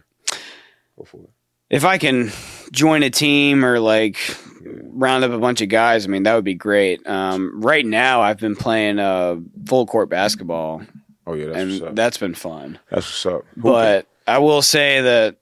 [0.97, 1.29] Go for it.
[1.69, 2.31] If I can
[2.71, 4.17] join a team or like
[4.65, 7.05] round up a bunch of guys, I mean that would be great.
[7.07, 9.37] Um, right now, I've been playing uh,
[9.67, 10.81] full court basketball,
[11.27, 11.95] Oh yeah, that's and what's up.
[11.95, 12.79] that's been fun.
[12.89, 13.45] That's what's up.
[13.57, 15.37] But I will say that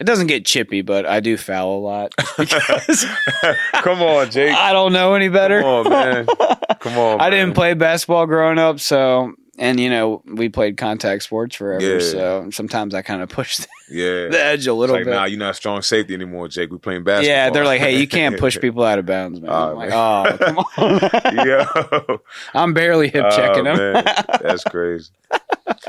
[0.00, 2.14] it doesn't get chippy, but I do foul a lot
[3.72, 4.54] come on, Jake.
[4.56, 5.60] I don't know any better.
[5.60, 6.26] Come on, man.
[6.80, 7.20] Come on.
[7.20, 7.30] I man.
[7.32, 11.98] didn't play basketball growing up, so and you know we played contact sports forever, Yeah.
[12.00, 14.36] so sometimes I kind of push the Yeah.
[14.36, 15.10] edge a It's little like, bit.
[15.12, 16.70] nah, you're not strong safety anymore, Jake.
[16.72, 17.28] We playing basketball.
[17.36, 19.50] yeah, they're like, hey, you can't push people out of bounds, man.
[19.52, 19.98] Oh, I'm like, man.
[19.98, 20.58] oh, come
[21.38, 21.46] on.
[21.46, 22.20] Yo.
[22.54, 23.76] I'm barely hip Oh, checking them.
[23.76, 24.04] man.
[24.42, 25.10] That's crazy.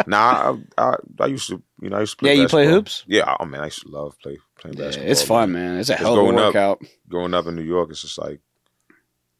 [0.06, 2.66] nah, I, I, I used to, you know, I used to play Yeah, you play
[2.68, 3.04] hoops?
[3.08, 5.12] Yeah, oh man, I used to love play playing Yeah, basketball.
[5.12, 5.78] it's fun, man.
[5.80, 6.82] It's a hell of a growing up- workout.
[7.10, 8.40] Growing up in New York, it's just like,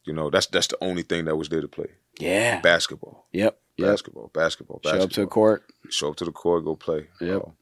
[0.06, 1.88] you know, that's that's the only thing that was there to play
[2.20, 2.60] Yeah.
[2.62, 3.60] basketball, Yep.
[3.82, 3.90] Yep.
[3.92, 5.64] basketball, basketball, Show up to a court.
[5.90, 7.08] Show up to the court, go play.
[7.20, 7.42] Yep.
[7.46, 7.54] Oh.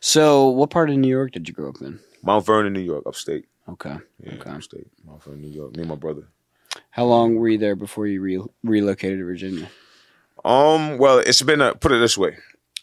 [0.00, 2.00] So, what part of New York did you grow up in?
[2.22, 3.46] Mount Vernon, New York, upstate.
[3.68, 3.96] Okay.
[4.22, 4.50] Yeah, Okay.
[4.50, 4.86] upstate.
[5.04, 5.76] Mount Vernon, New York.
[5.76, 6.28] Me and my brother.
[6.90, 9.68] How long were you there before you re- relocated to Virginia?
[10.44, 12.36] Um, well, it's been a, put it this way.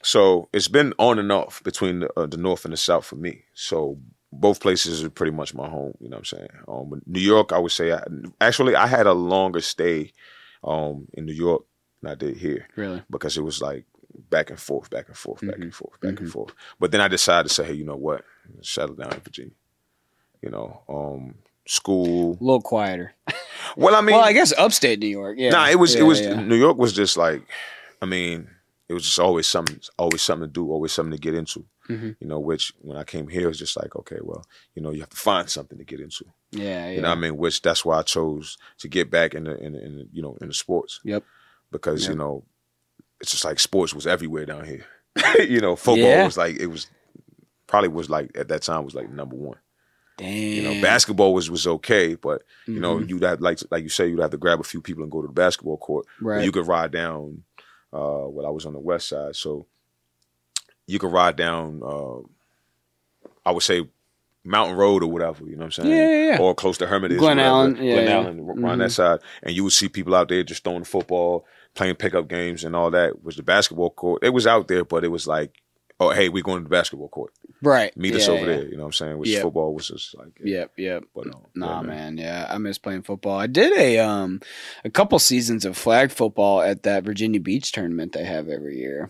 [0.04, 3.16] So it's been on and off between the, uh, the north and the south for
[3.18, 3.44] me.
[3.54, 3.98] So
[4.32, 5.94] both places are pretty much my home.
[6.00, 6.50] You know what I'm saying?
[6.68, 8.02] Um, but New York, I would say, I,
[8.40, 10.14] actually, I had a longer stay,
[10.64, 11.64] um, in New York
[12.02, 13.02] than I did here Really?
[13.10, 13.86] because it was like
[14.30, 15.62] back and forth, back and forth, back Mm-hmm.
[15.64, 16.54] and forth, back and forth.
[16.80, 18.24] But then I decided to say, hey, you know what?
[18.62, 19.54] Settle down in Virginia.
[20.42, 21.36] You know, um,
[21.68, 22.32] school.
[22.40, 23.14] A little quieter.
[23.78, 25.38] Well, I mean, well, I guess upstate New York.
[25.40, 25.52] Yeah.
[25.52, 26.42] Nah, it was Yeah, it was yeah.
[26.42, 27.44] New York was just like,
[28.02, 28.50] I mean,
[28.88, 31.66] it was just always something, always something to do, always something to get into.
[31.90, 32.16] Mhm.
[32.20, 34.44] You know, which when I came here, it was just like, okay, well,
[34.76, 36.26] you know, you have to find something to get into.
[36.52, 36.64] Yeah.
[36.88, 36.90] Yeah.
[36.92, 39.56] You know, what I mean, which that's why I chose to get back in the
[39.58, 41.00] in, the, in the, you know in the sports.
[41.04, 41.24] Yep.
[41.72, 42.10] Because Yep.
[42.12, 42.44] you know,
[43.22, 44.86] it's just like sports was everywhere down here.
[45.40, 46.26] you know, football Yeah.
[46.26, 46.88] was like it was
[47.68, 49.58] probably was like at that time was like number one.
[50.18, 50.34] Damn.
[50.34, 53.10] You know, basketball was was okay, but you know, Mhm.
[53.10, 55.22] you'd have like like you say, you'd have to grab a few people and go
[55.22, 56.06] to the basketball court.
[56.22, 56.44] Right.
[56.44, 57.44] You could ride down.
[57.94, 59.66] Uh, well, I was on the west side, so
[60.88, 61.82] you could ride down.
[61.84, 62.20] Uh,
[63.46, 63.88] I would say
[64.44, 65.44] Mountain Road or whatever.
[65.46, 65.90] You know what I'm saying?
[65.90, 66.38] Yeah, yeah, yeah.
[66.40, 67.18] Or close to Hermitage.
[67.20, 67.50] Glen whatever.
[67.56, 68.16] Allen, yeah, Glen yeah.
[68.18, 68.80] Allen, around Mhm.
[68.80, 71.46] that side, and you would see people out there just throwing the football,
[71.80, 73.24] playing pickup games, and all that.
[73.24, 74.22] Was the basketball court?
[74.22, 75.56] It was out there, but it was like,
[76.00, 77.34] oh, hey, we're going to the basketball court.
[77.62, 77.96] right.
[77.96, 78.46] Meet us over yeah.
[78.46, 78.66] there.
[78.66, 79.18] You know what I'm saying?
[79.18, 79.44] Which Yep.
[79.44, 80.74] football was just like, Yep.
[80.78, 81.04] Yep.
[81.16, 82.18] But no, Nah, yeah, man.
[82.18, 83.38] Yeah, I miss playing football.
[83.40, 84.42] I did a um
[84.84, 89.10] a couple seasons of flag football at that Virginia Beach tournament they have every year.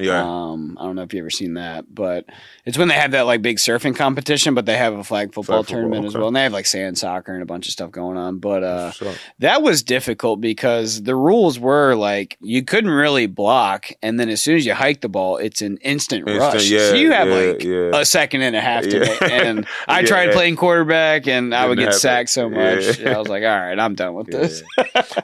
[0.00, 0.22] Yeah.
[0.24, 2.24] Um, I don't know if you ever seen that, but
[2.64, 5.62] it's when they have that like big surfing competition, but they have a flag football
[5.62, 7.72] Flag football, tournament as well, and they have like sand soccer and a bunch of
[7.72, 8.38] stuff going on.
[8.38, 13.88] But uh, So, that was difficult because the rules were like you couldn't really block,
[14.02, 16.68] and then as soon as you hike the ball, it's an instant, Instant, rush.
[16.70, 18.00] yeah, so you have yeah, like yeah.
[18.00, 19.22] a second and a half to make.
[19.30, 22.00] And I tried playing quarterback, and I would Didn't get happen.
[22.00, 23.00] sacked so much.
[23.00, 24.62] I was like, all right, I'm done with this.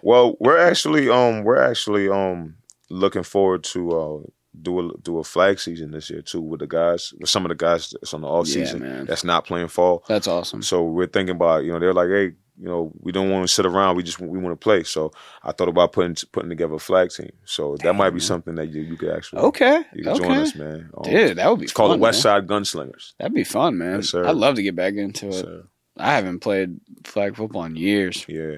[0.03, 2.57] Well, we're actually um we're actually um
[2.91, 4.19] looking forward to uh
[4.63, 7.51] do a do a flag season this year too with the guys with some of
[7.51, 9.05] the guys that's on the off Yeah, season man.
[9.07, 10.05] that's not playing fall.
[10.09, 10.63] That's awesome.
[10.63, 13.53] So we're thinking about you know they're like hey you know we don't want to
[13.53, 14.83] sit around we just we want to play.
[14.83, 17.31] So I thought about putting putting together a flag team.
[17.45, 20.39] So that might be something that you you could actually Okay, you can okay, join
[20.39, 20.91] us man.
[20.97, 21.65] Um, dude, that would be.
[21.65, 22.23] It's called the West.
[22.23, 23.13] Side Gunslingers.
[23.19, 23.97] That'd be fun, man.
[23.97, 24.25] Yes, sir.
[24.27, 25.33] I'd love to get back into it.
[25.35, 25.65] So,
[25.99, 28.57] I haven't played flag football in years, yeah.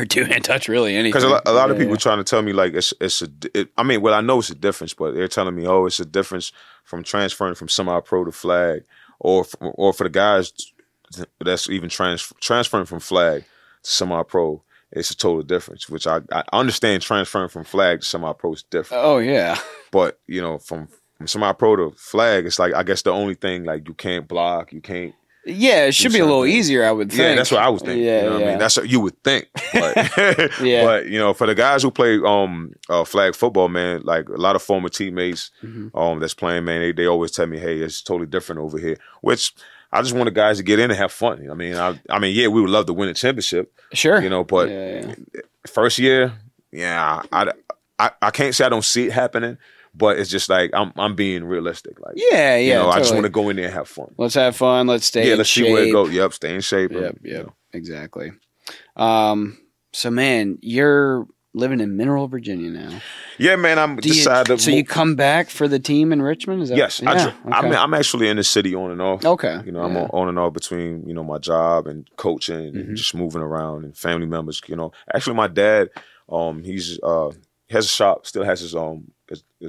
[0.00, 1.10] Or two hand touch really anything.
[1.10, 3.22] Because a lot, a lot of Yeah, people trying to tell me like it's it's
[3.22, 3.28] a.
[3.54, 6.00] It, I mean, well, I know it's a difference, but they're telling me, oh, it's
[6.00, 6.52] a difference
[6.84, 8.82] from transferring from semi-pro to flag,
[9.20, 10.52] or f- or for the guys
[11.40, 13.42] that's even trans, transferring from flag
[13.82, 14.62] to semi-pro.
[14.92, 19.04] It's a total difference, which I, I understand transferring from flag to semi-pro is different,
[19.04, 19.56] Oh yeah,
[19.92, 23.64] but you know, from from semi-pro to flag, it's like I guess the only thing
[23.64, 25.14] like you can't block, you can't.
[25.52, 27.20] Yeah, it should be a little easier, I would think.
[27.20, 28.04] Yeah, that's what I was thinking.
[28.04, 28.58] Yeah, you know what I mean?
[28.58, 29.48] That's what you would think.
[29.72, 29.96] But,
[30.62, 30.84] Yeah.
[30.84, 34.36] but you know, for the guys who play um uh, flag football, man, like a
[34.36, 35.90] lot of former teammates Mhm.
[35.94, 38.96] um that's playing, man, they, they always tell me, hey, it's totally different over here.
[39.20, 39.52] Which
[39.92, 41.48] I just want the guys to get in and have fun.
[41.50, 44.20] I mean, I I mean, yeah, we would love to win a championship, Sure.
[44.22, 45.40] you know, but Yeah, yeah.
[45.66, 46.32] first year,
[46.72, 47.52] yeah, I,
[47.98, 49.58] I I can't say I don't see it happening,
[49.94, 51.98] but it's just like I'm I'm being realistic.
[52.00, 52.58] Like, Yeah, yeah.
[52.58, 54.14] you know, I just want to go in there and have fun.
[54.18, 54.86] Let's have fun.
[54.86, 55.28] Let's stay.
[55.28, 56.12] yeah, let's see where it goes.
[56.12, 56.90] Yep, stay in shape.
[56.92, 57.52] and, Yep, you know.
[57.72, 58.32] exactly.
[58.96, 59.58] Um,
[59.92, 63.00] so man, you're living in Mineral, Virginia now.
[63.36, 64.56] Yeah, man, I'm Do you- decided.
[64.56, 66.62] to so you come back for the team in Richmond?
[66.62, 67.76] Is that Yes, I Yeah, dr- I'm, okay.
[67.76, 69.24] I'm actually in the city on and off.
[69.24, 69.58] okay.
[69.66, 70.02] You know, I'm yeah.
[70.02, 72.80] on, on and off between you know my job and coaching Mhm.
[72.88, 74.60] and just moving around and family members.
[74.68, 75.88] You know, actually, my dad,
[76.28, 77.30] um, he's uh
[77.70, 79.10] has a shop, still has his um.
[79.30, 79.68] Uh, Yeah,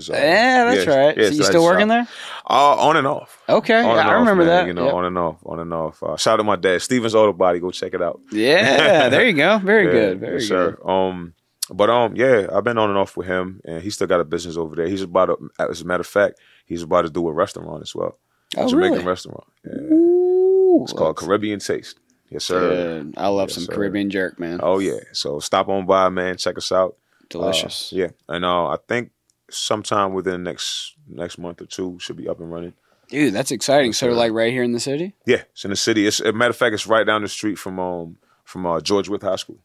[0.65, 1.17] that's yeah, right.
[1.17, 2.07] yeah, so you still working shop.
[2.07, 2.07] there?
[2.49, 3.41] Uh, on and off.
[3.47, 4.67] Okay, On yeah, I off, remember man, that.
[4.67, 4.93] You know, Yep.
[4.93, 6.01] on and off, on and off.
[6.03, 7.59] Uh, shout out to my dad, Stephens Auto Body.
[7.59, 8.19] Go check it out.
[8.31, 9.59] Yeah, there you go.
[9.59, 10.19] Very Yeah, good.
[10.19, 10.77] Very yes, good.
[10.79, 10.89] sir.
[10.89, 11.33] Um,
[11.73, 14.25] but um, yeah, I've been on and off with him, and he's still got a
[14.25, 14.87] business over there.
[14.87, 17.93] He's about to, as a matter of fact, he's about to do a restaurant as
[17.95, 18.17] well,
[18.57, 19.05] a Oh, Jamaican really?
[19.05, 19.43] restaurant.
[19.67, 21.97] Ooh, It's called Caribbean Taste.
[22.29, 22.59] Yes, sir.
[23.03, 23.13] good.
[23.17, 23.73] I love Yes, some sir.
[23.73, 24.59] Caribbean jerk, man.
[24.63, 24.99] Oh yeah.
[25.11, 26.37] So stop on by, man.
[26.37, 26.95] Check us out.
[27.29, 27.91] Delicious.
[27.93, 29.11] Uh, yeah, and uh, I think
[29.53, 32.73] sometime within the next next month or two should be up and running.
[33.09, 33.91] Dude, that's exciting.
[33.93, 35.15] So, like right here in the city?
[35.25, 36.07] Yeah, it's in the city.
[36.07, 39.09] It's a matter of fact, it's right down the street from um from uh, George
[39.09, 39.59] Wythe High School.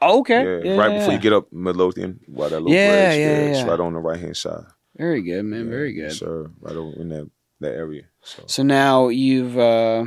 [0.00, 0.42] Oh, okay.
[0.42, 3.18] Yeah, Yeah, right yeah, before you get up Midlothian, by that little Yeah, bridge.
[3.18, 3.70] yeah, It's yeah.
[3.70, 4.64] right on the right hand side.
[4.96, 5.70] Very good, man.
[5.70, 6.12] Very good.
[6.12, 6.50] sir.
[6.60, 8.02] Right over in that that area.
[8.22, 10.06] So So now you've uh,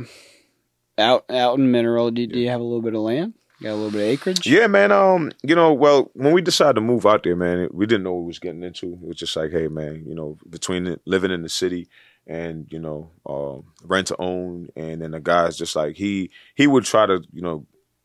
[0.98, 2.10] out out in Mineral.
[2.10, 3.34] Do, do you have a little bit of land?
[3.62, 4.46] Got a little bit of acreage?
[4.46, 4.92] yeah, man.
[4.92, 8.12] Um, you know, well, when we decided to move out there, man, we didn't know
[8.12, 8.92] what we was getting into.
[8.92, 11.88] It was just like, hey, man, you know, between living in the city
[12.26, 16.66] and you know, um, rent to own, and then the guy's just like he he
[16.66, 17.64] would try to you know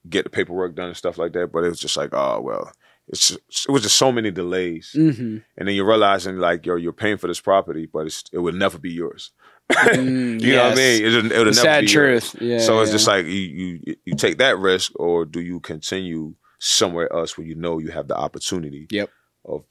[0.09, 2.71] get the paperwork done and stuff like that, but it was just like, oh well,
[3.07, 5.37] it's just, it was just so many delays, Mm-hmm.
[5.57, 8.55] and then you're realizing like yo, you're paying for this property, but it's, it would
[8.55, 9.31] never be yours.
[9.71, 11.05] Mm, You know what I mean?
[11.05, 12.35] It, would- it would never sad be truth.
[12.41, 12.59] Yeah.
[12.59, 12.95] so it's yeah.
[12.95, 17.47] just like you, you you take that risk, or do you continue somewhere else where
[17.47, 19.09] you know you have the opportunity Yep.
[19.45, 19.63] of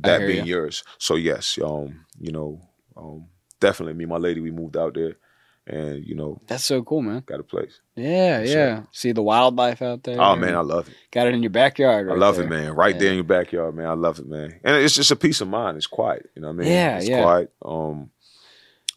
[0.00, 0.56] that being ya.
[0.56, 0.84] yours.
[0.98, 2.60] So yes, um, you know,
[2.96, 3.26] um,
[3.60, 5.16] definitely me and my lady, we moved out there,
[5.66, 7.22] and you know, That's so cool, man.
[7.26, 7.80] got a place.
[7.96, 8.82] Yeah, Yes, yeah.
[8.92, 10.20] See the wildlife out there.
[10.20, 10.94] Oh man, I love it.
[11.10, 12.08] got it in your backyard.
[12.10, 12.46] I love there.
[12.46, 12.72] it, man.
[12.74, 13.00] Right Yeah.
[13.00, 13.86] there in your backyard, man.
[13.86, 14.58] I love it, man.
[14.64, 15.76] And it's just a peace of mind.
[15.76, 16.30] It's quiet.
[16.34, 16.72] You know what I mean?
[16.72, 17.22] Yeah, it's yeah.
[17.22, 17.52] quiet.
[17.62, 18.10] Um,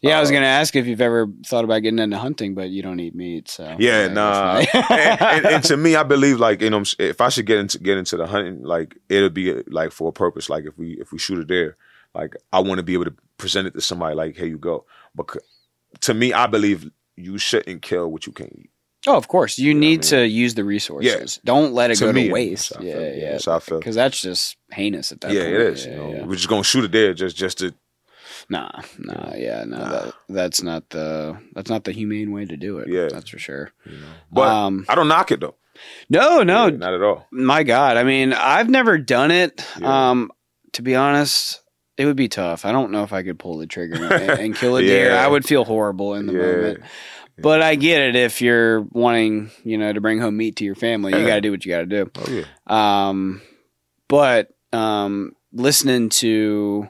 [0.02, 2.70] Yeah, I was Uh, gonna ask if you've ever thought about getting into hunting, but
[2.70, 4.58] you don't eat meat, so Yeah, nah.
[4.74, 7.78] and, and, and to me, I believe like you know, if I should get into
[7.78, 10.50] get into the hunting, like it'll be like for a purpose.
[10.50, 11.76] Like if we if we shoot it there,
[12.14, 14.14] like I want to be able to present it to somebody.
[14.16, 14.84] Like here you go.
[15.14, 15.36] But
[16.00, 18.70] to me, I believe you shouldn't kill what you can't eat.
[19.06, 20.00] oh, of course, you know what I need mean?
[20.10, 21.36] to use the resources.
[21.36, 21.40] Yeah.
[21.44, 22.70] Don't let it To go me, to waste.
[22.70, 23.78] that's how I Yeah, yeah, That's how I feel.
[23.78, 25.54] because that's just heinous at that yeah, point.
[25.54, 25.86] it is.
[25.86, 27.74] Yeah, you know, we're just gonna shoot it there just just to.
[28.52, 29.88] Nah, nah, yeah, no, Nah.
[29.90, 32.88] That, that's not the that's not the humane way to do it.
[32.88, 33.08] Yeah.
[33.10, 33.70] that's for sure.
[33.86, 33.92] Know.
[34.30, 35.54] But um, I don't knock it though.
[36.10, 37.26] no, no, Yeah, not at all.
[37.32, 39.64] my God, I mean, I've never done it.
[39.80, 40.10] Yeah.
[40.10, 40.30] Um,
[40.74, 41.60] to be honest,
[41.96, 42.64] it would be tough.
[42.66, 45.10] I don't know if I could pull the trigger and, and kill a deer.
[45.12, 45.24] Yeah.
[45.24, 46.38] I would feel horrible in the Yeah.
[46.40, 46.80] moment.
[47.38, 50.74] But I get it if you're wanting, you know, to bring home meat to your
[50.74, 52.10] family, you got to do what you got to do.
[52.18, 52.44] Oh yeah.
[52.66, 53.40] Um,
[54.08, 56.88] but um, listening to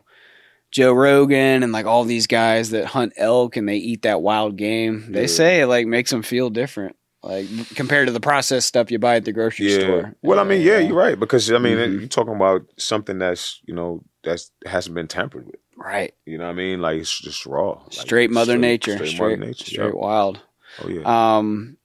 [0.72, 4.56] Joe Rogan and like all these guys that hunt elk and they eat that wild
[4.56, 5.26] game, they Yeah.
[5.28, 7.46] say it like makes them feel different, like
[7.76, 9.78] compared to the processed stuff you buy at the grocery Yeah.
[9.80, 10.14] store.
[10.22, 12.00] Well, I mean, yeah, you're right because I mean, Mhm.
[12.00, 15.56] you're talking about something that's you know that's hasn't been tampered with.
[15.76, 16.14] right.
[16.26, 16.80] You know what I mean?
[16.80, 17.72] Like it's just raw.
[17.72, 19.64] Like, Straight Mother straight- Nature, Straight, straight, Mother Nature.
[19.66, 20.00] straight yeah.
[20.00, 20.40] wild.
[20.82, 21.36] Oh yeah.
[21.36, 21.76] Um,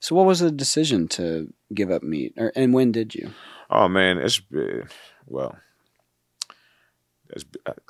[0.00, 3.30] so what was the decision to give up meat, or and when did you?
[3.70, 4.88] oh man, it's been
[5.26, 5.56] well.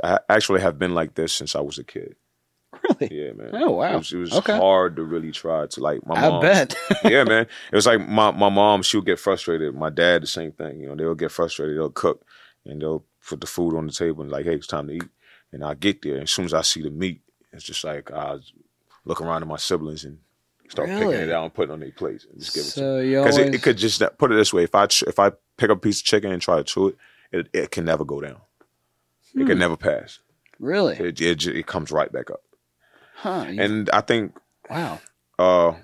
[0.02, 2.16] I actually have been like this since I was a kid.
[3.00, 3.16] Really?
[3.16, 3.50] Yeah, man.
[3.54, 3.94] Oh, wow.
[3.94, 4.56] It was, it was Okay.
[4.56, 6.38] hard to really try to like my mom.
[6.38, 6.76] I bet.
[7.04, 7.46] yeah, man.
[7.72, 8.82] It was like my my mom.
[8.82, 9.74] She would get frustrated.
[9.74, 10.80] My dad, the same thing.
[10.80, 11.76] You know, they'll get frustrated.
[11.76, 12.24] They'll cook
[12.64, 15.08] and they'll put the food on the table and like, hey, it's time to eat.
[15.52, 17.22] And I get there, and as soon as I see the meat,
[17.52, 18.38] it's just like I
[19.04, 20.18] look around at my siblings and
[20.68, 21.16] start Really?
[21.16, 22.98] picking it out and putting it on their plates and just give it to so
[22.98, 25.30] you because always it, it could just put it this way: if I if I
[25.56, 26.96] pick up a piece of chicken and try to chew it,
[27.32, 28.40] it, it can never go down.
[29.36, 29.46] It Hmm.
[29.46, 30.18] can never pass.
[30.58, 32.40] really, It, it it comes right back up.
[33.16, 33.46] huh?
[33.50, 34.34] you- And I think
[34.70, 34.98] wow.
[35.38, 35.74] uh,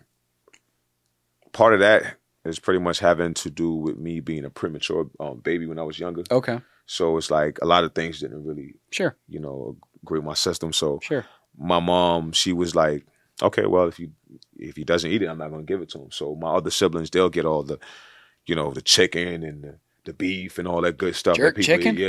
[1.52, 5.38] part of that is pretty much having to do with me being a premature um,
[5.40, 6.24] baby when I was younger.
[6.30, 10.26] Okay, So it's like a lot of things didn't really, sure, you know, agree with
[10.26, 10.72] my system.
[10.72, 11.24] So sure.
[11.56, 13.04] my mom, she was like,
[13.42, 14.10] okay, well, if you
[14.56, 16.10] if he doesn't eat it, I'm not gonna give it to him.
[16.10, 17.78] So my other siblings, they'll get all the,
[18.46, 21.36] you know, the chicken and the, the beef and all that good stuff.
[21.36, 21.96] Jerk that people chicken?
[21.96, 22.00] eat.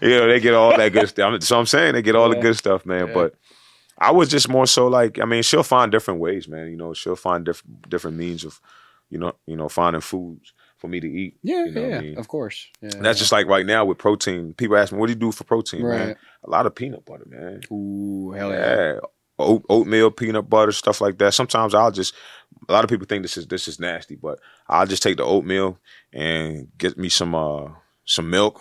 [0.00, 1.42] Yeah, yeah, they get all that good stuff.
[1.42, 3.08] So I'm saying they get all the good stuff, man.
[3.08, 3.14] Yeah.
[3.14, 3.34] But
[3.98, 6.68] I was just more so like, I mean, she'll find different ways, man.
[6.68, 8.60] You know, she'll find different different means of,
[9.10, 11.36] you know, you know, finding foods for me to eat.
[11.42, 12.18] Yeah, you know yeah, I mean?
[12.18, 12.68] of course.
[12.80, 14.54] Yeah, And that's just like right now with protein.
[14.54, 17.26] People ask me, "What do you do for protein, man?" A lot of peanut butter,
[17.28, 17.60] man.
[17.72, 18.98] Ooh, hell yeah.
[19.38, 21.32] Oat, oatmeal, peanut butter, stuff like that.
[21.34, 22.14] Sometimes I'll just.
[22.68, 25.24] A lot of people think this is this is nasty, but I'll just take the
[25.24, 25.78] oatmeal
[26.12, 27.68] and get me some uh
[28.04, 28.60] some milk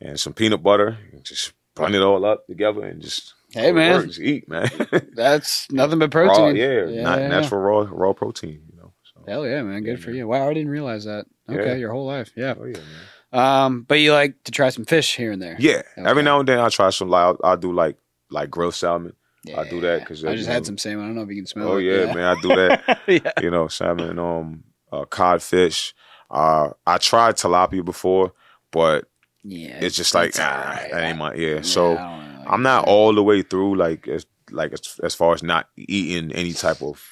[0.00, 3.94] and some peanut butter, and just blend it all up together and just Hey, man.
[3.94, 4.18] works.
[4.18, 4.68] eat man.
[5.14, 6.56] That's nothing but raw, protein.
[6.56, 7.28] yeah, yeah, not yeah.
[7.28, 8.60] natural raw raw protein.
[8.70, 8.92] You know.
[9.14, 9.82] So, Hell yeah, man.
[9.84, 10.18] Good Yeah, for man.
[10.18, 10.28] you.
[10.28, 11.24] Wow, I didn't realize that.
[11.48, 11.74] Okay, Yeah.
[11.76, 12.32] your whole life.
[12.36, 12.54] Yeah.
[12.60, 12.84] oh yeah, man.
[13.32, 15.56] Um, but you like to try some fish here and there.
[15.58, 16.08] Yeah, Okay.
[16.08, 17.08] every now and then I try some.
[17.08, 17.96] Like I'll, I'll do like
[18.30, 19.14] like grilled salmon.
[19.56, 21.04] I do that because I just you had know- some salmon.
[21.04, 21.82] I don't know if you can smell Oh it.
[21.84, 23.00] yeah, man, I do that.
[23.08, 23.32] yeah.
[23.42, 25.92] you know, salmon, um, uh, codfish.
[26.30, 28.32] Uh, I tried tilapia before,
[28.70, 29.06] but
[29.42, 29.78] Yeah.
[29.82, 30.90] it's just like ah, alright.
[30.90, 31.54] that ain't my yeah.
[31.56, 35.34] Yeah, So like I'm not all the way through like as like as, as far
[35.34, 37.02] as not eating any type of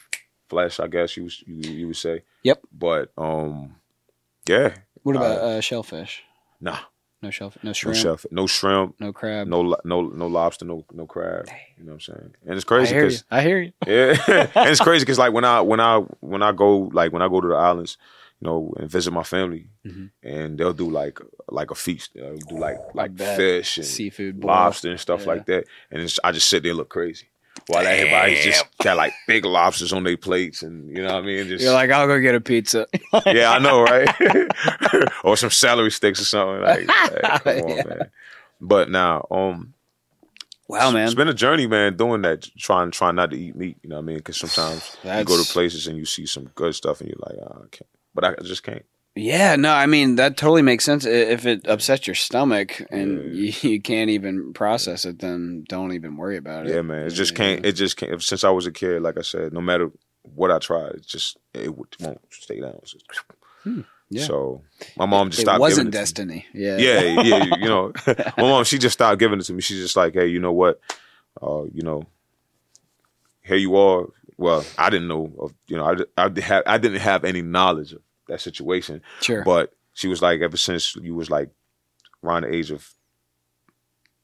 [0.48, 0.80] flesh.
[0.80, 2.22] I guess you you you would say.
[2.44, 2.62] Yep.
[2.72, 3.76] But um,
[4.48, 6.22] yeah, What about uh, shellfish?
[6.60, 6.78] nah,
[7.22, 7.62] No shellfish.
[7.62, 7.96] No no shrimp.
[7.96, 9.46] shellfish, no shrimp, No crab.
[9.46, 11.46] no lo- no no lobster, no no crab.
[11.46, 11.56] Dang.
[11.78, 12.34] You know what I'm saying?
[12.46, 13.08] And it's I crazy hear you.
[13.10, 13.72] because I hear you.
[13.86, 14.16] Yeah,
[14.56, 17.28] and it's crazy because like when I when I when I go like when I
[17.28, 17.96] go to the islands,
[18.40, 20.10] you know, and visit my family, Mhm.
[20.22, 22.10] and they'll do like like a feast.
[22.14, 23.36] They'll do like like bet.
[23.36, 24.48] fish and Seafood boil.
[24.48, 25.26] lobster and stuff Yeah.
[25.28, 27.28] like that, and it's, I just sit there and look crazy
[27.68, 31.26] while everybody's just got like big lobsters on their plates, and you know what I
[31.26, 31.46] mean.
[31.48, 32.86] Just You're like, I'll go get a pizza.
[33.26, 34.08] yeah, I know, right?
[35.24, 36.60] or some celery sticks or something.
[36.62, 36.90] Like,
[37.44, 37.82] hey, come on, Yeah.
[37.84, 38.10] man.
[38.60, 39.74] But now, um,
[40.68, 41.04] wow, man.
[41.04, 43.76] it's been a journey, man, doing that, trying trying not to eat meat.
[43.82, 44.16] You know what I mean?
[44.18, 47.36] Because sometimes you go to places and you see some good stuff, and you're like,
[47.40, 47.88] oh, I can't.
[48.14, 48.84] But I just can't.
[49.14, 51.04] Yeah, no, I mean that totally makes sense.
[51.04, 56.16] If it upsets your stomach and you, you can't even process it, then don't even
[56.16, 56.74] worry about it.
[56.74, 57.06] Yeah, man.
[57.06, 57.64] It just can't.
[57.66, 58.22] It just can't.
[58.22, 59.90] Since I was a kid, like I said, no matter
[60.22, 62.78] what I tried, it just it won't stay down.
[62.84, 63.04] Just-
[63.64, 64.24] Hmm, yeah.
[64.24, 64.62] So
[64.96, 65.60] my mom just it stopped.
[65.60, 66.34] wasn't giving it to me.
[66.42, 66.46] destiny.
[66.52, 69.60] Yeah, yeah, yeah, you know, my mom, she just stopped giving it to me.
[69.62, 70.80] She's just like, hey, you know what,
[71.40, 72.02] uh, you know,
[73.42, 74.06] here you are.
[74.36, 75.84] Well, I didn't know of, you know,
[76.16, 78.00] I, I, I didn't have any knowledge of
[78.32, 79.42] that situation, sure.
[79.44, 81.50] but she was like, ever since you was like
[82.24, 82.88] around the age of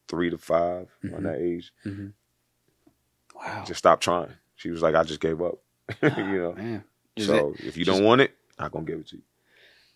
[0.08, 1.12] three to 5 Mhm.
[1.12, 2.12] around that age, Mhm.
[3.34, 4.32] Wow, just stop trying.
[4.56, 5.58] She was like, I just gave up,
[6.02, 6.52] you know.
[6.54, 6.84] man.
[7.18, 9.22] So if you don't want it, I'm gonna give it to you.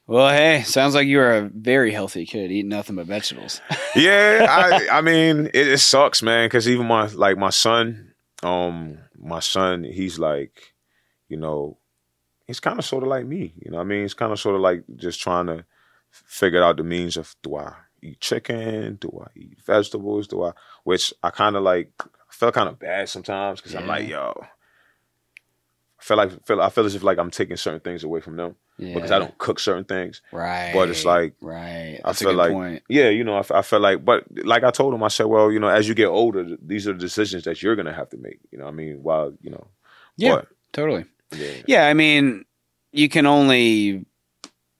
[0.06, 3.60] Well, hey, sounds like you are a very healthy kid, eating nothing but vegetables.
[3.96, 8.12] yeah, I I mean it, it sucks, man, because even my like my son,
[8.42, 10.74] um, my son, he's like,
[11.28, 11.78] you know,
[12.46, 13.78] he's kind of sort of like me, you know.
[13.78, 15.64] what I mean, he's kind of sort of like just trying to
[16.10, 20.52] figure out the means of do I eat chicken, do I eat vegetables, do I,
[20.84, 22.04] which I kind of like I
[22.34, 24.34] feel kind of bad sometimes because I'm like, yo.
[26.00, 28.36] I feel like feel I feel as if like I'm taking certain things away from
[28.36, 28.94] them Yeah.
[28.94, 30.20] because I don't cook certain things.
[30.32, 30.72] Right.
[30.74, 32.00] But it's like- right.
[32.04, 32.82] I feel a good like- point.
[32.88, 35.60] Yeah, you know, I felt like, but like I told him, I said, well, you
[35.60, 38.40] know, as you get older, these are the decisions that you're gonna have to make.
[38.50, 39.68] You know, what I mean, while you know,
[40.16, 41.04] Yeah, but, totally.
[41.36, 42.44] Yeah, Yeah, I mean,
[42.92, 44.04] you can only,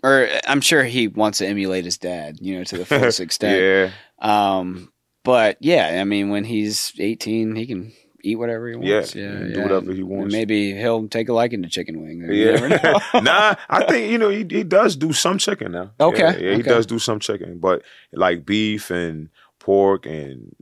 [0.03, 3.63] or I'm sure he wants to emulate his dad, you know, to the fullest extent.
[3.63, 4.93] yeah, Um,
[5.25, 7.93] but yeah, I mean, when he's 18, he can
[8.25, 9.15] eat whatever he wants.
[9.15, 9.55] Yeah, yeah.
[9.55, 10.33] do whatever he And wants.
[10.33, 12.25] maybe he'll take a liking to chicken wing.
[12.29, 12.99] Yeah, know.
[13.21, 15.91] nah, I think you know he, he does do some chicken now.
[16.01, 16.69] Okay, yeah, yeah, he okay.
[16.69, 20.55] does do some chicken, but like beef and pork and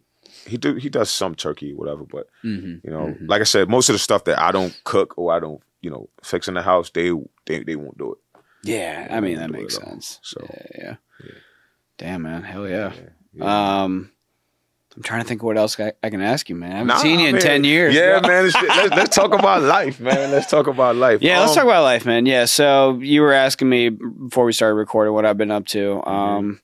[0.46, 2.04] he do he does some turkey, whatever.
[2.04, 3.28] But Mhm, you know, mhm.
[3.28, 5.90] like I said, most of the stuff that I don't cook or I don't you
[5.90, 7.10] know fix in the house, they
[7.46, 8.18] they they won't do it.
[8.62, 10.18] Yeah, I mean that makes sense.
[10.22, 10.96] So, yeah, yeah.
[11.24, 11.30] yeah.
[11.98, 12.92] Damn man, hell yeah.
[13.34, 13.82] yeah.
[13.82, 14.10] Um,
[14.96, 16.72] I'm trying to think of what else I, I can ask you, man.
[16.72, 17.94] I haven't Nah, seen you in ten years.
[17.94, 18.28] Yeah, bro.
[18.28, 18.44] man.
[18.44, 20.30] Let's, let's, let's talk about life, man.
[20.30, 21.22] Let's talk about life.
[21.22, 22.26] Yeah, let's Um, talk about life, man.
[22.26, 26.02] Yeah, so you were asking me before we started recording what I've been up to.
[26.04, 26.10] Mm-hmm.
[26.10, 26.60] Um,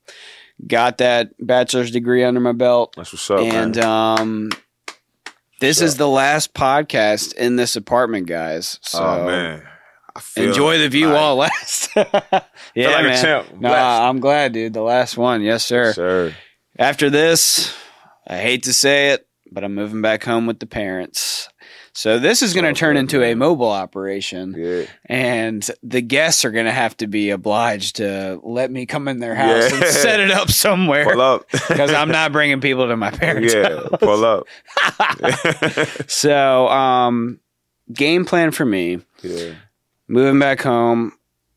[0.67, 3.85] got that bachelor's degree under my belt, That's what's up, and man.
[3.87, 4.51] um,
[5.61, 8.79] this What's is the last podcast in this apartment, guys.
[8.83, 9.63] So oh man,
[10.37, 11.89] enjoy the view like- while it lasts.
[11.97, 13.45] yeah, like man.
[13.61, 13.73] No.
[13.73, 14.73] I'm glad, dude.
[14.73, 15.93] The last one, yes, sir.
[15.93, 16.35] sir.
[16.79, 17.75] After this,
[18.27, 21.49] I hate to say it, but I'm moving back home with the parents.
[21.97, 26.45] So this is going to Oh, turn into a mobile operation, Yeah, and the guests
[26.45, 29.83] are going to have to be obliged to let me come in their house and
[29.83, 31.49] set it up somewhere pull up.
[31.51, 33.89] because I'm not bringing people to my parents' yeah, house.
[33.99, 34.47] pull up.
[36.09, 37.41] So, um,
[37.93, 39.55] game plan for me, Yeah.
[40.09, 41.13] moving back home,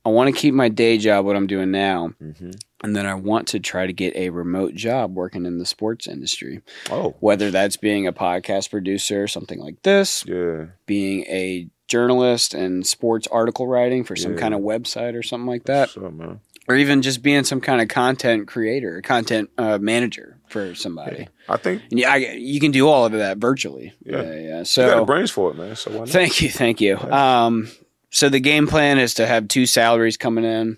[0.05, 2.51] I want to keep my day job, what I'm doing now, hmm
[2.83, 6.07] and then I want to try to get a remote job working in the sports
[6.07, 6.61] industry.
[6.89, 7.15] Oh.
[7.19, 10.65] Whether that's being a podcast producer, something like this, Yeah.
[10.85, 14.39] being a journalist and sports article writing for some Yeah.
[14.39, 17.87] kind of website or something like that, up, or even just being some kind of
[17.87, 21.27] content creator, content uh, manager for somebody.
[21.47, 23.93] I think And yeah, I, you can do all of that virtually.
[24.05, 24.21] Yeah.
[24.21, 24.31] yeah.
[24.33, 24.39] yeah.
[24.41, 25.75] you got So brains for it, man.
[25.75, 26.09] So why not?
[26.09, 26.97] thank you, thank you.
[26.97, 27.69] Um,
[28.11, 30.77] so the game plan is to have two salaries coming in,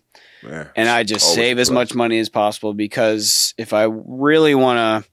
[0.76, 5.10] And I just save as much money as possible because if I really want to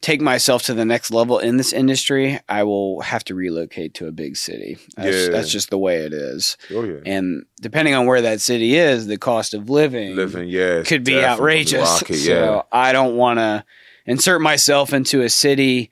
[0.00, 4.06] take myself to the next level in this industry, I will have to relocate to
[4.06, 4.76] a big city.
[4.96, 5.28] That's, Yeah.
[5.32, 6.58] that's just the way it is.
[6.70, 6.98] Oh yeah.
[7.06, 11.24] And depending on where that city is, the cost of living, Living, yeah, could be
[11.24, 11.80] outrageous.
[12.02, 12.66] rocket, So.
[12.70, 13.64] I don't want to
[14.04, 15.90] insert myself into a city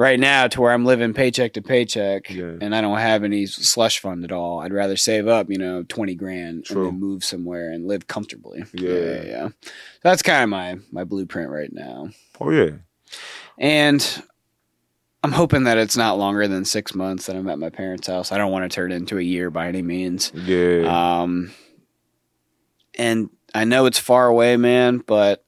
[0.00, 2.54] right now to where I'm living paycheck to paycheck Yeah.
[2.62, 4.60] and I don't have any slush fund at all.
[4.60, 6.86] I'd rather save up, you know, 20 grand True.
[6.88, 8.64] and then move somewhere and live comfortably.
[8.72, 8.92] Yeah.
[8.94, 9.22] Yeah.
[9.24, 9.48] yeah.
[10.02, 12.08] That's kind of my, my blueprint right now.
[12.40, 12.70] Oh yeah.
[13.58, 14.22] And
[15.22, 18.32] I'm hoping that it's not longer than six months that I'm at my parents' house.
[18.32, 20.32] I don't want to turn it into a year by any means.
[20.34, 20.84] Yeah.
[21.20, 21.52] Um,
[22.94, 25.44] and I know it's far away, man, but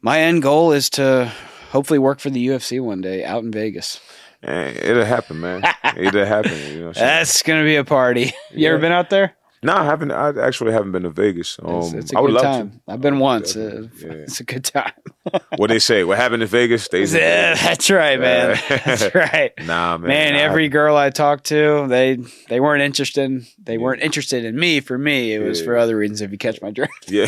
[0.00, 1.30] my end goal is to
[1.70, 4.00] hopefully work for the UFC one day out in Vegas.
[4.42, 5.62] And it'll happen, man.
[5.96, 6.52] it'll happen.
[6.52, 7.06] You know what I'm saying?
[7.06, 8.24] That's gonna be a party.
[8.50, 8.68] You Yeah.
[8.70, 9.34] ever been out there?
[9.60, 10.12] No, I haven't.
[10.12, 11.58] I actually haven't been to Vegas.
[11.60, 12.80] Um, It's, it's a I would good love time.
[12.86, 13.56] I've been once.
[13.56, 14.08] Uh, yeah.
[14.12, 14.92] It's a good time.
[15.56, 16.04] What they say?
[16.04, 17.60] What happened in Vegas stays in Vegas.
[17.62, 18.56] that's right, man.
[18.68, 19.52] That's right.
[19.66, 20.08] Nah, man.
[20.08, 22.18] Man, I- every girl I talked to, they
[22.48, 23.44] they weren't interested.
[23.62, 24.78] They weren't interested in me.
[24.80, 25.64] For me, it was Yeah.
[25.66, 26.20] for other reasons.
[26.22, 27.10] If you catch my drift.
[27.10, 27.26] Yeah.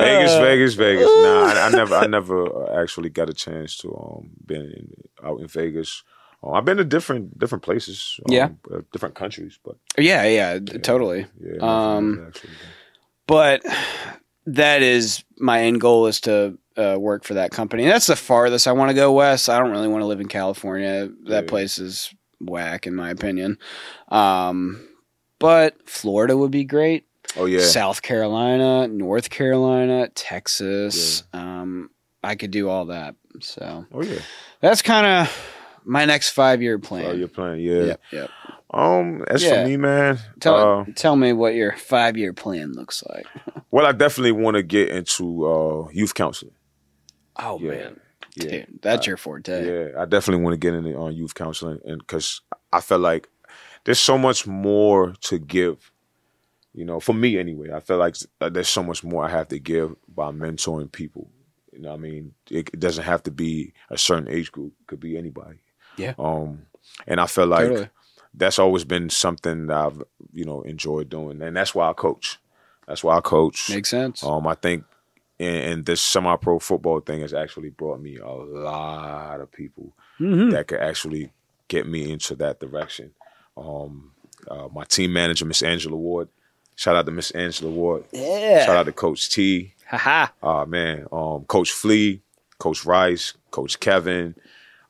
[0.00, 1.10] Vegas, Uh, Vegas, Vegas.
[1.22, 4.92] Nah, I, I never, I never actually got a chance to um been in,
[5.24, 6.02] out in Vegas.
[6.42, 8.18] Um, I've been to different different places.
[8.26, 8.48] Um, Yeah.
[8.72, 11.26] uh, different countries, but Yeah, yeah, totally.
[11.40, 11.58] yeah.
[11.60, 12.52] Um, actually
[13.26, 13.62] but
[14.46, 17.84] that is my end goal is to uh, work for that company.
[17.84, 19.48] And that's the farthest I want to go west.
[19.48, 21.08] I don't really want to live in California.
[21.26, 21.48] That Yeah.
[21.48, 23.58] place is whack, in my opinion.
[24.08, 24.88] Um,
[25.38, 27.06] but Florida would be great.
[27.36, 31.22] Oh yeah, South Carolina, North Carolina, Texas.
[31.32, 31.90] Um,
[32.22, 33.14] I could do all that.
[33.40, 34.18] So oh yeah.
[34.60, 35.50] that's kind of
[35.84, 37.06] my next five year plan.
[37.06, 37.82] Oh, you're playing, yeah.
[37.84, 38.30] Yep, yep.
[38.72, 39.62] Um, as Yeah.
[39.62, 43.26] for me, man, Tell uh, tell me what your five year plan looks like.
[43.70, 46.54] well, I definitely want to get into uh youth counseling.
[47.38, 47.70] Oh Yeah.
[47.70, 48.00] man,
[48.36, 49.64] Yeah, Dude, that's your forte.
[49.66, 52.40] Yeah, I definitely want to get into on youth counseling, and because
[52.72, 53.28] I felt like
[53.84, 55.89] there's so much more to give.
[56.72, 59.48] You know, for me anyway, I feel like uh, there's so much more I have
[59.48, 61.28] to give by mentoring people.
[61.72, 64.72] You know, what I mean, it, it doesn't have to be a certain age group;
[64.80, 65.58] it could be anybody.
[65.96, 66.14] Yeah.
[66.18, 66.66] Um,
[67.06, 67.88] and I feel like Totally.
[68.34, 70.02] that's always been something that I've
[70.32, 72.38] you know enjoyed doing, and that's why I coach.
[72.86, 73.68] That's why I coach.
[73.70, 74.22] Makes sense.
[74.22, 74.84] Um, I think,
[75.38, 80.50] and, and this semi-pro football thing has actually brought me a lot of people Mhm.
[80.52, 81.32] that could actually
[81.68, 83.12] get me into that direction.
[83.56, 84.12] Um,
[84.48, 86.28] uh, my team manager, Miss Angela Ward.
[86.80, 88.04] Shout out to Miss Angela Ward.
[88.10, 88.64] Yeah.
[88.64, 89.74] Shout out to Coach T.
[89.86, 90.28] Haha.
[90.42, 92.22] Uh, man, um, Coach Flea,
[92.58, 94.34] Coach Rice, Coach Kevin.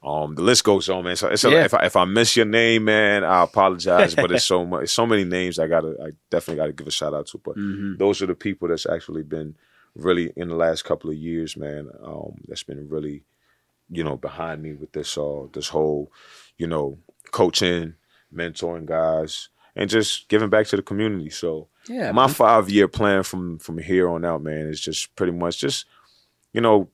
[0.00, 1.16] Um, the list goes on, man.
[1.16, 1.64] So it's a, Yeah.
[1.64, 4.14] if I if I miss your name, man, I apologize.
[4.14, 6.92] but it's so much, it's so many names I gotta, I definitely gotta give a
[6.92, 7.38] shout out to.
[7.38, 7.98] But Mhm.
[7.98, 9.56] those are the people that's actually been
[9.96, 11.88] really in the last couple of years, man.
[12.04, 13.24] Um, that's been really,
[13.90, 16.12] you know, behind me with this uh this whole,
[16.56, 16.98] you know,
[17.32, 17.94] coaching,
[18.32, 21.30] mentoring guys, and just giving back to the community.
[21.30, 22.12] So Yeah.
[22.12, 25.86] my five year plan from from here on out, man, is just pretty much just,
[26.52, 26.88] you know,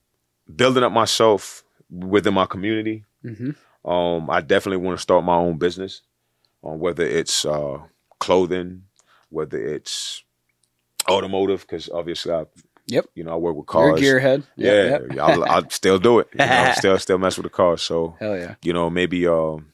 [0.55, 3.05] building up myself within my community.
[3.25, 3.57] Mhm.
[3.85, 6.03] Um, I definitely want to start my own business,
[6.65, 7.79] um, whether it's uh,
[8.19, 8.83] clothing,
[9.31, 10.23] whether it's
[11.09, 12.45] automotive, because obviously I,
[12.89, 13.07] Yep.
[13.17, 14.01] you know, I work with You're a cars.
[14.01, 14.43] gearhead.
[14.57, 15.19] Yeah, Yep.
[15.21, 16.29] I'll, I'll still do it.
[16.33, 17.83] You know, still still mess with the cars.
[17.83, 18.55] So Hell yeah.
[18.63, 19.73] you know, maybe um,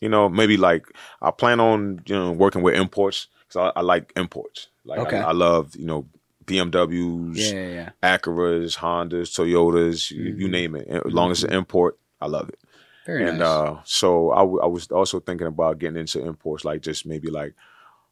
[0.00, 0.86] you know, maybe like
[1.20, 4.68] I plan on you know working with imports because I, I like imports.
[4.84, 5.18] Like Okay.
[5.18, 6.06] I, I love you know
[6.44, 7.90] BMWs, Yeah, yeah, yeah.
[8.02, 10.50] Acuras, Hondas, Toyotas, you, you Mhm.
[10.50, 10.88] name it.
[10.88, 12.58] As long as it's an import, I love it.
[13.06, 13.46] Very and nice.
[13.46, 17.30] uh, so I, w- I was also thinking about getting into imports, like just maybe
[17.30, 17.54] like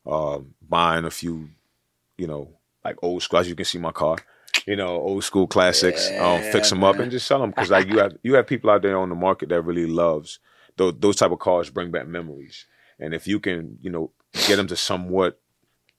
[0.06, 1.48] um, buying a few,
[2.18, 2.48] you know,
[2.84, 3.38] like old school.
[3.40, 4.16] As you can see my car,
[4.66, 6.10] you know, old school classics.
[6.18, 8.70] um, fix them up and just sell them because like you have you have people
[8.70, 10.38] out there on the market that really loves
[10.76, 11.70] those those type of cars.
[11.70, 12.66] Bring back memories,
[12.98, 15.40] and if you can, you know, get them to somewhat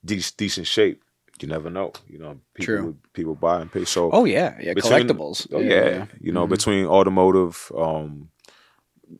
[0.04, 1.02] de- decent shape.
[1.40, 2.38] You never know, you know.
[2.54, 2.96] People True.
[3.12, 3.84] people buy and pay.
[3.84, 4.74] So oh yeah, yeah.
[4.74, 5.48] between- Collectibles.
[5.52, 6.50] Oh yeah, you know, Mhm.
[6.50, 8.30] between automotive, um,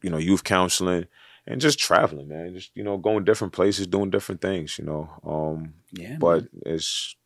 [0.02, 1.06] you know, youth counseling
[1.46, 2.54] and just traveling, man.
[2.54, 5.10] Just, you know, going different places, doing different things, you know.
[5.24, 6.16] Um Yeah.
[6.20, 7.16] but as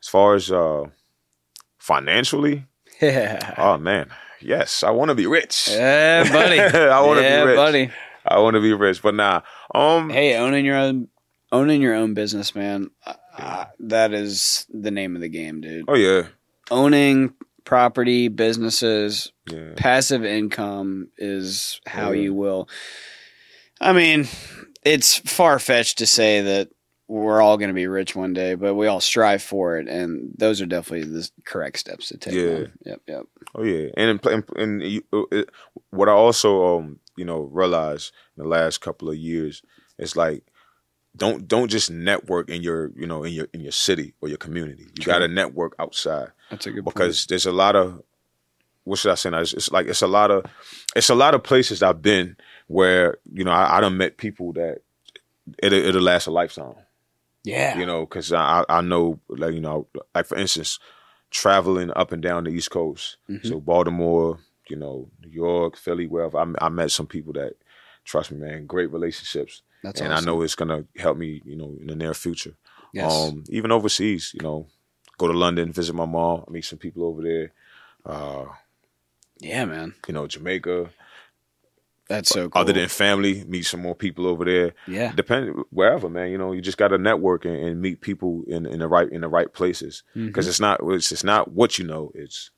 [0.00, 0.84] as far as uh
[1.78, 2.66] financially,
[3.00, 3.54] yeah.
[3.58, 5.68] oh man, yes, I want to be rich.
[5.70, 6.60] Yeah, buddy.
[6.88, 7.56] I want to yeah, be rich.
[7.56, 7.90] buddy.
[8.24, 9.40] I want to be rich, but nah.
[9.74, 11.08] Um, Hey, owning your own
[11.52, 12.90] owning your own business, man.
[13.36, 15.84] Uh, that is the name of the game, dude.
[15.88, 16.26] oh yeah,
[16.70, 22.22] Owning property, businesses, yeah, passive income is how Yeah.
[22.22, 22.68] you will.
[23.80, 24.26] I mean,
[24.84, 26.68] it's far fetched to say that
[27.08, 30.32] we're all going to be rich one day, but we all strive for it, and
[30.38, 32.34] those are definitely the correct steps to take.
[32.34, 32.44] Yeah.
[32.44, 32.72] man.
[32.86, 33.00] Yep.
[33.08, 33.22] Yep.
[33.56, 33.88] oh yeah.
[33.96, 35.50] And and, and you, uh, it,
[35.90, 39.62] what I also um you know realized in the last couple of years
[39.98, 40.44] is like
[41.16, 44.38] don't don't just network in your you know in your in your city or your
[44.38, 44.86] community.
[44.98, 46.28] You got to network outside.
[46.50, 46.94] That's a good point.
[46.94, 48.02] because there's a lot of
[48.84, 49.30] what should I say?
[49.30, 49.40] Now?
[49.40, 50.44] It's, it's like it's a lot of
[50.96, 52.36] it's a lot of places I've been
[52.68, 54.78] where you know I, I done met people that
[55.62, 56.74] it'll, it'll last a lifetime.
[57.44, 57.76] Yeah.
[57.78, 60.78] You know, because I I know like you know like for instance,
[61.30, 63.46] traveling up and down the East Coast, Mhm.
[63.46, 64.38] so Baltimore,
[64.68, 66.38] you know, New York, Philly, wherever.
[66.38, 67.54] I, I met some people that
[68.04, 70.24] trust me, man, great relationships, That's and awesome.
[70.24, 72.54] I know it's gonna help me, you know, in the near future.
[72.92, 73.10] Yes.
[73.12, 74.66] Um, even overseas, you know,
[75.18, 77.52] go to London, visit my mom, meet some people over there.
[78.04, 78.46] Uh,
[79.38, 79.94] yeah, man.
[80.06, 80.90] you know, Jamaica.
[82.08, 82.60] That's so cool.
[82.60, 84.72] Other than family, meet some more people over there.
[84.88, 85.12] yeah.
[85.12, 86.30] Depend wherever, man.
[86.32, 89.08] You know, you just got to network and, and meet people in, in the right
[89.08, 90.02] in the right places.
[90.14, 92.10] Because it's not it's, it's not what you know.
[92.14, 92.50] It's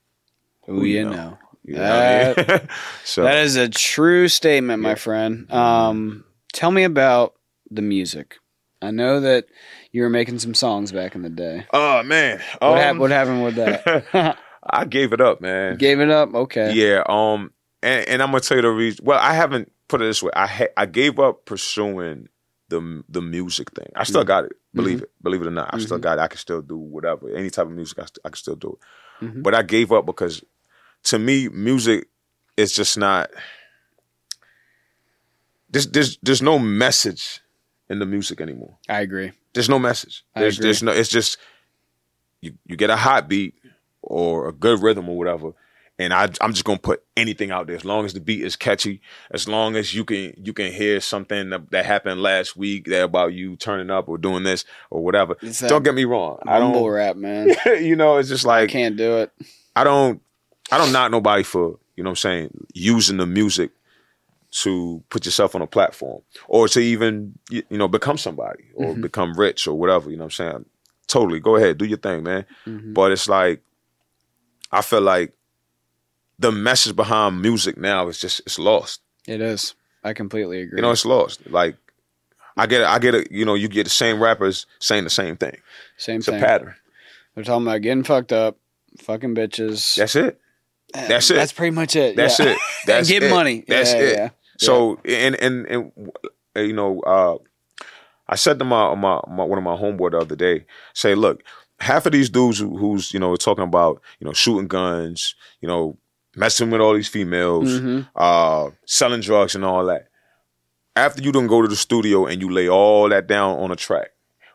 [0.67, 1.37] Who you know.
[1.65, 2.69] You know what I mean?
[3.05, 4.95] so That is a true statement, my Yeah.
[4.95, 5.53] friend.
[5.53, 7.35] Um, tell me about
[7.71, 8.37] the music.
[8.81, 9.47] I know that
[9.93, 11.67] you were making some songs back in the day.
[11.73, 14.37] oh man, What, hap- Um, what happened with that?
[14.65, 15.77] I gave it up, man.
[15.77, 16.35] Gave it up.
[16.35, 16.73] Okay.
[16.75, 17.03] Yeah.
[17.09, 17.53] Um.
[17.83, 19.05] And, and I'm gonna tell you the reason.
[19.05, 20.31] Well, I haven't put it this way.
[20.35, 22.29] I ha- I gave up pursuing
[22.69, 23.89] the the music thing.
[23.97, 24.27] I still Mhm.
[24.29, 24.53] got it.
[24.75, 25.05] Believe Mm-hmm.
[25.05, 25.11] it.
[25.23, 26.03] Believe it or not, I still Mhm.
[26.03, 26.23] got it.
[26.23, 27.29] I can still do whatever.
[27.35, 28.79] Any type of music, I, st- I can still do
[29.21, 29.25] it.
[29.27, 29.43] Mhm.
[29.43, 30.43] But I gave up because,
[31.05, 32.07] to me, music
[32.57, 33.31] is just not.
[35.73, 37.41] There's there's there's no message
[37.89, 38.77] in the music anymore.
[38.89, 39.33] I agree.
[39.55, 40.25] There's no message.
[40.35, 40.93] There's there's no.
[40.93, 41.39] It's just
[42.41, 43.55] you you get a hot beat
[44.03, 45.53] or a good rhythm or whatever,
[45.99, 48.55] and I I'm just gonna put anything out there as long as the beat is
[48.55, 49.01] catchy,
[49.31, 53.05] as long as you can you can hear something that, that happened last week that
[53.05, 55.37] about you turning up or doing this or whatever.
[55.69, 56.39] Don't get me wrong.
[56.47, 56.83] I don't.
[56.87, 57.51] rap, man.
[57.67, 59.33] you know, it's just like I can't do it.
[59.75, 60.21] I don't
[60.71, 63.73] I don't knock nobody for, you know what I'm saying, using the music
[64.53, 69.01] to put yourself on a platform or to even you know become somebody or Mhm.
[69.03, 70.65] become rich or whatever, you know what I'm saying?
[71.09, 71.41] Totally.
[71.41, 72.45] Go ahead, do your thing, man.
[72.67, 72.93] Mhm.
[72.95, 73.63] But it's like
[74.71, 75.33] I feel like
[76.39, 79.01] the message behind music now is just it's lost.
[79.27, 79.75] It is.
[80.05, 80.79] I completely agree.
[80.79, 81.41] You know, it's lost.
[81.51, 81.77] Like
[82.57, 85.11] I get it, I get it, you know, you get the same rappers saying the
[85.11, 85.57] same thing.
[85.97, 86.37] Same It's thing.
[86.43, 86.75] a pattern.
[87.35, 88.59] They're talking about getting fucked up,
[88.99, 89.97] fucking bitches.
[89.97, 90.39] That's it.
[90.95, 91.35] Eh, that's it.
[91.35, 92.17] That's pretty much it.
[92.17, 92.49] That's yeah.
[92.51, 92.59] it.
[92.87, 93.35] That's and get it.
[93.35, 93.65] money.
[93.67, 94.17] That's Yeah, it.
[94.17, 94.29] yeah.
[94.67, 95.93] So and and and
[96.57, 97.39] you know, uh,
[98.29, 100.65] I said to my, my my one of my homeboy the other day,
[100.95, 101.43] say, look,
[101.81, 105.69] half of these dudes who, who's you know talking about you know shooting guns, you
[105.69, 105.97] know,
[106.37, 108.09] messing with all these females, Mhm.
[108.17, 110.09] uh, selling drugs and all that.
[110.95, 113.77] After you don't go to the studio and you lay all that down on a
[113.77, 114.11] track,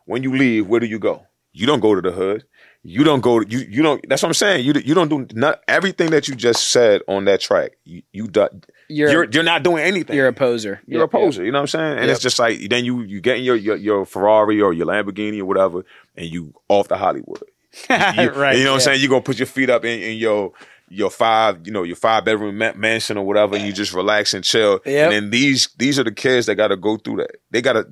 [0.06, 1.24] when you leave, where do you go?
[1.52, 2.44] You don't go to the hood.
[2.84, 3.40] You don't go.
[3.40, 4.08] To, you you don't.
[4.08, 4.64] That's what I'm saying.
[4.66, 7.72] You you don't do not everything that you just said on that track.
[7.84, 8.48] You you do,
[8.90, 10.16] You're you're you're not doing anything.
[10.16, 10.82] you're a poser.
[10.88, 11.98] You're Yep, a poser, you know what I'm saying?
[11.98, 12.14] And Yep.
[12.14, 15.40] it's just like then you you get in your, your your Ferrari or your Lamborghini
[15.40, 15.84] or whatever,
[16.16, 17.44] and you off to Hollywood.
[17.90, 18.16] yep.
[18.16, 18.58] You, right.
[18.58, 19.02] You know what I'm saying?
[19.02, 20.54] You gonna put your feet up in, in your
[20.90, 24.34] your five you know your five bedroom ma- mansion or whatever, and you just relax
[24.34, 24.80] and chill.
[24.86, 25.04] Yep.
[25.04, 27.32] And then these these are the kids that got to go through that.
[27.52, 27.88] They gotta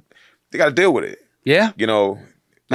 [0.51, 1.19] they gotta deal with it.
[1.43, 1.71] Yeah.
[1.75, 2.19] You know.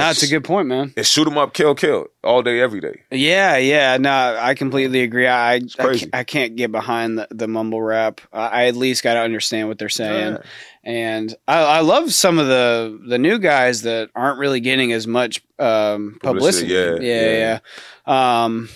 [0.01, 0.93] No, it's a good point, man.
[0.95, 3.01] It's shoot 'em up, kill, kill all day, every day.
[3.11, 3.97] Yeah, yeah.
[3.97, 5.27] No, I completely agree.
[5.27, 8.21] I I, can't, I can't get behind the, the mumble rap.
[8.33, 10.33] I, I at least got to understand what they're saying.
[10.33, 10.41] Yeah.
[10.83, 15.05] And I, I love some of the the new guys that aren't really getting as
[15.07, 16.67] much um, publicity.
[16.73, 17.59] Publicity, yeah, yeah,
[18.07, 18.43] yeah.
[18.43, 18.69] Um,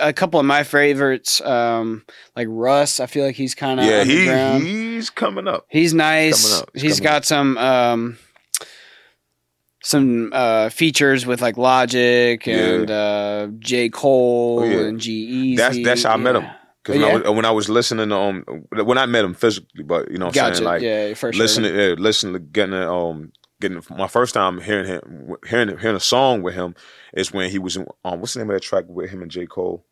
[0.00, 2.04] a couple of my favorites, um,
[2.36, 3.00] like Russ.
[3.00, 5.66] I feel like he's kind of Yeah, he he's coming up.
[5.68, 6.42] He's nice.
[6.50, 6.70] coming up.
[6.74, 8.18] He's He's coming got some um
[9.82, 13.88] some uh features with like Logic and uh J.
[13.88, 14.78] Cole Oh, yeah.
[14.86, 16.46] and G That's- that's how I met him.
[16.84, 17.18] Because when, Oh, I yeah?
[17.28, 18.44] was- when I was listening to um
[18.84, 21.74] when I met him physically, but you know what I'm saying like yeah, first listening,
[21.74, 26.54] yeah, listening getting um getting my first time hearing him hearing hearing a song with
[26.54, 26.74] him
[27.14, 29.30] is when he was in um what's the name of that track with him and
[29.30, 29.84] J Cole?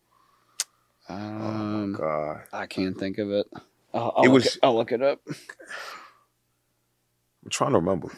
[1.09, 3.47] Um, God, I can't think of it.
[3.93, 5.21] I'll, I'll It was- it, I'll look it up.
[7.45, 8.11] I'm trying to remember.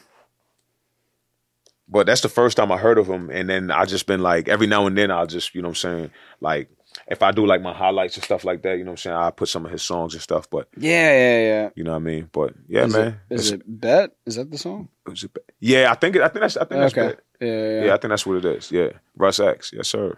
[1.92, 3.28] But that's the first time I heard of him.
[3.30, 5.84] And then I just been like, every now and then I'll just, you know what
[5.84, 6.10] I'm saying?
[6.40, 6.70] Like,
[7.06, 9.16] if I do like my highlights and stuff like that, you know what I'm saying?
[9.16, 10.48] I put some of his songs and stuff.
[10.48, 11.70] But, Yeah, yeah, yeah.
[11.74, 12.30] you know what I mean?
[12.32, 13.20] But yeah, is man.
[13.28, 14.12] It, is it Bet?
[14.24, 14.88] Is that the song?
[15.06, 17.08] it- yeah, I think, it, I think that's, I think that's Okay.
[17.08, 17.24] it.
[17.40, 17.48] Yeah,
[17.80, 17.84] yeah.
[17.86, 17.94] Yeah.
[17.94, 18.72] I think that's what it is.
[18.72, 18.88] Yeah.
[19.16, 19.72] Russ X.
[19.74, 20.16] Yes, sir.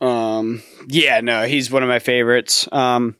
[0.00, 2.66] Um, yeah, no, he's one of my favorites.
[2.72, 3.16] Um,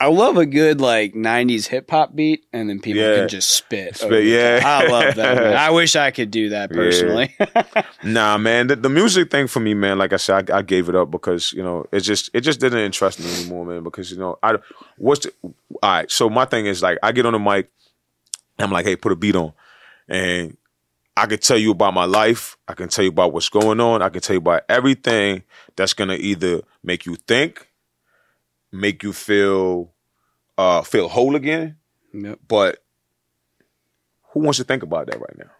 [0.00, 3.16] I love a good like '90s hip hop beat, and then people Yeah.
[3.16, 3.96] can just spit.
[3.96, 4.62] Spit, yeah.
[4.64, 5.36] I love that.
[5.36, 5.56] Man.
[5.56, 7.36] I wish I could do that personally.
[8.02, 8.68] Nah, man.
[8.68, 9.98] The, the music thing for me, man.
[9.98, 12.58] Like I said, I, I gave it up because you know it just it just
[12.60, 13.82] didn't interest me anymore, man.
[13.82, 14.56] Because you know I
[14.96, 15.52] what's the, all
[15.82, 16.10] right.
[16.10, 17.70] So my thing is like I get on the mic,
[18.58, 19.52] I'm like, hey, put a beat on,
[20.08, 20.56] and
[21.14, 22.56] I can tell you about my life.
[22.66, 24.00] I can tell you about what's going on.
[24.00, 25.42] I can tell you about everything
[25.76, 27.68] that's gonna either make you think,
[28.72, 29.92] make you feel
[30.58, 31.76] uh feel whole again.
[32.12, 32.38] yep.
[32.46, 32.78] But
[34.32, 35.50] who wants to think about that right now?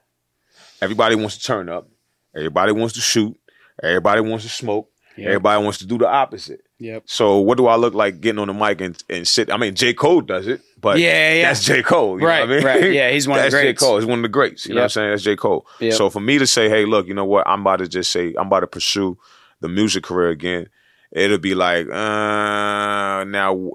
[0.81, 1.89] Everybody wants to turn up.
[2.35, 3.37] Everybody wants to shoot.
[3.83, 4.89] Everybody wants to smoke.
[5.17, 5.27] Yep.
[5.27, 6.63] Everybody wants to do the opposite.
[6.79, 7.03] Yep.
[7.07, 9.51] So what do I look like getting on the mic and, and sit?
[9.51, 9.93] I mean, J.
[9.93, 11.43] Cole does it, but Yeah, yeah.
[11.49, 11.83] that's J.
[11.83, 12.19] Cole.
[12.21, 12.83] You Right, know what I mean?
[12.85, 12.93] right.
[12.93, 13.81] Yeah, he's one of the that's greats.
[13.81, 13.87] J.
[13.87, 13.97] Cole.
[13.99, 14.65] He's one of the greats.
[14.67, 15.11] You know what I'm saying?
[15.11, 15.37] That's J.
[15.37, 15.67] Cole.
[15.81, 15.93] Yep.
[15.95, 17.47] So for me to say, hey, look, you know what?
[17.47, 19.19] I'm about to just say, I'm about to pursue
[19.61, 20.69] the music career again.
[21.13, 23.73] It'll be like, uh, now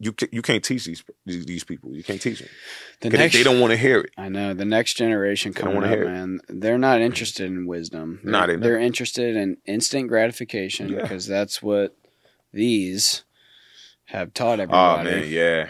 [0.00, 1.92] you you can't teach these these people.
[1.94, 2.48] You can't teach them.
[3.00, 4.10] The next, they don't want to hear it.
[4.16, 6.06] I know the next generation coming up, hear it.
[6.06, 6.40] man.
[6.48, 8.20] They're not interested in wisdom.
[8.22, 8.60] They're, not.
[8.60, 11.02] they're interested in instant gratification Yeah.
[11.02, 11.96] because that's what
[12.52, 13.24] these
[14.06, 15.10] have taught Oh everybody.
[15.10, 15.68] man, yeah,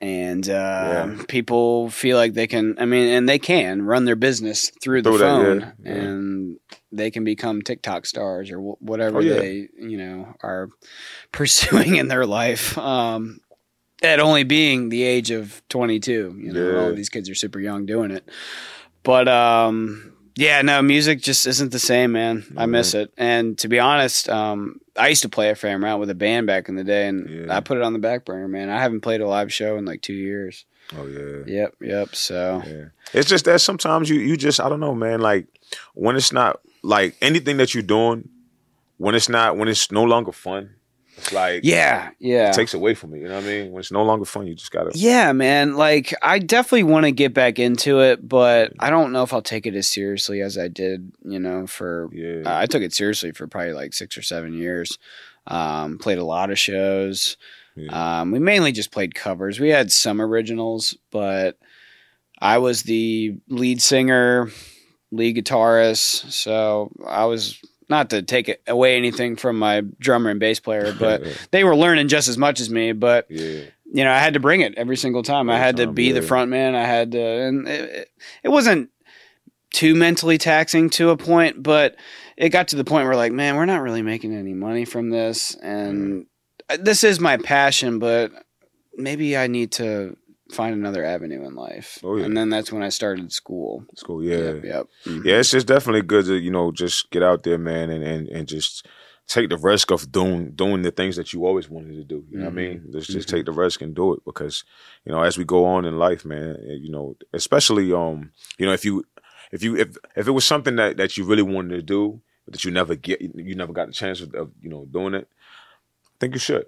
[0.00, 4.70] and uh, people feel like they can i mean and they can run their business
[4.82, 5.92] through the Through that, phone yeah, yeah.
[6.00, 6.58] and
[6.92, 9.34] they can become tiktok stars or wh- whatever Oh, yeah.
[9.34, 10.68] they you know are
[11.32, 13.40] pursuing in their life um,
[14.02, 16.80] at only being the age of 22 you know Yeah.
[16.80, 18.28] all these kids are super young doing it
[19.02, 23.68] but um yeah no music just isn't the same man i miss it and to
[23.68, 26.76] be honest um i used to play a fair amount with a band back in
[26.76, 27.56] the day and Yeah.
[27.56, 29.84] i put it on the back burner man i haven't played a live show in
[29.84, 30.64] like two years
[30.96, 31.42] oh yeah.
[31.46, 32.84] yep yep so Yeah.
[33.12, 35.20] It's just that sometimes you you just I don't know, man.
[35.20, 35.46] Like
[35.94, 38.28] when it's not like anything that you're doing,
[38.98, 40.74] when it's not when it's no longer fun,
[41.16, 43.18] it's like yeah yeah it takes away from it.
[43.18, 43.72] You know what I mean?
[43.72, 44.90] When it's no longer fun, you just gotta.
[44.94, 49.22] yeah man like i definitely want to get back into it but i don't know
[49.22, 52.42] if i'll take it as seriously as i did you know for Yeah.
[52.46, 54.98] Uh, I took it seriously for probably like six or seven years.
[55.46, 57.36] Um, played a lot of shows.
[57.76, 58.20] Yeah.
[58.20, 59.58] Um, we mainly just played covers.
[59.58, 61.58] We had some originals, but
[62.38, 64.50] I was the lead singer,
[65.12, 66.30] lead guitarist.
[66.32, 71.22] So I was not to take away anything from my drummer and bass player, but
[71.50, 72.92] they were learning just as much as me.
[72.92, 73.64] But yeah.
[73.92, 75.50] you know, I had to bring it every single time.
[75.50, 76.74] I had to be the front man.
[76.74, 78.10] I had to, and it, it,
[78.44, 78.90] it wasn't
[79.72, 81.96] too mentally taxing to a point, but
[82.36, 85.10] it got to the point where like, man, we're not really making any money from
[85.10, 86.26] this, and
[86.78, 88.32] this is my passion, but
[88.96, 90.16] maybe I need to
[90.52, 91.98] find another avenue in life.
[92.02, 92.24] Oh, yeah.
[92.24, 93.84] And then that's when I started school.
[93.96, 94.22] School.
[94.22, 94.36] Yeah.
[94.38, 94.64] Yep.
[94.64, 94.86] yep.
[95.06, 95.24] Mhm.
[95.24, 98.28] Yeah, it's just definitely good to you know just get out there, man, and and,
[98.28, 98.86] and just
[99.26, 102.24] take the risk of doing doing the things that you always wanted to do.
[102.30, 102.88] You know what I mean?
[102.92, 103.32] Just just Mhm.
[103.32, 104.64] take the risk and do it because
[105.04, 108.66] you know as we go on in life, man, eh, you know, especially um, you
[108.66, 109.04] know, if you
[109.52, 112.54] if you if if it was something that that you really wanted to do but
[112.54, 115.28] that you never get you never got the chance of, of you know doing it,
[115.30, 116.66] I think you should.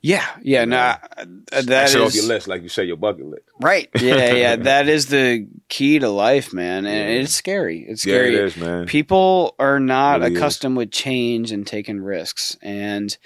[0.00, 0.26] Yeah.
[0.42, 0.64] Yeah.
[0.66, 0.98] No, Yeah.
[1.16, 3.44] I- uh, that X it off your list, like you say, your bucket list.
[3.60, 3.88] right.
[3.98, 4.32] Yeah.
[4.34, 4.56] Yeah.
[4.70, 6.84] that is the key to life, man.
[6.84, 7.20] And Yeah.
[7.22, 7.84] it's scary.
[7.88, 8.34] It's Yeah, scary.
[8.36, 8.86] it is, man.
[8.86, 10.38] people are not Really is.
[10.38, 13.16] accustomed with change and taking risks and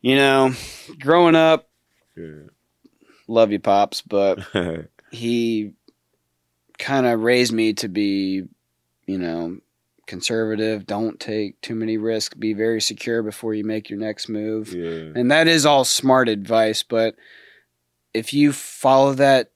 [0.00, 0.52] you know
[1.00, 1.68] growing up
[2.16, 2.46] Yeah.
[3.26, 4.38] love you pops but
[5.10, 5.72] he
[6.78, 8.44] kind of raised me to be
[9.06, 9.58] you know
[10.08, 14.72] conservative don't take too many risks be very secure before you make your next move
[14.74, 15.12] yeah.
[15.14, 17.14] and that is all smart advice but
[18.14, 19.50] if you follow that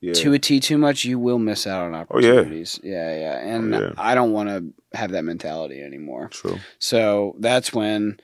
[0.00, 0.12] Yeah.
[0.12, 2.32] to a T too much, you will miss out on Oh, yeah.
[2.32, 2.78] opportunities.
[2.84, 3.18] yeah.
[3.18, 3.92] yeah, And Oh, yeah.
[3.96, 6.28] I don't want to have that mentality anymore.
[6.28, 6.58] True.
[6.78, 8.20] So that's when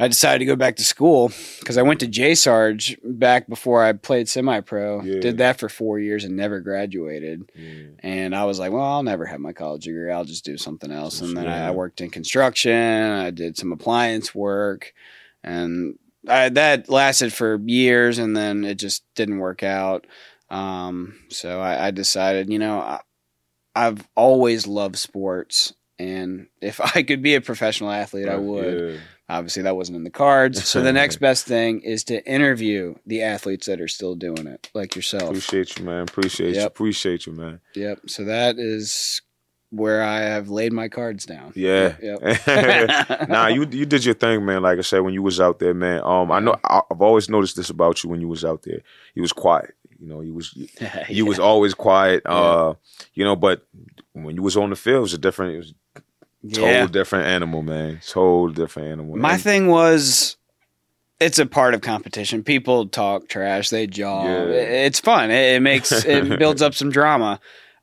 [0.00, 3.82] I decided to go back to school because I went to J Sarge back before
[3.82, 5.02] I played semi pro.
[5.02, 5.20] Yeah.
[5.20, 7.50] Did that for four years and never graduated.
[7.54, 7.88] Yeah.
[8.00, 10.12] And I was like, well, I'll never have my college degree.
[10.12, 11.20] I'll just do something else.
[11.20, 11.68] And then I.
[11.68, 12.72] I worked in construction.
[12.72, 14.94] I did some appliance work,
[15.42, 15.98] and
[16.28, 18.18] I, that lasted for years.
[18.18, 20.06] And then it just didn't work out.
[20.48, 23.00] Um, so I, I decided, you know, I,
[23.74, 28.80] I've always loved sports, and if I could be a professional athlete, I would.
[28.94, 29.00] Yeah.
[29.30, 30.66] Obviously, that wasn't in the cards.
[30.66, 34.70] So the next best thing is to interview the athletes that are still doing it,
[34.72, 35.24] like yourself.
[35.24, 36.02] Appreciate you, man.
[36.02, 36.64] Appreciate you.
[36.64, 37.60] Appreciate you, man.
[37.74, 38.08] Yep.
[38.08, 39.20] So that is
[39.70, 41.52] where I have laid my cards down.
[41.54, 41.96] Yeah.
[42.00, 43.28] Yep.
[43.28, 44.62] nah, you you did your thing, man.
[44.62, 46.00] Like I said, when you was out there, man.
[46.04, 48.80] Um, I know I've always noticed this about you when you was out there.
[49.14, 49.74] You was quiet.
[49.98, 50.68] You know, you was you,
[51.08, 52.22] you was always quiet.
[52.24, 52.74] Uh,
[53.14, 53.66] you know, but
[54.12, 55.54] when you was on the field, it was a different.
[55.54, 55.74] It was
[56.44, 58.00] a total different animal, man.
[58.06, 59.16] Total different animal.
[59.16, 60.36] My And- thing was,
[61.20, 62.44] it's a part of competition.
[62.44, 64.24] People talk trash, they jaw.
[64.24, 64.42] Yeah.
[64.52, 65.30] It's fun.
[65.30, 67.40] It, it makes it builds up some drama.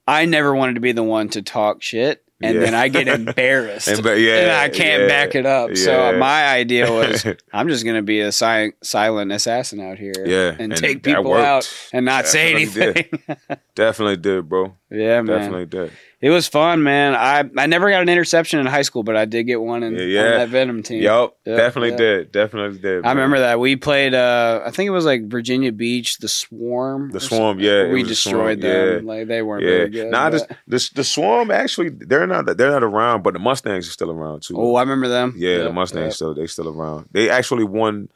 [0.08, 2.62] I never wanted to be the one to talk shit, and Yeah.
[2.62, 5.76] then I get embarrassed, And ba- yeah, and I can't yeah, back it up.
[5.76, 10.52] So my idea was, I'm just gonna be a si- silent assassin out here, Yeah,
[10.52, 13.48] and, and take people out and not say Definitely anything.
[13.74, 14.76] Definitely did, bro.
[14.92, 15.26] Yeah, man.
[15.40, 15.92] Definitely did.
[16.22, 17.14] It was fun, man.
[17.16, 19.94] I I never got an interception in high school, but I did get one in
[19.96, 21.02] Yeah, on that Venom team.
[21.04, 21.98] Yup, Yep, definitely yep.
[21.98, 22.32] did.
[22.32, 23.06] Definitely did.
[23.06, 24.14] I remember that we played.
[24.14, 27.12] uh I think it was like Virginia Beach, the Swarm.
[27.12, 27.66] The Swarm, something.
[27.66, 29.06] yeah, we destroyed Swarm, them.
[29.06, 29.12] yeah.
[29.14, 30.12] Like they weren't Yeah, very good.
[30.12, 33.92] nah, but- the, the Swarm actually they're not they're not around, but the Mustangs are
[33.92, 34.56] still around too.
[34.58, 35.34] oh, I remember them.
[35.38, 36.14] yeah, the Mustangs yep.
[36.14, 37.08] still they still around.
[37.12, 38.10] They actually won.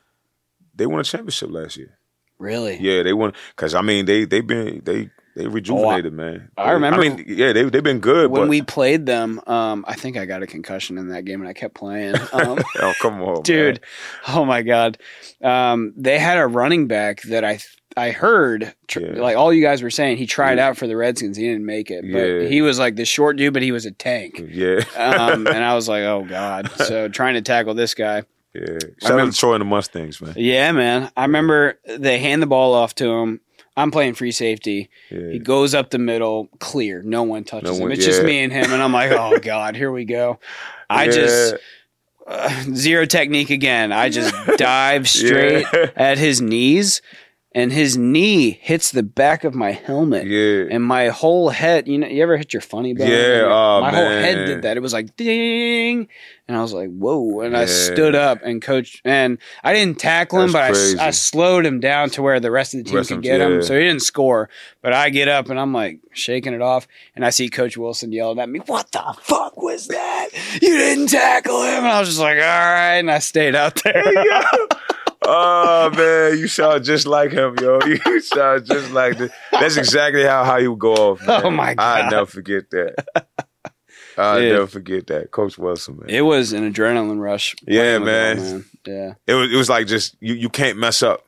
[0.74, 1.98] They won a championship last year.
[2.40, 2.78] Really?
[2.80, 6.50] Yeah, they won because I mean they they've been they they rejuvenated man.
[6.58, 8.32] I remember- I mean yeah they they been good.
[8.32, 11.40] When but, we played them, um, I think I got a concussion in that game,
[11.42, 12.16] and I kept playing.
[12.34, 13.80] Um, oh come on, dude,
[14.28, 14.98] oh my god,
[15.42, 17.60] um, they had a running back that I.
[17.98, 19.20] I heard, tr- Yeah.
[19.22, 20.68] like all you guys were saying, he tried Yeah.
[20.70, 21.36] out for the Redskins.
[21.36, 22.48] He didn't make it, but Yeah.
[22.48, 24.42] he was like this short dude, but he was a tank.
[24.48, 26.70] Yeah, um, and I was like, oh god.
[26.72, 28.24] So trying to tackle this guy.
[28.54, 28.62] yeah.
[28.62, 30.34] I Shout out remember- to Troy and the Mustangs, man.
[30.38, 31.12] Yeah, man.
[31.18, 33.42] I remember they hand the ball off to him.
[33.80, 34.90] I'm playing free safety.
[35.10, 35.32] Yeah.
[35.32, 37.02] He goes up the middle, clear.
[37.04, 37.82] No one touches No him.
[37.84, 40.40] one- It's just me and him, and I'm like, oh god, here we go.
[40.90, 41.12] I Yeah.
[41.12, 41.56] just
[42.28, 43.92] uh, zero technique again.
[43.92, 45.92] I just dive straight Yeah.
[45.96, 47.02] at his knees,
[47.56, 50.28] and his knee hits the back of my helmet.
[50.28, 50.66] Yeah.
[50.70, 53.08] And my whole head, you know, you ever hit your funny bone?
[53.08, 54.78] Yeah, oh, my whole head did that.
[54.78, 56.08] It was like ding,
[56.50, 60.42] and I was like, "Whoa!" And I stood up and coach, and I didn't tackle
[60.42, 61.08] him, That's but I.
[61.08, 63.62] I slowed him down to where the rest of the team Rest could get him,
[63.62, 64.50] so he didn't score.
[64.82, 68.12] But I get up and I'm like shaking it off, and I see Coach Wilson
[68.12, 70.30] yelling at me, "What the fuck was that?
[70.60, 73.84] You didn't tackle him!" And I was just like, "All right," and I stayed out
[73.84, 74.04] there.
[75.24, 77.80] oh man, you sound just like him, yo.
[77.86, 79.32] You sound just like this.
[79.52, 81.22] That's exactly how how you go off.
[81.28, 81.46] Oh man.
[81.46, 83.28] Oh, my god, I never forget that.
[84.20, 84.54] I Dude.
[84.54, 86.10] never forget that, Coach Wilson, man.
[86.10, 87.56] it was an adrenaline rush.
[87.68, 88.66] Yeah, with man.
[88.86, 89.14] Yeah.
[89.28, 91.26] It was it was like just you you can't mess up.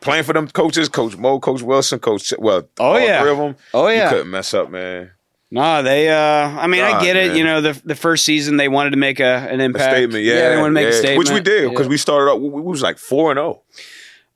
[0.00, 3.20] Playing for them coaches, Coach Mo, Coach Wilson, Coach well, Oh, all yeah.
[3.22, 3.56] three of them.
[3.72, 4.10] Oh You yeah.
[4.10, 5.10] couldn't mess up, man.
[5.52, 6.08] No, they.
[6.08, 6.14] uh
[6.58, 7.28] I mean, I God, get it.
[7.28, 7.36] man.
[7.36, 9.92] You know, the the first season they wanted to make a an A impact.
[9.94, 11.90] statement, yeah, they want to make a statement, which we did because Yeah.
[11.90, 12.40] we started up.
[12.40, 13.62] We, we was like four and zero.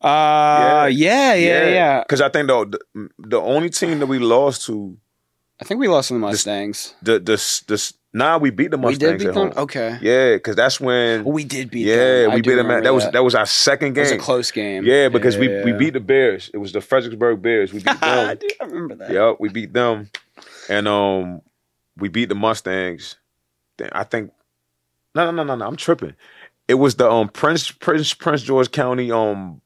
[0.01, 2.01] Uh, yeah, yeah, yeah.
[2.03, 4.97] Because I think the, the the only team that we lost to
[5.61, 6.95] I think we lost to the Mustangs.
[7.03, 9.53] the the the nah we beat the We Mustangs did beat at them.
[9.57, 9.99] Okay.
[10.01, 12.31] Yeah, because that's when Well, we did beat yeah them.
[12.31, 12.59] I we beat them.
[12.71, 14.21] At, remember that was that was our second It was game.
[14.21, 14.85] a close game.
[14.85, 16.51] Yeah, because we we beat the Bears.
[16.55, 17.73] It was the Fredericksburg Bears.
[17.73, 18.39] We beat I them.
[18.41, 19.11] do remember that.
[19.13, 20.11] yep, we beat them,
[20.69, 21.43] and um
[21.97, 23.17] we beat the Mustangs.
[23.93, 24.33] I think
[25.15, 26.15] no no no no no I'm tripping.
[26.69, 29.61] It was the um Prince Prince Prince George County um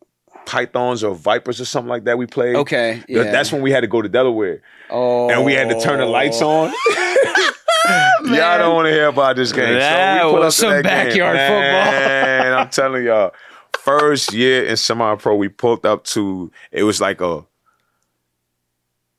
[0.46, 2.56] Pythons or Vipers or something like that we played.
[2.56, 3.02] Okay.
[3.08, 3.24] Yeah.
[3.24, 4.62] That's when we had to go to Delaware.
[4.90, 5.30] Oh.
[5.30, 6.72] and we had to turn the lights on.
[8.24, 9.74] y'all don't want to hear about this game.
[9.74, 10.84] That so we pull was up some that game.
[11.08, 11.92] backyard football.
[11.92, 13.32] Man, I'm telling y'all,
[13.78, 16.50] first year in semi-pro, we pulled up to.
[16.72, 17.44] It was like a.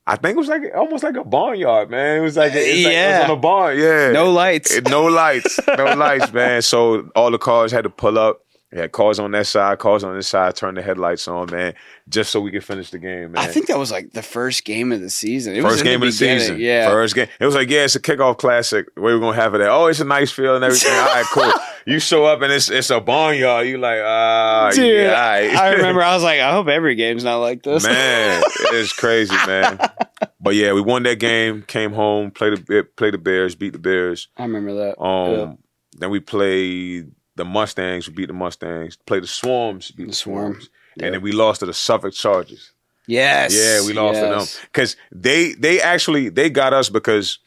[0.07, 2.17] I think it was like almost like a barnyard, man.
[2.17, 3.19] It was like, it's like it Yeah.
[3.21, 4.11] was on a barn, yeah.
[4.11, 4.81] no lights.
[4.81, 6.61] No lights, no lights, man.
[6.63, 8.41] So all the cars had to pull up.
[8.73, 11.73] Had cars on that side, cars on this side, turn the headlights on, man,
[12.07, 13.43] just so we could finish the game, man.
[13.43, 15.53] I think that was like the first game of the season.
[15.55, 16.57] It was First game of the season.
[16.57, 16.87] Yeah.
[16.89, 17.27] First game.
[17.39, 18.87] It was like, yeah, it's a kickoff classic.
[18.95, 19.67] Where we're gonna have it at?
[19.69, 20.93] Oh, it's a nice field and everything.
[20.93, 21.51] all right, cool.
[21.87, 23.65] You show up and it's it's a barnyard.
[23.67, 25.13] You like, ah, Dude, yeah.
[25.13, 25.49] right.
[25.55, 27.83] I remember I was like, I hope every game's not like this.
[27.83, 29.79] man, it's crazy, man.
[30.39, 31.63] But yeah, we won that game.
[31.63, 34.27] Came home, played the played the Bears, beat the Bears.
[34.37, 35.01] I remember that.
[35.01, 35.53] Um, Yeah.
[35.97, 37.11] then we played
[37.41, 38.07] the Mustangs.
[38.07, 38.95] We beat the Mustangs.
[39.05, 39.91] Played the Swarms.
[39.91, 40.53] Beat the, The Swarm.
[40.53, 40.69] Swarms.
[40.97, 41.05] Yeah.
[41.05, 42.71] And then we lost to the Suffolk Chargers.
[43.07, 43.53] Yes.
[43.55, 47.39] Yeah, we lost to them because they they actually they got us because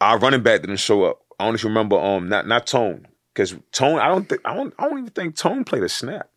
[0.00, 1.20] our running back didn't show up.
[1.38, 4.72] I don't know remember um not not Tone because Tone I don't think I don't
[4.78, 6.28] I don't even think Tone played a snap.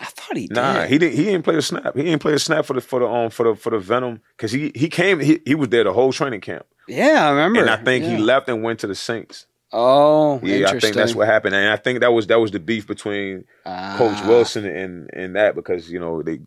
[0.00, 0.56] I thought he did.
[0.56, 1.94] Nah, he didn't he didn't play a snap.
[1.96, 4.20] He didn't play a snap for the for the um for the for the Venom
[4.36, 7.60] because he he came he, he was there the whole training camp yeah, I remember.
[7.60, 8.10] and I think Yeah.
[8.10, 9.46] he left and went to the Saints.
[9.72, 12.60] Oh, Yeah, I think that's what happened, and I think that was that was the
[12.60, 16.40] beef between Coach Ah, Wilson and and that because you know they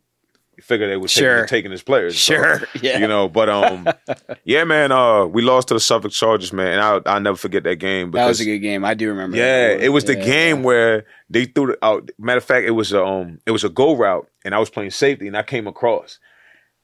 [0.62, 1.46] figured they were taking, Sure.
[1.46, 2.20] taking his players.
[2.20, 2.62] so, Sure.
[2.82, 2.98] Yeah.
[3.00, 3.88] You know, but um,
[4.44, 4.92] yeah, man.
[4.92, 8.12] Uh, we lost to the Suffolk Chargers, man, and I I'll never forget that game
[8.12, 8.84] Because, that was a good game.
[8.86, 9.38] I do remember.
[9.38, 10.26] yeah, it was the Yeah.
[10.26, 12.10] game where they threw it out.
[12.20, 14.70] Matter of fact, it was a um, it was a go route, and I was
[14.70, 16.20] playing safety, and I came across,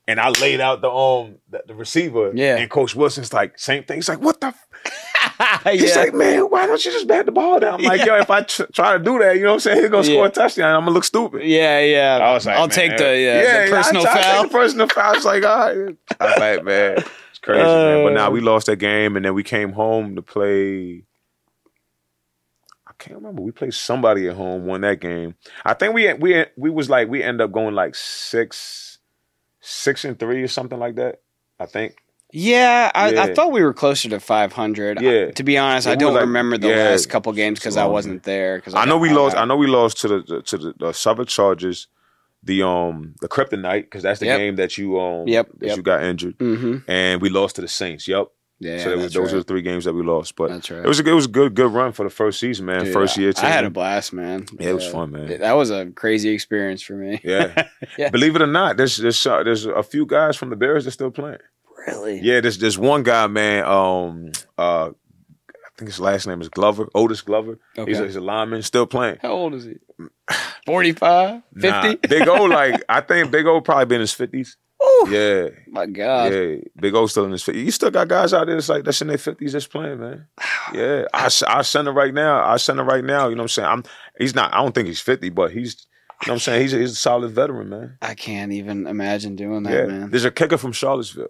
[0.08, 2.58] and I laid out the um, the, the receiver, Yeah.
[2.58, 3.98] and Coach Wilson's like same thing.
[3.98, 4.48] He's like, what the.
[4.48, 4.68] F-?
[5.72, 6.02] He's yeah.
[6.02, 7.76] like, man, why don't you just bat the ball down?
[7.76, 8.06] I'm like, Yeah.
[8.06, 9.82] yo, if I tr- try to do that, you know what I'm saying?
[9.82, 10.14] He's gonna Yeah.
[10.14, 10.76] score a touchdown.
[10.76, 11.44] I'm gonna look stupid.
[11.44, 12.20] yeah, yeah.
[12.22, 14.44] I was like, I'll man, take the yeah, the personal I, I foul.
[14.44, 15.04] Take the personal foul.
[15.04, 15.98] I was like, all right.
[16.20, 16.98] I was like, man,
[17.30, 18.04] it's crazy, man.
[18.06, 18.44] But now we uh.
[18.44, 21.04] lost that game, and then we came home to play.
[22.88, 23.42] I can't remember.
[23.42, 25.36] We played somebody at home, won that game.
[25.66, 29.00] I think we we we was like we end up going like six,
[29.60, 31.22] six and three or something like that.
[31.60, 31.98] I think.
[32.38, 35.02] Yeah, I, I thought we were closer to 500.
[35.02, 35.32] Yeah.
[35.32, 37.86] To be honest, It I don't like- remember the yeah, last couple games because I
[37.86, 38.58] wasn't there.
[38.58, 39.38] Because I know we lost.
[39.38, 41.88] I know we lost to the to the, the Suffolk Chargers,
[42.44, 44.38] the um the Kryptonite because that's the Yep.
[44.40, 45.78] game that you um Yep, that yep.
[45.78, 46.92] you got injured, Mm-hmm.
[46.92, 48.08] and we lost to the Saints.
[48.08, 48.28] Yep.
[48.60, 50.38] Yeah, so was, those are the three games that we lost.
[50.38, 50.86] But That's right.
[50.86, 52.86] it was a, it was a good good run for the first season, man.
[52.86, 53.34] Dude, first year.
[53.38, 54.46] I, I had a blast, man.
[54.60, 55.40] Yeah, it was fun, man.
[55.40, 57.20] That was a crazy experience for me.
[57.24, 57.68] Yeah.
[57.98, 58.10] Yeah.
[58.10, 61.12] Believe it or not, there's there's there's a few guys from the Bears that still
[61.12, 61.40] playing.
[61.88, 62.20] Really?
[62.20, 63.64] Yeah, there's there's one guy, man.
[63.66, 64.90] Um, uh,
[65.50, 67.60] I think his last name is Glover, Otis Glover.
[67.78, 67.92] Okay.
[67.92, 69.18] He's, a, he's a lineman, still playing.
[69.22, 69.76] How old is he?
[70.66, 71.42] 45?
[71.54, 71.68] 50?
[71.70, 74.58] Nah, Big O, like I think Big O probably been in his fifties.
[74.84, 76.34] Ooh, Yeah, my God.
[76.34, 76.56] yeah.
[76.80, 77.66] Big O still in his fifties.
[77.66, 80.28] You still got guys out there that's like that's in their fifties that's playing, man.
[80.74, 82.44] Yeah, I I send it right now.
[82.44, 83.28] I send it right now.
[83.28, 83.68] You know what I'm saying?
[83.70, 83.84] I'm.
[84.18, 84.52] He's not.
[84.54, 85.86] I don't think he's fifty, but he's.
[86.24, 86.62] You know what I'm saying?
[86.62, 87.98] He's a, he's a solid veteran, man.
[88.02, 89.86] I can't even imagine doing that, yeah.
[89.86, 90.10] man.
[90.10, 91.28] There's a kicker from Charlottesville.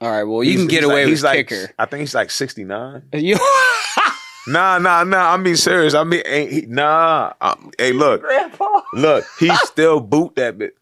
[0.00, 1.72] All right, well, you He's- can get away like, with he's like, kicker.
[1.78, 3.02] I think he's like 69.
[3.14, 3.36] You
[4.46, 5.34] Nah, nah, nah.
[5.34, 5.92] I mean serious.
[5.94, 7.34] I mean, ain't he, nah.
[7.40, 8.80] Uh, hey, look, Grandpa.
[8.94, 9.26] look.
[9.38, 10.74] He still boot that bit.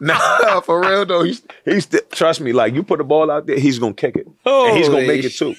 [0.00, 1.22] Nah, for real though.
[1.22, 2.52] He's he's still trust me.
[2.52, 5.24] Like you put the ball out there, he's gonna kick it, and he's gonna make
[5.24, 5.54] it too.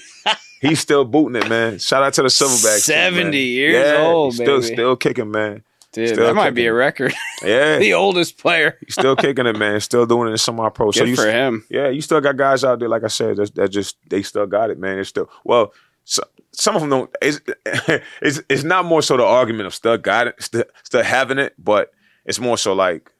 [0.60, 1.78] He's still booting it, man.
[1.78, 2.86] Shout out to the Silverbacks.
[2.86, 3.12] too, man.
[3.12, 5.62] 70 years yeah, old, he's still still kicking, man.
[5.98, 7.12] Dude, Still that might be a record.
[7.42, 8.76] Yeah, the oldest player.
[8.84, 9.80] he's still kicking it, man.
[9.80, 10.90] Still doing it in semi pro.
[10.90, 11.64] So you for him.
[11.70, 14.46] Yeah, you still got guys out there, like I said, that, that just they still
[14.46, 14.96] got it, man.
[14.96, 15.72] They're still well.
[16.04, 16.22] So,
[16.52, 17.10] some of them don't.
[17.22, 17.40] It's,
[18.22, 21.54] it's it's not more so the argument of still got it, still, still having it,
[21.58, 21.92] but
[22.24, 23.10] it's more so like,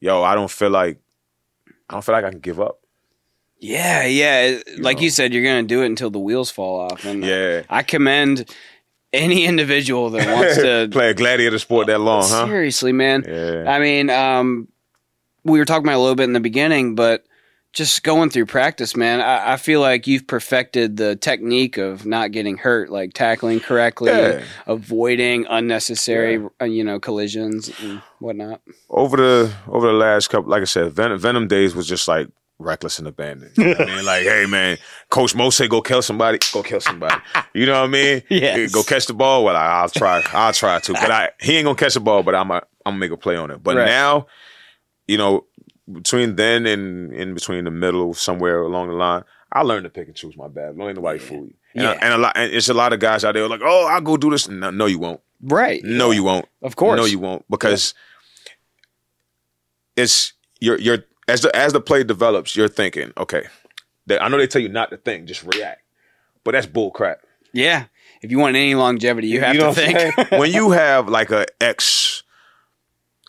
[0.00, 1.00] yo, I don't feel like
[1.90, 2.78] I don't feel like I can give up.
[3.58, 4.42] Yeah, yeah.
[4.42, 5.02] It- Like know.
[5.04, 7.04] you said, you're going to do it until the wheels fall off.
[7.04, 8.48] And Yeah, I commend
[9.12, 10.88] any individual that wants to.
[10.92, 12.46] play a gladiator sport that long, huh?
[12.46, 13.24] Seriously, man.
[13.26, 14.68] Yeah, I mean, um,
[15.44, 17.24] we were talking about a little bit in the beginning, but
[17.74, 22.32] just going through practice, man, I, I feel like you've perfected the technique of not
[22.32, 24.42] getting hurt, like tackling correctly, Yeah.
[24.66, 28.62] avoiding unnecessary, uh, you know, collisions and whatnot.
[28.90, 32.28] over the over the last couple, like I said, Venom, Venom days was just like
[32.58, 33.52] reckless and abandoned.
[33.56, 34.78] You know I mean, like, hey man,
[35.10, 37.16] Coach Mo say go kill somebody, go kill somebody.
[37.54, 38.22] You know what I mean?
[38.30, 38.66] Yeah.
[38.66, 39.44] Go catch the ball.
[39.44, 40.22] Well, I, I'll try.
[40.32, 42.22] I'll try to, but I he ain't gonna catch the ball.
[42.22, 43.62] But I'm a, I'm gonna make a play on it.
[43.62, 43.86] But Right.
[43.86, 44.26] now,
[45.06, 45.46] you know,
[45.90, 50.06] between then and in between the middle, somewhere along the line, I learned to pick
[50.08, 50.76] and choose my bad.
[50.76, 51.54] Don't let nobody fool you.
[51.74, 51.98] And, Yeah.
[52.02, 54.16] and a lot, and it's a lot of guys out there like, oh, I'll go
[54.16, 54.48] do this.
[54.48, 55.20] No, no you won't.
[55.42, 55.82] Right.
[55.84, 56.46] No, you won't.
[56.62, 56.96] Of course.
[56.98, 57.94] No, you won't because
[59.96, 63.44] it's you're you're as the as the play develops, you're thinking, okay.
[64.06, 65.82] They, I know they tell you not to think, just react,
[66.42, 67.20] but that's bull crap.
[67.52, 67.84] Yeah.
[68.22, 70.30] If you want any longevity, you have know to think.
[70.32, 72.22] when you have like a ex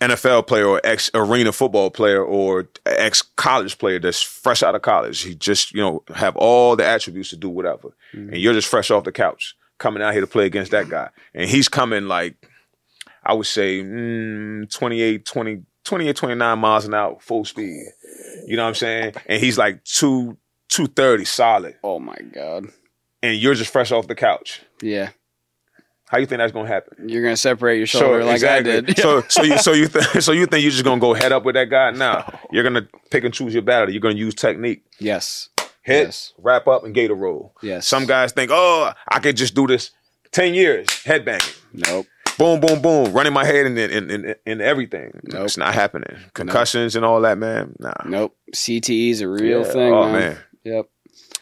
[0.02, 4.82] NFL player or ex arena football player or ex college player that's fresh out of
[4.82, 8.30] college, he just you know have all the attributes to do whatever, Mm-hmm.
[8.34, 11.10] and you're just fresh off the couch coming out here to play against that guy,
[11.36, 12.36] and he's coming like
[13.24, 17.84] I would say mm, 28, 20, 28, 29 miles an hour, full speed.
[18.48, 19.14] You know what I'm saying?
[19.26, 20.38] And he's like two
[20.70, 22.68] two thirty solid, oh my God.
[23.24, 24.62] and you're just fresh off the couch.
[24.82, 25.10] Yeah.
[26.08, 27.08] How you think that's gonna happen?
[27.10, 28.98] You're going to separate your shoulder like I did.
[28.98, 31.44] So so you so you th- so you think you're just gonna go head up
[31.44, 31.92] with that guy?
[31.92, 33.92] No, you're gonna pick and choose your battle.
[33.92, 35.50] You're gonna use technique, yes.
[35.84, 36.34] hit, Yes.
[36.40, 37.54] wrap up, and gator roll.
[37.62, 37.88] Yes.
[37.88, 39.92] Some guys think, oh, I could just do this
[40.32, 42.08] ten years headbanging, Nope.
[42.40, 45.12] Boom, boom, boom, running my head in in in, in everything.
[45.26, 45.46] Nope.
[45.46, 46.18] It's not happening.
[46.34, 47.76] Concussions and all that, man.
[47.80, 48.36] Nah, Nope.
[48.56, 49.72] CTE is a real Yeah.
[49.72, 49.94] thing.
[49.94, 50.14] Oh man.
[50.14, 50.86] man, Yep.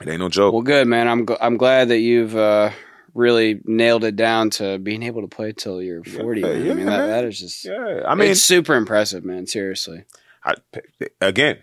[0.02, 0.52] it ain't no joke.
[0.54, 1.08] Well, good man.
[1.08, 2.72] I'm gl- I'm glad that you've uh,
[3.14, 6.42] really nailed it down to being able to play till you're 40.
[6.42, 6.72] Yeah, man.
[6.72, 7.64] I mean, that, that is just.
[7.66, 9.48] yeah, I mean, it's super impressive, man.
[9.48, 10.04] Seriously.
[10.44, 10.56] I,
[11.22, 11.58] again,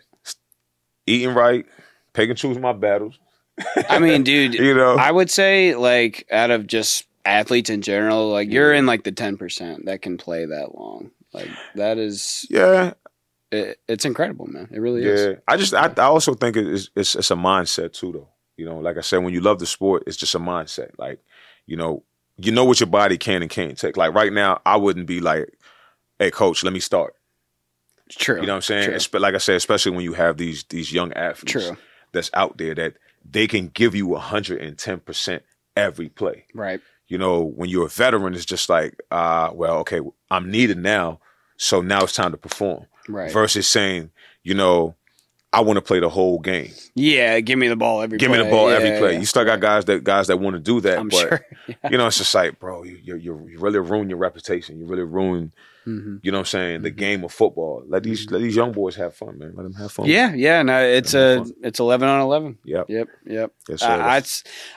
[1.07, 1.65] eating right,
[2.13, 3.19] pick and choose my battles,
[3.89, 8.31] I mean, dude, you know, I would say like out of just athletes in general,
[8.31, 11.11] like you're in like the ten percent that can play that long.
[11.33, 12.95] Like that is, yeah,
[13.51, 14.69] it, it's incredible, man.
[14.71, 15.13] It really yeah.
[15.13, 15.39] is.
[15.49, 18.29] I just, I, I also think it's, it's it's a mindset too, though.
[18.57, 20.91] You know, like I said, when you love the sport, it's just a mindset.
[20.97, 21.21] Like,
[21.67, 22.05] you know,
[22.37, 23.97] you know what your body can and can't take.
[23.97, 25.59] Like right now, I wouldn't be like,
[26.19, 27.15] "Hey, coach, let me start."
[28.11, 28.41] True.
[28.41, 28.99] You know what I'm saying?
[29.01, 29.21] True.
[29.21, 31.77] Like I said, especially when you have these these young athletes True.
[32.13, 32.95] that's out there that
[33.29, 35.43] they can give you 110 percent
[35.77, 36.45] every play.
[36.55, 36.81] Right.
[37.09, 40.01] You know, when you're a veteran, it's just like, uh, well, okay,
[40.31, 41.21] I'm needed now,
[41.57, 42.87] so now it's time to perform.
[43.09, 43.31] Right.
[43.31, 44.11] Versus saying,
[44.43, 44.95] you know,
[45.53, 46.73] I want to play the whole game.
[46.95, 47.39] yeah.
[47.41, 48.19] Give me the ball every.
[48.19, 49.13] Give me the ball Yeah, every play.
[49.13, 49.19] yeah.
[49.21, 51.47] You still got guys that guys that want to do that, I'm but sure.
[51.91, 54.79] you know, it's just like, bro, you you you you really ruin your reputation.
[54.81, 55.53] You really ruin,
[55.85, 56.97] hmm you know, what I'm saying, the Mhm.
[56.97, 57.83] game of football.
[57.87, 59.53] Let these let these young boys have fun, man.
[59.55, 60.07] Let them have fun.
[60.07, 60.33] Yeah.
[60.35, 60.63] Yeah.
[60.63, 62.59] No, it's a it's eleven on eleven.
[62.65, 62.87] Yep.
[62.89, 63.09] Yep.
[63.27, 63.53] Yep.
[63.69, 63.87] Yes, sir.
[63.87, 64.23] I, I,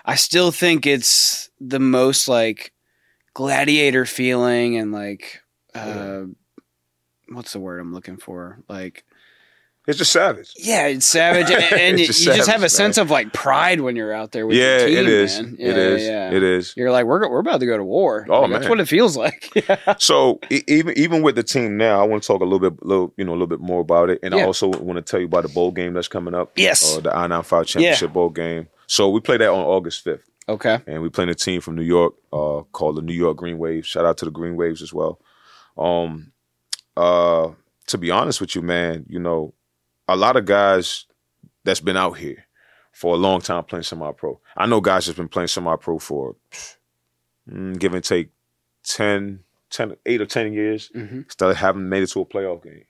[0.05, 2.73] I still think it's the most like
[3.33, 5.41] gladiator feeling and like
[5.75, 6.25] uh
[7.29, 8.59] what's the word I'm looking for?
[8.67, 9.05] Like
[9.87, 10.51] it's just savage.
[10.57, 13.09] yeah, it's savage and, and you, It's you just just have a savage, sense of
[13.09, 15.41] like pride when you're out there with yeah, your team, it is.
[15.41, 15.55] man.
[15.57, 16.03] it Yeah, is.
[16.03, 16.31] yeah.
[16.31, 16.73] It is.
[16.75, 18.25] You're like we're we're about to go to war.
[18.29, 19.51] Oh, Like, that's what it feels like.
[19.67, 19.95] Yeah.
[19.97, 23.13] So even even with the team now, I want to talk a little bit, little
[23.17, 25.25] you know, a little bit more about it, and I also want to tell you
[25.25, 26.51] about the bowl game that's coming up.
[26.55, 26.97] Yes.
[26.97, 28.67] uh, the I nine five Championship Bowl game.
[28.87, 30.79] So we play that on August 5th, Okay.
[30.87, 33.87] and we playing a team from New York uh, called the New York Green Waves.
[33.87, 35.19] Shout out to the Green Waves as well.
[35.77, 36.31] Um,
[36.95, 37.51] uh,
[37.87, 39.53] to be honest with you, man, you know,
[40.07, 41.05] a lot of guys
[41.63, 42.45] that's been out here
[42.91, 44.39] for a long time playing semi-pro.
[44.55, 46.35] I know guys that's been playing semi-pro for
[47.49, 48.29] mm, give and take
[48.83, 52.85] 10, 10, 8 or 10 years, hmm still haven't made it to a playoff game.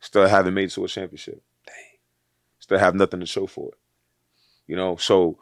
[0.00, 1.42] Still haven't made it to a championship.
[2.58, 3.78] Still have nothing to show for it.
[4.66, 5.38] You know, so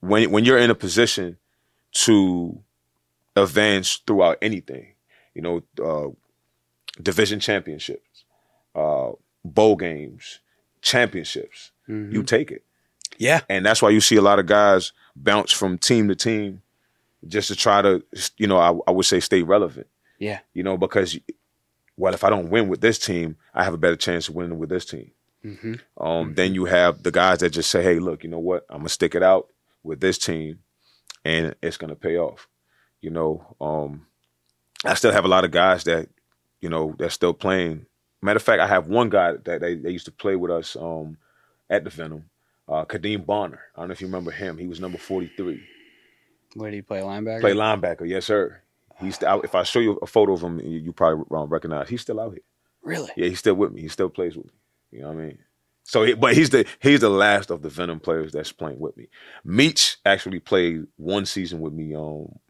[0.00, 1.38] when when you're in a position
[1.92, 2.60] to
[3.34, 4.94] advance throughout anything,
[5.34, 6.10] you know, uh,
[7.00, 8.24] division championships,
[8.74, 9.12] uh,
[9.54, 10.40] bowl games,
[10.82, 12.12] championships, Mm-hmm.
[12.16, 12.64] you take it.
[13.16, 13.42] Yeah.
[13.48, 16.62] And that's why you see a lot of guys bounce from team to team
[17.28, 18.02] just to try to,
[18.38, 19.86] you know, I, I would say stay relevant.
[20.18, 20.40] Yeah.
[20.52, 21.16] You know, because,
[21.96, 24.58] well, if I don't win with this team, I have a better chance of winning
[24.58, 25.12] with this team.
[25.42, 28.66] hmm Um, Then you have the guys that just say, hey, look, you know what?
[28.68, 29.46] I'm going to stick it out
[29.84, 30.58] with this team
[31.24, 32.48] and it's going to pay off.
[33.00, 34.06] You know, um,
[34.84, 36.08] I still have a lot of guys that,
[36.60, 37.86] you know, they're still playing.
[38.26, 40.74] Matter of fact, I have one guy that they, they used to play with us
[40.74, 41.16] um,
[41.70, 42.24] at the Venom,
[42.68, 43.60] uh, Kadeem Bonner.
[43.76, 44.58] I don't know if you remember him.
[44.58, 45.62] He was number 43.
[46.54, 47.40] Where did he play linebacker?
[47.40, 48.62] Play linebacker, yes, sir.
[49.00, 51.88] He's still, if I show you a photo of him, you, you probably um, recognize.
[51.88, 52.42] He's still out here.
[52.82, 53.08] Really?
[53.16, 53.82] Yeah, he's still with me.
[53.82, 54.52] He still plays with me.
[54.90, 55.38] You know what I mean?
[55.84, 58.96] So, he, but he's the he's the last of the Venom players that's playing with
[58.96, 59.06] me.
[59.46, 61.94] Meach actually played one season with me.
[61.94, 62.40] Um,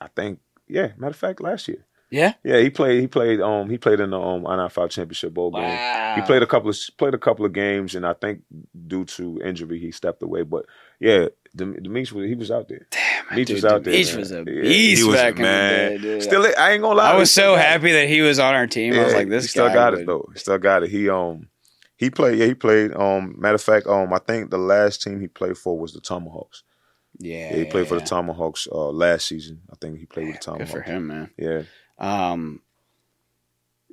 [0.00, 0.38] I think,
[0.68, 0.92] yeah.
[0.96, 2.34] Matter of fact, last year, Yeah.
[2.42, 3.00] yeah, he played.
[3.00, 3.40] He played.
[3.40, 6.16] Um, he played in the um I five championship bowl game.
[6.16, 8.42] He played a couple of played a couple of games, and I think
[8.88, 10.42] due to injury, he stepped away.
[10.42, 10.66] But
[10.98, 12.86] yeah, the, the Meach was he was out there.
[12.90, 13.94] Damn, Meach dude, was out there.
[13.94, 15.92] Meach was a beast was, back man.
[15.92, 16.02] in the day.
[16.14, 16.22] Dude.
[16.24, 17.12] Still, I ain't gonna lie.
[17.12, 18.94] I was so happy that he was on our team.
[18.94, 20.28] I was like, this he still got would- it though.
[20.32, 20.90] He still got it.
[20.90, 21.48] He um
[21.96, 22.38] he played.
[22.38, 22.92] Yeah, he played.
[22.94, 26.00] Um, matter of fact, um, I think the last team he played for was the
[26.00, 26.64] Tomahawks.
[27.18, 28.00] Yeah, Yeah, he played for the.
[28.06, 29.60] Tomahawks uh, last season.
[29.70, 30.70] I think he played with the Good Tomahawks.
[30.70, 31.30] for him, man.
[31.36, 31.62] Yeah.
[32.00, 32.62] Um,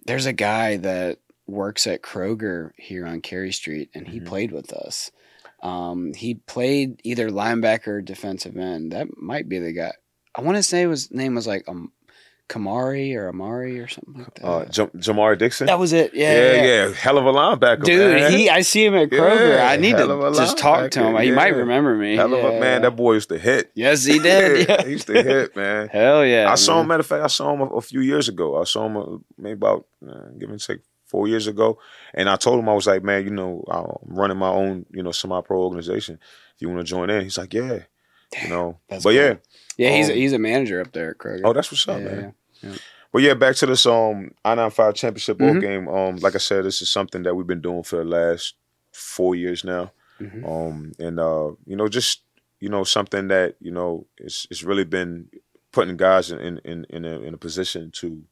[0.06, 4.26] there's a guy that works at Kroger here on Cary Street, and he Mhm.
[4.26, 5.12] played with us.
[5.62, 8.92] Um, he played either linebacker or defensive end.
[8.92, 9.94] That might be the guy.
[10.36, 11.92] I want to say his name was like um,
[12.49, 14.45] Kamari or Amari or something like that.
[14.45, 15.68] Uh, Jam- Jamar Dixon.
[15.68, 16.14] that was it.
[16.14, 16.88] Yeah, yeah, yeah.
[16.88, 18.32] yeah, Hell of a linebacker, Dude, man.
[18.32, 19.60] he I see him at Kroger.
[19.65, 21.18] I need to just talk to him.
[21.22, 22.15] He might remember me.
[22.15, 22.84] Hell of a man.
[22.84, 23.72] That boy used to hit.
[23.76, 24.86] yes, he did.
[24.86, 25.88] He used to hit, man.
[25.91, 26.49] Hell yeah!
[26.52, 26.88] I saw him.
[26.88, 28.60] Matter of fact, I saw him a, a few years ago.
[28.61, 31.80] I saw him uh, maybe about uh, give and take four years ago,
[32.14, 35.03] and I told him I was like, man, you know, I'm running my own, you
[35.03, 36.19] know, semi-pro organization.
[36.56, 37.80] If you want to join in, he's like, yeah,
[38.41, 38.80] you know.
[38.90, 39.20] that's but cool.
[39.20, 39.36] yeah,
[39.78, 41.41] Yeah, he's a, Um, he's a manager up there at Kroger.
[41.44, 42.34] oh, that's what's up, yeah, man.
[42.62, 42.76] yeah.
[43.14, 45.62] But yeah, back to this um I 95 championship bowl Mhm.
[45.62, 45.88] game.
[45.88, 48.56] Um, like I said, this is something that we've been doing for the last
[48.91, 49.91] four years now.
[50.20, 50.44] Mhm.
[50.48, 52.22] Um, and uh, you know, just
[52.60, 55.30] you know, something that you know, it's it's really been
[55.72, 58.24] putting guys in in in, in, a, in a position to,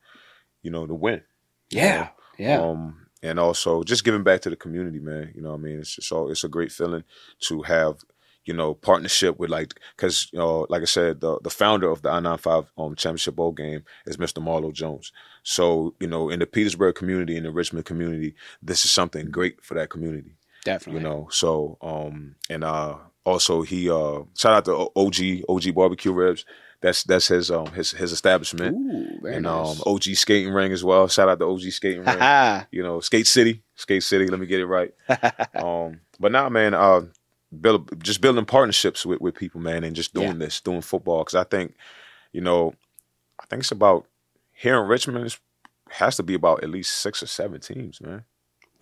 [0.61, 1.21] you know, to win.
[1.69, 2.09] you Yeah, know?
[2.37, 2.61] yeah.
[2.61, 5.31] Um, and also just giving back to the community, man.
[5.35, 7.03] You know, what I mean, it's just all it's a great feeling
[7.47, 7.97] to have,
[8.45, 12.01] you know, partnership with like because you know, like I said, the the founder of
[12.01, 14.43] the I 95 um championship bowl game is Mr.
[14.43, 15.11] Marlo Jones.
[15.43, 19.63] So you know, in the Petersburg community, in the Richmond community, this is something great
[19.63, 20.37] for that community.
[20.63, 21.01] Definitely.
[21.01, 26.11] You know, so um, and uh, also he uh, shout out to OG OG Barbecue
[26.11, 26.45] Ribs.
[26.81, 28.75] That's that's his um his his establishment.
[28.75, 29.79] Ooh, and nice.
[29.79, 31.07] um, OG Skating Ring as well.
[31.07, 32.65] Shout out to OG Skating Ring.
[32.71, 34.27] You know, Skate City, Skate City.
[34.27, 34.93] Let me get it right.
[35.55, 37.01] um, but now, man, uh,
[37.61, 40.45] build just building partnerships with, with people, man, and just doing Yeah.
[40.45, 41.19] this, doing football.
[41.23, 41.75] Because I think,
[42.31, 42.73] you know,
[43.39, 44.05] I think it's about
[44.53, 45.25] here in Richmond.
[45.25, 45.37] It
[45.89, 48.23] has to be about at least six or seven teams, man.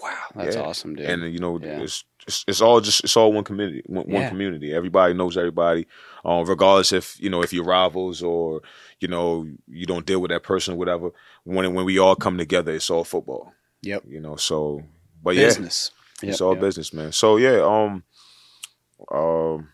[0.01, 0.63] wow, that's Yeah.
[0.63, 1.05] awesome, dude.
[1.05, 1.81] And you know, Yeah.
[1.81, 4.73] it's, it's it's all just it's all one community, one, one community.
[4.73, 5.85] Everybody knows everybody,
[6.25, 8.61] um, regardless if you know if you're rivals or
[8.99, 11.11] you know you don't deal with that person or whatever.
[11.43, 13.53] When when we all come together, it's all football.
[13.83, 14.03] Yep.
[14.07, 14.81] You know, so
[15.21, 15.91] but yeah, Business.
[16.23, 16.61] it's all yep.
[16.61, 17.11] business, man.
[17.11, 18.03] So yeah, um,
[19.11, 19.69] um,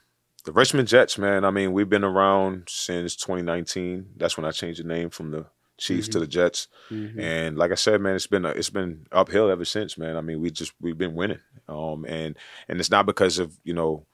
[0.46, 1.44] the Richmond Jets, man.
[1.46, 4.12] I mean, we've been around since 2019.
[4.18, 5.46] That's when I changed the name from the
[5.78, 6.12] Chiefs Mm-hmm.
[6.14, 6.68] to the Jets.
[6.90, 7.20] Mhm.
[7.22, 10.18] And like I said, man, it's been a, it's been uphill ever since, man.
[10.18, 12.36] I mean, we just we've been winning, um, and
[12.68, 14.06] and it's not because of you know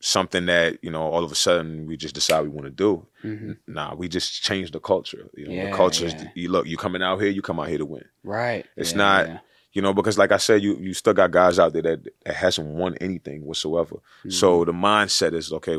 [0.00, 3.06] something that you know all of a sudden we just decide we want to do.
[3.24, 3.56] Mhm.
[3.66, 5.28] Nah, we just changed the culture.
[5.34, 6.14] You know, Yeah, the culture yeah.
[6.16, 8.04] is you look, you coming out here, you come out here to win.
[8.22, 8.66] Right.
[8.76, 9.42] It's Yeah, not-.
[9.76, 12.34] You know, because like I said, you you still got guys out there that, that
[12.34, 13.96] hasn't won anything whatsoever.
[14.28, 14.70] So Mm-hmm.
[14.70, 15.76] the mindset is okay.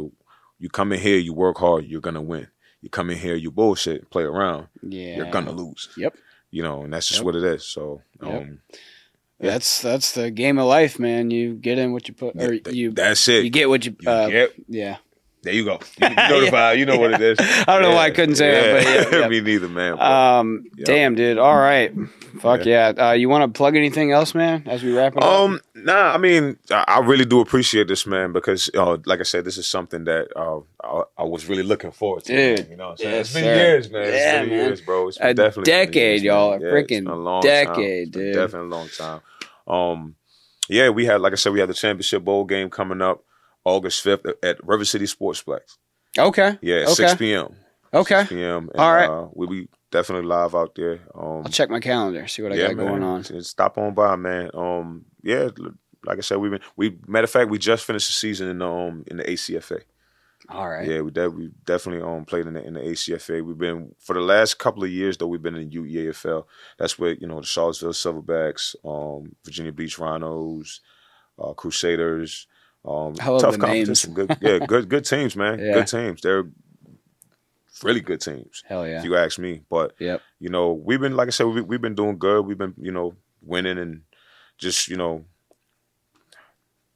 [0.59, 2.47] You come in here, you work hard, you're gonna win.
[2.81, 5.17] You come in here, you bullshit, play around, yeah.
[5.17, 5.89] you're gonna lose.
[5.97, 6.15] Yep.
[6.51, 7.25] You know, and that's just Yep.
[7.25, 7.65] what it is.
[7.65, 8.31] So, Yep.
[8.41, 8.59] um,
[9.39, 9.51] Yeah.
[9.51, 11.31] That's that's the game of life, man.
[11.31, 13.43] You get in what you put, or th- you that's it.
[13.45, 13.95] you get what you.
[13.99, 14.97] You Uh, get- yeah.
[15.47, 15.79] There you go.
[16.01, 16.71] You, you know.
[16.71, 17.37] You know what it is.
[17.41, 18.83] I don't know why I couldn't say that.
[19.09, 19.27] but yeah, yeah.
[19.29, 19.99] me neither, man.
[19.99, 20.65] Um.
[20.75, 20.85] Yep.
[20.85, 21.37] Damn, dude.
[21.37, 21.93] All right.
[22.41, 22.89] Fuck yeah.
[22.89, 24.63] Uh, you want to plug anything else, man?
[24.67, 25.29] As we wrap it up.
[25.29, 29.23] Um, nah, I mean, I, I really do appreciate this, man, because, uh, like I
[29.23, 32.33] said, this is something that uh, I, I was really looking forward to.
[32.35, 33.11] Dude, man, you know what I'm saying?
[33.15, 33.55] yes, it's been sir.
[33.55, 34.01] years, man.
[34.03, 34.65] Yeah, it's been man.
[34.67, 35.07] years, bro.
[35.07, 36.51] It's A definitely been decade, years, y'all.
[36.51, 36.61] man.
[36.61, 37.49] A Yeah, it's freaking been a long time.
[37.51, 38.35] decade, been dude.
[38.35, 39.21] Definitely a long time.
[39.67, 40.15] Um,
[40.69, 43.23] yeah, we had, like I said, we had the championship bowl game coming up
[43.67, 45.77] August 5th at River City Sportsplex.
[46.17, 46.57] okay.
[46.61, 46.93] Yeah, Okay.
[46.93, 47.55] 6 p.m.
[47.93, 48.21] Okay.
[48.21, 48.69] 6 p.m.
[48.71, 49.09] And, All right.
[49.09, 50.99] Uh, we'll be definitely live out there.
[51.13, 52.27] Um, I'll check my calendar.
[52.27, 53.23] See what I got going on.
[53.43, 54.49] Stop on by, man.
[54.53, 55.49] Um, yeah,
[56.05, 58.59] like I said, we've been we matter of fact, we just finished the season in
[58.59, 59.81] the um in the ACFA.
[60.49, 60.87] All right.
[60.87, 63.43] Yeah, we de- we definitely um played in the in the ACFA.
[63.43, 65.27] We've been for the last couple of years though.
[65.27, 66.45] We've been in the UEAFL.
[66.79, 70.79] That's where you know the Charlottesville Silverbacks, um, Virginia Beach Rhinos,
[71.41, 72.47] uh, Crusaders.
[72.87, 74.05] Um, tough the names.
[74.05, 74.13] competition.
[74.13, 75.59] Good, yeah, good good teams, man.
[75.63, 75.73] Yeah.
[75.73, 76.21] Good teams.
[76.21, 76.45] They're
[77.83, 78.99] really good teams Hell yeah.
[78.99, 79.61] if you ask me.
[79.69, 80.21] But Yep.
[80.39, 82.45] you know, we've been like I said, we, we've been doing good.
[82.45, 84.01] We've been you know winning and
[84.57, 85.25] just you know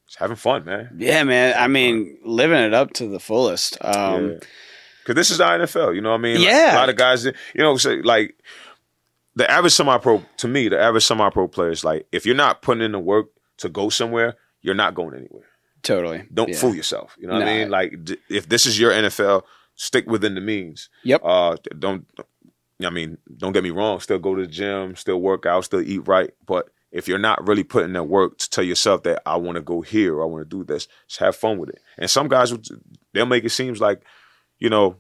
[0.07, 0.95] just having fun, man.
[0.97, 1.55] Yeah, man.
[1.57, 3.77] I mean, living it up to the fullest.
[3.81, 4.37] Um, yeah.
[5.05, 6.35] Cause this is the NFL, you know what I mean?
[6.37, 6.75] Like, Yeah.
[6.75, 8.35] a lot of guys, you know, like
[9.35, 10.23] the average semi-pro.
[10.37, 13.27] To me, the average semi-pro player is like, if you're not putting in the work
[13.57, 15.47] to go somewhere, you're not going anywhere.
[15.83, 16.23] Totally.
[16.33, 16.57] Don't Yeah.
[16.57, 17.15] fool yourself.
[17.19, 17.69] You know what I mean?
[17.69, 19.43] Like, d- if this is your NFL,
[19.75, 20.89] stick within the means.
[21.03, 21.21] Yep.
[21.23, 22.05] Uh, don't.
[22.83, 23.99] I mean, don't get me wrong.
[23.99, 26.31] Still go to the gym, still work out, still eat right.
[26.45, 29.61] But if you're not really putting that work to tell yourself that I want to
[29.61, 31.79] go here or I want to do this, just have fun with it.
[31.97, 32.53] And some guys,
[33.13, 34.01] they'll make it seems like,
[34.59, 34.97] you know,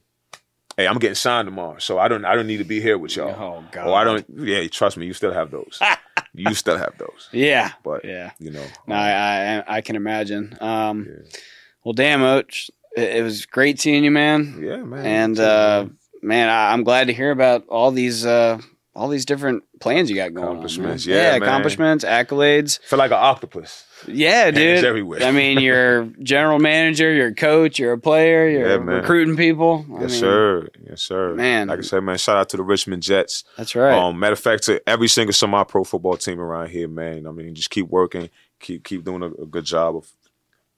[0.77, 3.15] hey, I'm getting signed tomorrow, so I don't, I don't need to be here with
[3.15, 3.29] y'all.
[3.37, 3.87] Oh God.
[3.87, 4.25] Or I don't.
[4.37, 5.79] Yeah, trust me, you still have those.
[6.33, 7.29] you still have those.
[7.33, 7.71] Yeah.
[7.83, 8.31] But Yeah.
[8.39, 10.57] you know, No, um, I, I I can imagine.
[10.61, 11.39] Um, Yeah.
[11.83, 14.59] Well, damn, Och, it, it was great seeing you, man.
[14.61, 15.05] yeah, man.
[15.05, 15.85] And uh,
[16.21, 16.47] man.
[16.49, 18.59] I, I'm glad to hear about all these uh,
[18.93, 20.51] all these different plans you got going on.
[20.53, 21.43] Accomplishments, yeah, man.
[21.43, 22.79] accomplishments, accolades.
[22.81, 23.85] feel like an octopus.
[24.07, 24.83] Yeah, Hands dude.
[24.83, 25.23] everywhere.
[25.23, 29.85] I mean, you're general manager, you're a coach, you're a player, you're Yeah, recruiting people.
[29.95, 30.67] I Yes, mean, sir.
[30.89, 31.35] Yes, sir.
[31.35, 31.67] Man.
[31.67, 33.43] like I said, man, shout out to the Richmond Jets.
[33.57, 33.93] That's right.
[33.93, 37.27] Um, matter of fact, to every single semi-pro football team around here, man.
[37.27, 40.11] I mean, just keep working, keep keep doing a, a good job of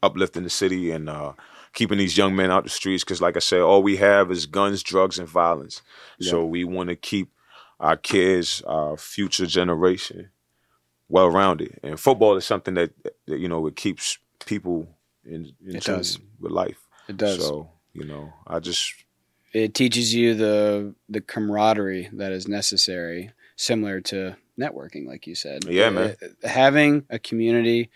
[0.04, 1.34] uplifting the city and uh,
[1.74, 3.04] keeping these young men out the streets.
[3.04, 5.82] Because, like I said, all we have is guns, drugs, and violence.
[6.20, 7.30] So we want to keep
[7.84, 10.30] our kids, our future generation,
[11.10, 11.80] well rounded.
[11.84, 12.92] And football is something that,
[13.28, 14.88] that you know it keeps people
[15.26, 16.20] in, in It does.
[16.40, 16.80] with life.
[17.10, 17.38] it does.
[17.46, 18.94] So you know, I just
[19.54, 25.66] it teaches you the the camaraderie that is necessary, similar to networking, like you said.
[25.66, 26.16] Yeah, man.
[26.22, 27.90] Uh, Having a community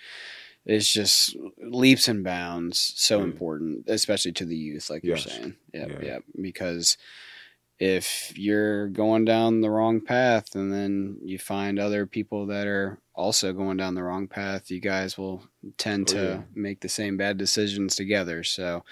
[0.65, 3.23] is just leaps and bounds so Mm.
[3.23, 5.26] important, especially to the youth, like Yes.
[5.26, 5.55] you're saying.
[5.73, 6.05] Yep, Yeah.
[6.09, 6.23] yep.
[6.41, 6.97] Because
[7.80, 12.99] if you're going down the wrong path and then you find other people that are
[13.14, 15.44] also going down the wrong path, you guys will
[15.78, 16.41] tend Oh, to yeah.
[16.56, 18.44] make the same bad decisions together.
[18.44, 18.84] So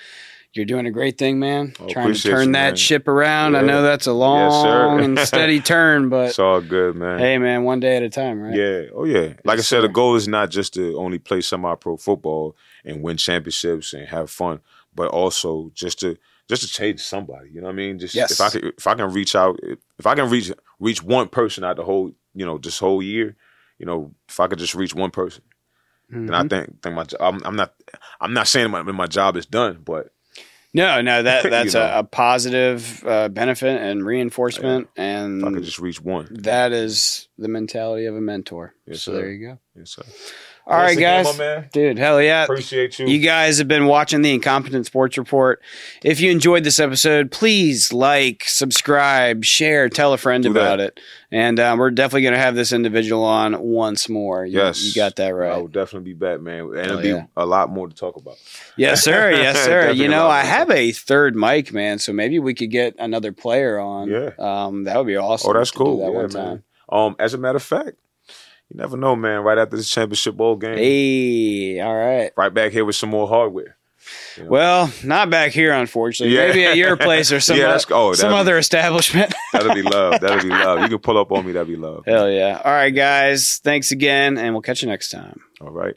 [0.53, 1.74] You're doing a great thing, man.
[1.82, 3.56] Oh, Trying to turn you, that ship around.
[3.57, 7.20] I know that's a long and steady turn, but It's all good, man.
[7.20, 8.56] hey, man, one day at a time, right?
[8.56, 8.84] Yeah.
[8.94, 9.34] Oh yeah.
[9.44, 9.82] Like Yes, I said, sir.
[9.82, 12.56] the goal is not just to only play semi-pro football
[12.86, 14.62] and win championships and have fun,
[14.94, 16.18] but also just to
[16.49, 17.49] just to change somebody.
[17.51, 17.99] You know what I mean?
[17.99, 18.31] Just Yes.
[18.31, 19.59] if I can if I can reach out,
[19.97, 23.35] if I can reach reach one person out the whole you know this whole year,
[23.80, 25.43] you know, if I could just reach one person,
[26.11, 26.27] Mhm.
[26.27, 27.73] then I think think my I'm, I'm not
[28.22, 30.11] I'm not saying my my job is done, but
[30.73, 31.81] No, no, that You that's know.
[31.81, 36.73] a, a positive uh, benefit and reinforcement, And if I could just reach one, that
[36.73, 38.73] is the mentality of a mentor.
[38.85, 39.17] Yes, so sir.
[39.17, 39.59] there you go.
[39.76, 40.03] yes, sir.
[40.67, 41.23] All right, Once again,
[41.61, 42.43] guys, dude, hell yeah.
[42.43, 43.05] Appreciate you.
[43.05, 45.61] You guys have been watching the Incompetent Sports Report.
[46.03, 50.87] If you enjoyed this episode, please like, subscribe, share, tell a friend Do about that.
[50.97, 50.99] it.
[51.29, 54.43] And um, we're definitely going to have this individual on once more.
[54.43, 54.83] You, Yes.
[54.83, 55.49] you got that right.
[55.49, 55.61] I right.
[55.61, 57.27] will definitely be back, man, and it'll be yeah.
[57.37, 58.37] a lot more to talk about.
[58.75, 59.31] Yes, sir.
[59.45, 59.91] Yes, sir.
[59.91, 61.99] You know, I have a third mic, man.
[61.99, 64.09] So maybe we could get another player on.
[64.09, 64.31] Yeah.
[64.39, 65.51] Um, that would be awesome.
[65.51, 65.99] Oh, that's cool.
[65.99, 66.45] That yeah, one man.
[66.47, 66.63] time.
[66.89, 67.97] Um, as a matter of fact,
[68.69, 69.41] you never know, man.
[69.41, 72.31] Right after this championship bowl game, Hey, all right.
[72.37, 73.77] right back here with some more hardware.
[74.37, 74.43] Yeah.
[74.43, 76.35] Well, not back here, unfortunately.
[76.35, 76.47] Yeah.
[76.47, 79.33] Maybe at your place or some, Yeah, o- that's- oh, some be- other establishment.
[79.53, 80.19] That'll be love.
[80.21, 80.81] That'll be love.
[80.81, 81.53] You can pull up on me.
[81.53, 82.03] That'll be love.
[82.05, 82.61] Hell yeah.
[82.63, 83.57] All right, guys.
[83.63, 85.41] Thanks again, and we'll catch you next time.
[85.61, 85.95] All right.